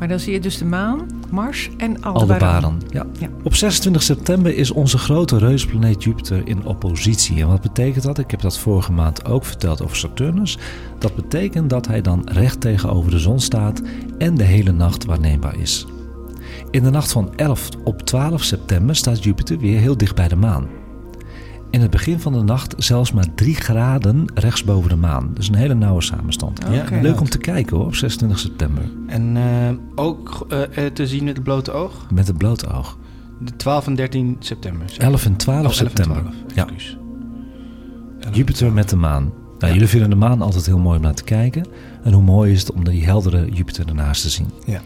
[0.00, 2.54] Maar dan zie je dus de maan, Mars en Aldebaran.
[2.54, 2.82] Aldebaran.
[2.90, 3.06] Ja.
[3.18, 3.28] Ja.
[3.42, 7.40] Op 26 september is onze grote reusplaneet Jupiter in oppositie.
[7.40, 8.18] En wat betekent dat?
[8.18, 10.58] Ik heb dat vorige maand ook verteld over Saturnus.
[10.98, 13.82] Dat betekent dat hij dan recht tegenover de zon staat
[14.18, 15.86] en de hele nacht waarneembaar is.
[16.70, 20.36] In de nacht van 11 op 12 september staat Jupiter weer heel dicht bij de
[20.36, 20.79] maan.
[21.70, 25.30] In het begin van de nacht zelfs maar 3 graden rechtsboven de maan.
[25.34, 26.60] Dus een hele nauwe samenstand.
[26.70, 26.84] Ja.
[27.02, 28.82] Leuk om te kijken hoor, op 26 september.
[29.06, 29.44] En eh,
[29.94, 32.06] ook eh, eh, te zien met het blote oog?
[32.14, 32.98] Met het blote oog.
[33.40, 34.86] De 12 en 13 september.
[34.98, 36.16] 11 en 12 Oh, 11 en september.
[36.22, 36.62] 12, Ja.
[36.62, 36.96] excuus.
[38.18, 38.74] 11 en Jupiter 12.
[38.74, 39.22] met de maan.
[39.22, 39.72] Nou, Ja.
[39.72, 41.66] Jullie vinden de maan altijd heel mooi om naar te kijken.
[42.02, 44.46] En hoe mooi is het om die heldere Jupiter ernaast te zien.
[44.66, 44.80] Ja.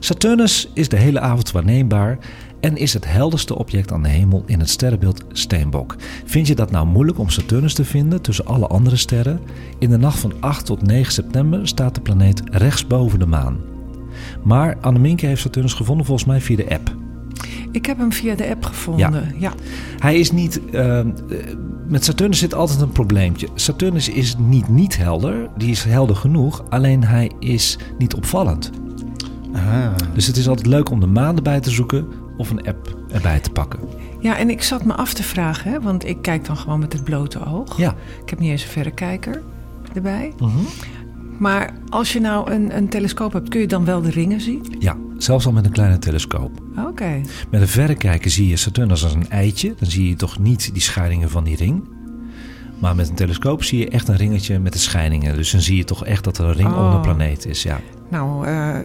[0.00, 2.18] Saturnus is de hele avond waarneembaar
[2.64, 5.96] en is het helderste object aan de hemel in het sterrenbeeld Steenbok.
[6.24, 9.40] Vind je dat nou moeilijk om Saturnus te vinden tussen alle andere sterren?
[9.78, 13.58] In de nacht van 8 tot 9 september staat de planeet rechtsboven de maan.
[14.42, 16.96] Maar Anneminke heeft Saturnus gevonden volgens mij via de app.
[17.70, 19.34] Ik heb hem via de app gevonden.
[19.38, 19.52] Ja.
[19.98, 20.60] Hij is niet.
[20.72, 21.00] uh,
[21.88, 23.48] met Saturnus zit altijd een probleempje.
[23.54, 25.48] Saturnus is niet niet helder.
[25.56, 26.64] Die is helder genoeg.
[26.68, 28.70] Alleen hij is niet opvallend.
[29.52, 29.86] Ah.
[30.14, 32.06] Dus het is altijd leuk om de maan erbij te zoeken
[32.36, 33.80] of een app erbij te pakken.
[34.20, 36.92] Ja, en ik zat me af te vragen, hè, want ik kijk dan gewoon met
[36.92, 37.78] het blote oog.
[37.78, 37.94] Ja.
[38.22, 39.42] Ik heb niet eens een verrekijker
[39.94, 40.32] erbij.
[40.38, 40.50] Mhm.
[41.38, 44.76] Maar als je nou een, een telescoop hebt, kun je dan wel de ringen zien?
[44.78, 46.50] Ja, zelfs al met een kleine telescoop.
[46.88, 47.20] Oké.
[47.50, 49.74] Met een verrekijker zie je Saturnus als een eitje.
[49.78, 51.84] Dan zie je toch niet die scheidingen van die ring.
[52.78, 55.36] Maar met een telescoop zie je echt een ringetje met de scheidingen.
[55.36, 56.84] Dus dan zie je toch echt dat er een ring Oh.
[56.84, 57.62] om de planeet is.
[57.62, 57.80] Ja.
[58.10, 58.78] Nou, eh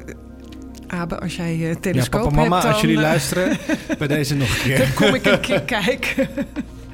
[0.92, 3.58] Abe, als jij eh Ja, telescoop papa, mama, hebt, dan, als jullie eh, luisteren,
[3.98, 4.78] bij deze nog een keer.
[4.78, 6.28] dan kom ik een keer kijken.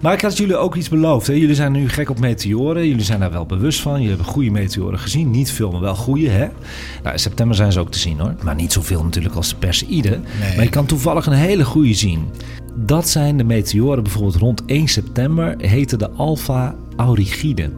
[0.01, 1.27] Maar ik had jullie ook iets beloofd.
[1.27, 1.33] Hè?
[1.33, 2.87] Jullie zijn nu gek op meteoren.
[2.87, 3.93] Jullie zijn daar wel bewust van.
[3.93, 5.31] Jullie hebben goede meteoren gezien.
[5.31, 6.29] Niet veel, maar wel goede.
[6.29, 6.47] Hè?
[7.03, 8.35] Nou, in september zijn ze ook te zien hoor.
[8.43, 10.19] Maar niet zoveel natuurlijk als de Perseïde.
[10.55, 12.29] Maar je kan toevallig een hele goede zien.
[12.75, 15.55] Dat zijn de meteoren bijvoorbeeld rond 1 september.
[15.57, 17.71] Heten de Alpha Aurigide.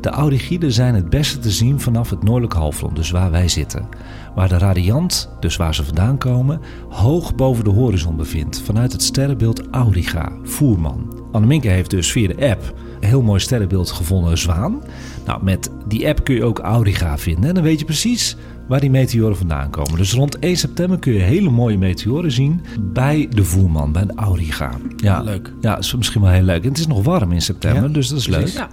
[0.00, 3.88] De Aurigiden zijn het beste te zien vanaf het noordelijke halfrond, dus waar wij zitten.
[4.34, 8.60] Waar de radiant, dus waar ze vandaan komen, hoog boven de horizon bevindt.
[8.60, 11.26] Vanuit het sterrenbeeld Auriga, Voerman.
[11.32, 14.82] Anneminke heeft dus via de app een heel mooi sterrenbeeld gevonden, Zwaan.
[15.26, 17.48] Nou, met die app kun je ook Auriga vinden.
[17.48, 18.36] En dan weet je precies
[18.68, 19.96] waar die meteoren vandaan komen.
[19.96, 24.14] Dus rond 1 september kun je hele mooie meteoren zien bij de Voerman, bij de
[24.14, 24.70] Auriga.
[24.96, 25.52] Ja, Leuk.
[25.60, 26.62] Ja, is misschien wel heel leuk.
[26.62, 28.46] En het is nog warm in september, Ja, dus dat is leuk.
[28.46, 28.68] Ja.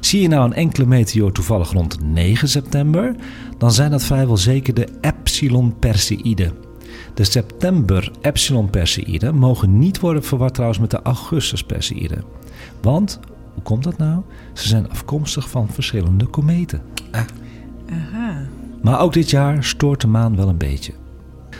[0.00, 3.14] Zie je nou een enkele meteoor toevallig rond 9 september,
[3.58, 6.52] dan zijn dat vrijwel zeker de Epsilon Perseïde.
[7.14, 12.16] De september Epsilon Perseïde mogen niet worden verward trouwens met de Augustus Perseïde.
[12.82, 13.20] Want,
[13.54, 14.22] hoe komt dat nou?
[14.52, 16.82] Ze zijn afkomstig van verschillende kometen.
[17.10, 17.26] Aha.
[18.82, 20.92] Maar ook dit jaar stoort de maan wel een beetje.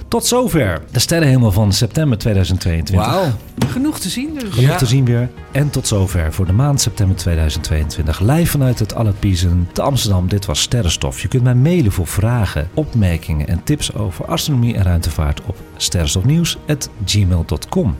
[0.08, 3.06] Tot zover de sterrenhemel van september 2022.
[3.06, 3.28] Wauw.
[3.66, 4.54] Genoeg te zien dus.
[4.54, 5.30] Genoeg te zien weer.
[5.52, 8.20] En tot zover voor de maand september 2022.
[8.20, 10.28] Live vanuit het Allerpiezen te Amsterdam.
[10.28, 11.22] Dit was Sterrenstof.
[11.22, 17.96] Je kunt mij mailen voor vragen, opmerkingen en tips over astronomie en ruimtevaart op sterrenstofnieuws.gmail.com.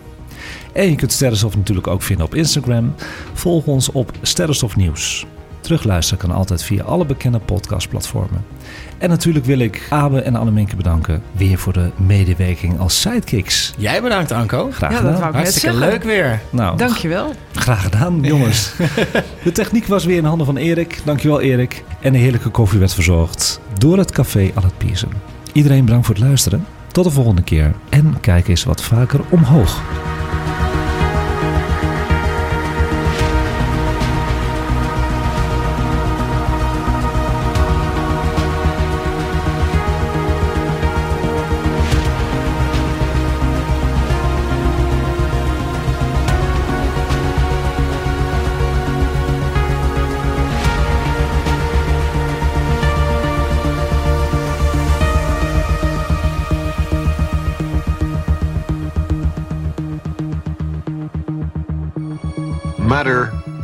[0.73, 2.95] En je kunt Sterrenstof natuurlijk ook vinden op Instagram.
[3.33, 5.27] Volg ons op Sterrenstof Nieuws.
[5.61, 8.45] Terugluisteren kan altijd via alle bekende podcastplatformen.
[9.01, 13.73] En natuurlijk wil ik Abe en Anneminke bedanken weer voor de medewerking als sidekicks.
[13.77, 14.69] Jij bedankt, Anko.
[14.73, 15.13] Graag Ja, gedaan.
[15.13, 16.41] dat wou ik Hartstikke leuk weer.
[16.51, 17.33] Nou, Dankjewel.
[17.55, 18.73] Graag gedaan, jongens.
[19.45, 21.01] De techniek was weer in handen van Erik.
[21.05, 21.85] Dankjewel, Erik.
[22.01, 25.09] En de heerlijke koffie werd verzorgd door het café Al het Piersen.
[25.53, 26.67] Iedereen bedankt voor het luisteren.
[26.93, 27.73] Tot de volgende keer.
[27.89, 29.81] En kijk eens wat vaker omhoog.